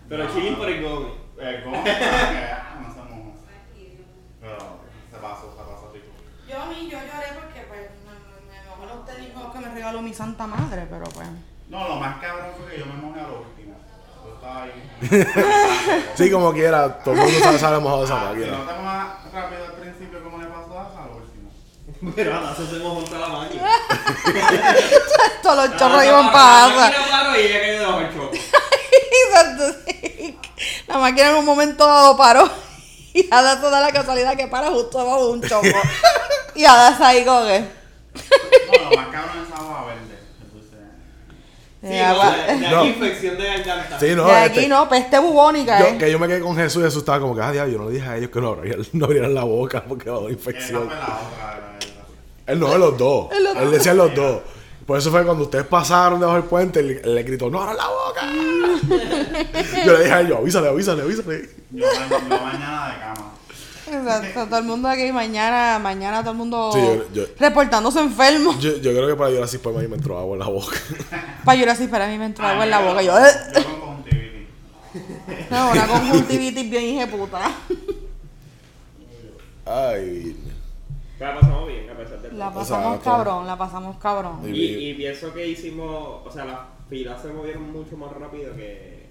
[0.09, 0.35] Pero No.
[0.35, 1.13] chilling por el gomi.
[1.41, 1.85] Eh, ¿Cómo?
[1.87, 3.33] Ah, no se mojó.
[4.41, 4.59] Pero
[5.11, 6.07] se pasó, se pasó rico.
[6.49, 9.75] Yo a mí, yo lloré porque pues me, me, me mojó los tenis que me
[9.75, 11.29] regaló mi santa madre, pero pues.
[11.69, 13.75] No, lo más cabrón fue que yo me mojé a lo último.
[14.25, 14.91] Yo estaba ahí.
[16.15, 18.73] Sí, como quiera, todo el mundo sabe, sabe mojado de esa Ah, Si no máquina.
[18.73, 21.23] te mojas rápido al principio como le pasó a Asa, a lo
[22.17, 23.63] Pero ahora se hacemos junto a la máquina.
[25.43, 28.31] Todos los chorros iban la para máquina paró y ella cayó debajo del.
[30.89, 32.51] La máquina en un momento dado paró.
[33.15, 35.67] Y Ada toda la casualidad que para justo abajo de un choco.
[36.55, 36.97] y Ada
[37.51, 37.71] ahí.
[38.73, 40.12] No, lo más cabrón es agua verde.
[41.83, 43.99] Sí, de no, de, de aquí infección de garganta.
[43.99, 45.99] Sí, no, de este, aquí no, peste bubónica, yo, eh.
[45.99, 47.89] que yo me quedé con Jesús y Jesús estaba como que, ah, diablo, yo no
[47.89, 50.31] le dije a ellos que no abrieran, no abrieran la boca porque va a haber
[50.31, 50.89] esa infección.
[52.47, 53.29] Él no, de los dos.
[53.61, 54.43] Él decía los dos.
[54.87, 57.77] Por eso fue cuando ustedes pasaron debajo del puente, él, él le gritó, ¡No abran
[57.77, 58.23] la boca!
[59.87, 61.49] yo le dije a ellos, avísale, avísale, avísale.
[61.71, 63.33] yo, yo mañana de cama.
[63.93, 68.59] Exacto, todo el mundo aquí mañana, mañana todo el mundo Sí, yo- yo- reportándose enfermo.
[68.59, 70.77] Yo, yo creo que para así por mí me entró agua en la boca.
[71.45, 73.03] Para así, para mí me entró agua en la Ah, boca.
[73.03, 74.49] yo- eh, Yo con conjuntivitis.
[75.51, 77.51] no, una conjuntivitis bien hijeputa.
[79.65, 80.37] Ay.
[81.19, 82.39] Pero la pasamos bien a pesar de todo.
[82.39, 84.41] La O pasamos sea, cabrón, la pasamos cabrón.
[84.45, 89.07] Y, y pienso que hicimos, o sea, las filas se movieron mucho más rápido que,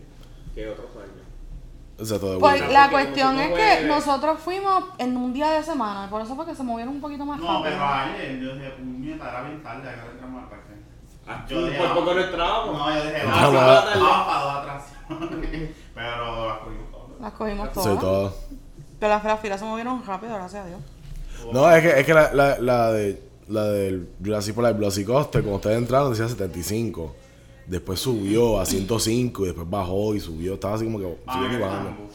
[0.54, 1.26] que otros años.
[2.02, 5.52] O sea, todo Pues la cuestión es no que puedes- nosotros fuimos en un día
[5.52, 8.16] de semana, por eso fue que se movieron un poquito más No, pero rápido.
[8.24, 10.72] ayer yo dije, puñeta, era bien tarde, acá entramos al parque.
[11.28, 12.78] Ah, Yo dije, por ah, poco no entrábamos.
[12.78, 14.26] No, yo dije, Ah, vamos va.
[14.26, 15.70] para dos atracciones.
[15.96, 17.22] Pero las cogimos todas.
[17.22, 18.34] Las cogimos Sí, todas.
[19.00, 20.80] Pero las, las filas se movieron rápido, gracias a Dios.
[21.54, 24.78] No, es que, es que la, la, la de la del Jurassic Park, la del
[24.78, 27.16] Velocicoaster, cuando ustedes entraron decía 75.
[27.72, 30.56] Después subió a 105 y después bajó y subió.
[30.56, 32.10] Estaba así como que Ah, subiendo y bajando.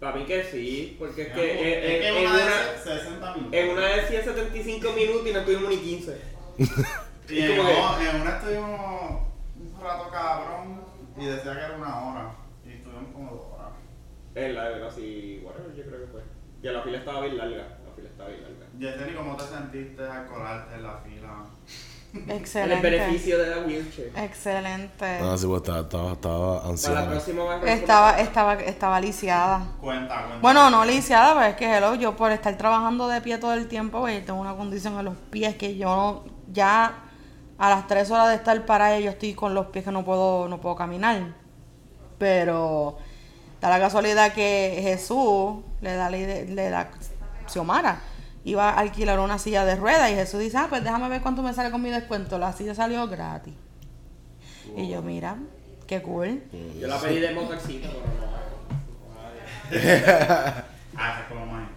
[0.00, 3.52] Para mí que sí, porque es Es que que en una de una, 60 minutos.
[3.52, 6.18] en una decía 75 minutos y no tuvimos ni 15.
[6.56, 6.62] Y
[7.38, 9.20] es en, como que- no, en una estuvimos
[9.60, 10.80] un rato cabrón
[11.18, 12.34] y decía que era una hora.
[12.64, 13.72] Y estuvimos como dos horas.
[14.34, 16.22] En la de así, whatever, yo creo que fue.
[16.62, 19.16] Y la fila estaba bien larga, la fila estaba bien larga.
[19.18, 21.44] ¿cómo te sentiste al colarte en la fila?
[22.12, 22.90] El Excelente.
[22.90, 24.12] beneficio de la wheelchair.
[24.16, 25.04] Excelente.
[25.22, 27.06] Ah, sí, pues estaba, estaba, estaba Para la anciana.
[27.08, 27.80] próxima vez.
[27.80, 29.58] Estaba, estaba, estaba lisiada.
[29.80, 30.38] Cuenta, cuenta.
[30.40, 33.68] Bueno, no lisiada, pero es que hello, yo por estar trabajando de pie todo el
[33.68, 36.94] tiempo, pues, tengo una condición en los pies que yo no- ya
[37.58, 40.48] a las tres horas de estar para yo estoy con los pies que no puedo,
[40.48, 41.34] no puedo caminar.
[42.18, 42.98] Pero
[43.60, 46.90] da la casualidad que Jesús le da la idea, le da
[47.46, 48.00] Xiomara
[48.44, 51.42] iba a alquilar una silla de ruedas y Jesús dice, ah, pues déjame ver cuánto
[51.42, 52.38] me sale con mi descuento.
[52.38, 53.54] La silla salió gratis.
[54.76, 55.36] Y yo, mira,
[55.86, 56.42] qué cool.
[56.80, 58.30] Yo la pedí de motorcito, pero no.
[60.96, 61.68] Ah, como más.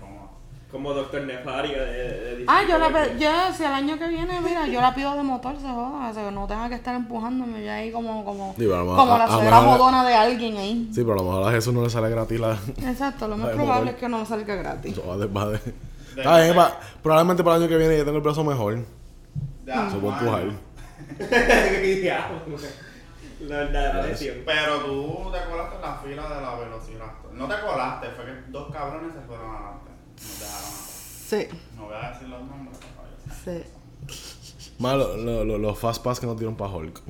[0.71, 4.41] Como Doctor Nefario de, de, de Ah, yo la yo, si el año que viene,
[4.41, 6.95] mira, yo la pido de motor, se joda, o sea, que no tenga que estar
[6.95, 10.89] empujándome ya ahí como, como, Sí, a como la suegra jodona de alguien ahí.
[10.91, 12.57] Sí, pero a lo mejor a Jesús no le sale gratis la.
[12.89, 13.87] Exacto, lo más probable motor.
[13.93, 14.99] es que no salga gratis.
[15.07, 15.59] Va de- va de-
[16.17, 18.79] Está bien, pa- probablemente para el año que viene yo tengo el brazo mejor.
[19.65, 20.43] Ya, Se puede empujar.
[22.01, 22.57] Diablo.
[23.41, 24.37] La verdadera lesión.
[24.45, 27.33] Pero tú te colaste en la fila de la Velociraptor.
[27.33, 29.91] No te colaste, fue que dos cabrones se fueron adelante.
[30.15, 31.23] Nos dejaron atrás.
[31.27, 32.77] Sí, No voy a decir los nombres,
[33.45, 34.73] pero sí.
[34.79, 37.01] Malo, lo- lo- los fast pass que nos dieron para Hulk.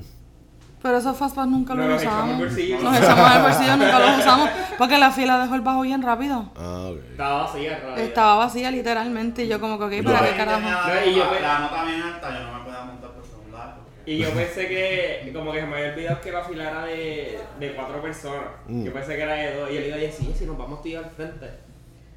[0.84, 2.34] Pero esos fastpass nunca No los usamos.
[2.34, 2.78] al bolsillo.
[2.82, 4.50] Los echamos al bolsillo, nunca los usamos.
[4.76, 6.50] Porque la fila dejó el bajo bien rápido.
[6.56, 6.90] Ah.
[7.10, 8.04] Estaba vacía, rabia.
[8.04, 10.60] Estaba vacía literalmente y yo como que, ok, Yo- ¿para Yo qué carajo?
[10.60, 13.76] No, y yo la, la nota bien alta, yo no me podía montar por celular
[14.04, 17.40] Y yo pensé que, como que se me había olvidado que la fila era de,
[17.58, 18.44] de cuatro personas.
[18.68, 18.84] Mm.
[18.84, 19.70] Yo pensé que era de dos.
[19.70, 21.50] Y él iba a decir, sí, si nos vamos tú y yo al frente.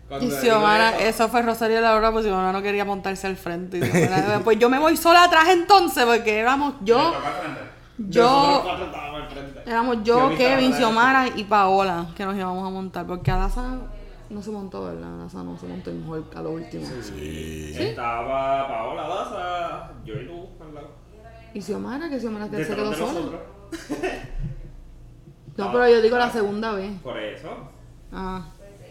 [0.09, 3.37] Cuando Y le Xiomara, digo eso fue Rosario Laura, pues Xiomara no quería montarse al
[3.37, 3.77] frente.
[3.77, 7.13] Y Xiomara, pues yo me voy sola atrás entonces, porque éramos ¿Le yo,
[7.97, 8.63] yo,
[9.65, 10.73] éramos yo, Kevin.
[10.73, 13.79] Xiomara y Paola, que nos íbamos a montar, porque Adasa
[14.29, 15.21] no se montó, ¿verdad?
[15.21, 16.85] Adasa no se montó mejor a lo último.
[17.01, 17.73] Sí.
[17.77, 20.89] Estaba Paola Daza, yo y tú al lado.
[21.53, 23.39] Y Xiomara, que Xiomara que se quedó sola.
[25.57, 26.91] No, pero yo digo la segunda vez.
[27.01, 27.49] Por eso.
[28.11, 28.45] Ah,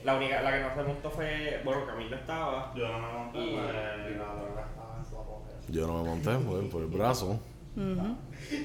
[0.05, 2.73] La única, la que no se montó fue, bueno, Camilo estaba.
[2.75, 3.67] Yo no me monté, Y- pues,
[4.09, 5.75] y en.
[5.75, 6.31] Yo no me monté,
[6.71, 7.39] por el brazo.
[7.77, 8.17] Ujú.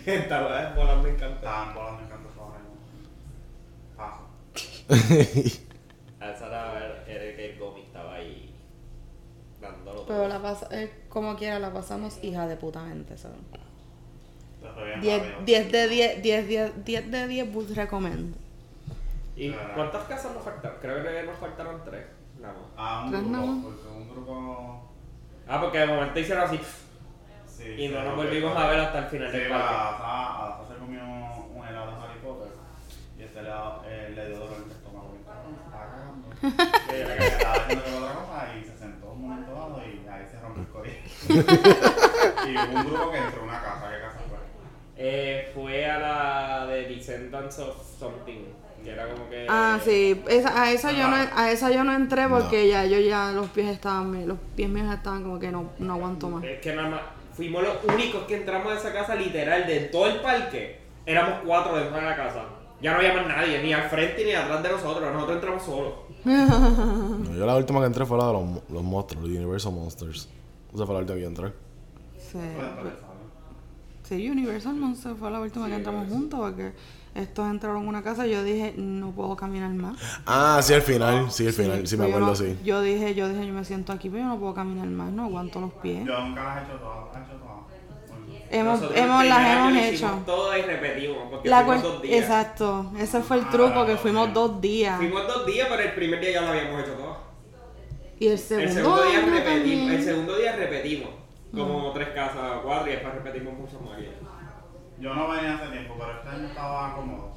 [0.06, 1.36] Estaba volando encantado.
[1.36, 2.60] Estaban volando en canto sobre
[3.98, 4.28] Paso.
[6.22, 8.54] Esa era, era que el Gomi estaba ahí
[9.62, 10.28] dándolo pero todo.
[10.28, 13.38] la pasa, eh, como quiera, la pasamos hija de putamente, ¿sabes?
[14.62, 15.46] Después bien 10, rápido.
[15.46, 18.36] 10 de 10, 10, 10, 10 de 10 would recommend.
[19.36, 20.78] ¿Y cuántas casas nos faltaron?
[20.82, 22.06] Creo que nos faltaron tres.
[22.40, 22.64] Nada más.
[22.78, 24.90] Ah, un grupo, porque un grupo...
[25.48, 26.60] Ah, porque de momento hicieron así.
[27.62, 29.66] Sí, Y no nos volvimos a ver hasta el final Sí, del parque.
[29.68, 32.52] Asa Asa se comió un helado de Harry Potter
[33.20, 35.12] y este helado eh, le dio dolor estómago.
[35.12, 36.28] bien cabrón, se estaba cagando.
[36.42, 40.64] Y Estaba haciendo otra cosa y se sentó un momento dado y ahí se rompió
[40.64, 40.96] el código.
[42.48, 43.90] y hubo un grupo que entró a una casa.
[43.92, 44.38] ¿Qué casa fue?
[44.98, 48.46] Eh, fue a la de Descendants of Something.
[48.84, 49.46] Que era como que.
[49.48, 52.98] Ah, sí, esa, a esa yo no a esa yo no entré porque ya yo
[53.00, 56.44] ya los pies estaban los pies míos estaban como que no, no aguanto más.
[56.44, 57.02] Es que nada más.
[57.42, 60.78] Fuimos los únicos que entramos a esa casa literal de todo el parque.
[61.08, 62.44] Éramos cuatro dentro de la casa.
[62.80, 65.12] Ya no había más nadie, ni al frente ni atrás de nosotros.
[65.12, 65.94] Nosotros entramos solos.
[66.24, 70.30] No, yo la última que entré fue la de los, los monstruos, los Universal Monsters.
[70.72, 71.54] Esa fue la última que yo entré.
[72.20, 72.40] Sí,
[74.04, 76.74] sí, Universal Monster fue la última que entramos juntos porque
[77.14, 79.98] estos entraron a una casa y yo dije, no puedo caminar más.
[80.26, 82.60] Ah, sí, al final, sí, al final, sí me Pues yo acuerdo, no- sí.
[82.64, 85.24] Yo dije, yo dije, yo me siento aquí, pero yo no puedo caminar más, no
[85.26, 86.06] aguanto los pies.
[86.06, 87.52] Yo nunca las he hecho todas, las he hecho todas.
[88.54, 90.20] Hemos, hemos las hemos hecho.
[90.26, 91.18] Todas y repetimos.
[91.30, 92.22] Porque La fuimos dos días.
[92.24, 94.98] Exacto, ese fue el truco, que fuimos dos días.
[94.98, 97.18] Fuimos dos días, pero el primer día ya lo habíamos hecho todo.
[98.20, 99.46] Y el El segundo, día año repetimos.
[99.46, 99.90] también.
[99.92, 101.10] El segundo día repetimos.
[101.54, 103.98] Como tres casas, cuatro y después repetimos muchas más.
[105.02, 107.32] Yo no venía hace tiempo, pero este año estaba cómodo.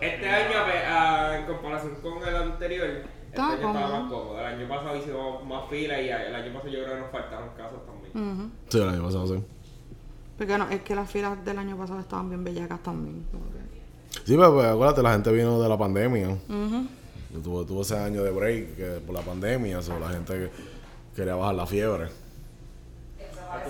[0.00, 4.00] Este año, la- pe- ah, en comparación con el anterior, este Estaba año estaba cómodo.
[4.02, 4.40] más cómodo.
[4.40, 7.48] El año pasado hicimos más fila y el año pasado yo creo que nos faltaron
[7.56, 8.32] casas también.
[8.40, 8.50] Ujú.
[8.68, 9.44] Sí, el año pasado, sí.
[10.38, 13.26] Porque no, es que las filas del año pasado estaban bien bellacas también.
[13.30, 13.60] como que-
[14.24, 16.36] Sí, pero pues, acuérdate, la gente vino de la pandemia.
[17.44, 20.50] Tuvo, tuvo ese año de break que por la pandemia, o la gente que
[21.14, 22.08] quería bajar la fiebre.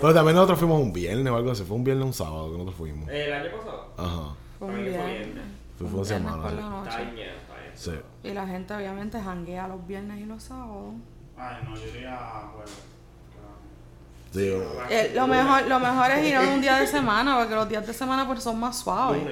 [0.00, 1.64] Pero también nosotros fuimos un viernes o algo así.
[1.64, 3.08] Fue un viernes o un sábado que nosotros fuimos.
[3.08, 4.34] El año pasado, Ajá.
[4.58, 5.44] Fue un viernes.
[5.78, 6.42] Fue, fue Un viernes semana.
[6.42, 6.88] por la noche.
[6.90, 7.72] está bien, está bien.
[7.74, 8.28] Sí.
[8.28, 10.94] Y la gente obviamente janguea los viernes y los sábados.
[11.38, 12.70] Ay, no, yo iría a jueves.
[14.32, 14.48] Sí,
[14.90, 17.84] Eh, lo, mejor, lo mejor es ir a un día de semana, porque los días
[17.86, 19.22] de semana pues son más suaves.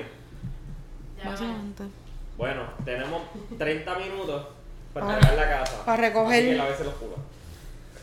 [1.24, 1.84] Básicamente.
[2.36, 3.22] Bueno, tenemos
[3.58, 4.46] 30 minutos
[4.94, 5.14] para Ah.
[5.14, 5.84] entregar la casa.
[5.84, 6.60] Para recoger.
[6.60, 6.92] Así que los.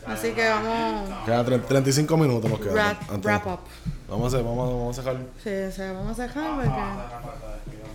[0.06, 2.74] Así que vamos Quedan tre- 35 minutos nos quedan.
[2.74, 3.24] wrap, antes.
[3.24, 3.60] wrap up.
[4.08, 5.02] Vamos a hacer, vamos, a- vamos a.
[5.42, 6.68] Sí, sí, vamos a Ah, porque...
[6.68, 7.86] de.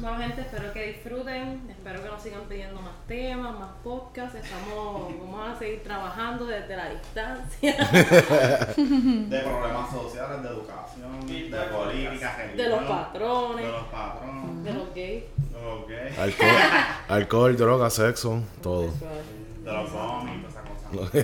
[0.00, 1.62] Bueno, gente, espero que disfruten.
[1.70, 4.34] Espero que nos sigan pidiendo más temas, más podcasts.
[4.36, 7.72] Estamos, vamos a seguir trabajando desde la distancia.
[8.76, 14.72] De problemas sociales, de educación, de política, De religión, los De patrones, los patrones, de
[14.74, 15.24] los gays.
[15.38, 16.48] de los gays, Alcohol,
[17.08, 18.82] alcohol, droga, sexo, todo.
[18.82, 20.42] de los zombies,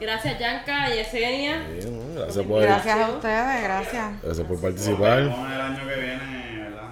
[0.00, 1.66] Gracias, Yanka y Yesenia.
[1.68, 4.22] Bien, gracias por, Gracias a ustedes, gracias.
[4.22, 5.22] gracias por Nos participar.
[5.24, 6.88] vemos el año que viene, ¿verdad?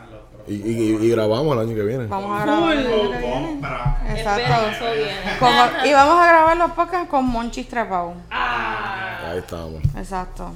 [0.49, 2.07] Y, y, y grabamos el año que viene.
[2.07, 3.61] Vamos a grabar el año que viene.
[4.09, 4.71] Exacto.
[4.71, 5.39] eso viene.
[5.39, 8.15] Con- y vamos a grabar los podcasts con Monchis Trepau.
[8.31, 9.83] Ah, Ahí estamos.
[9.97, 10.53] Exacto.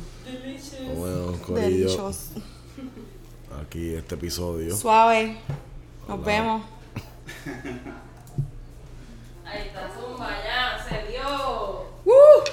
[0.96, 2.30] Bueno, Corillo, Delicious.
[3.62, 4.76] aquí este episodio.
[4.76, 5.36] Suave.
[6.08, 6.62] Nos vemos.
[9.52, 11.86] Ahí está, zumba ya, se dio.
[12.04, 12.50] ¡Uh!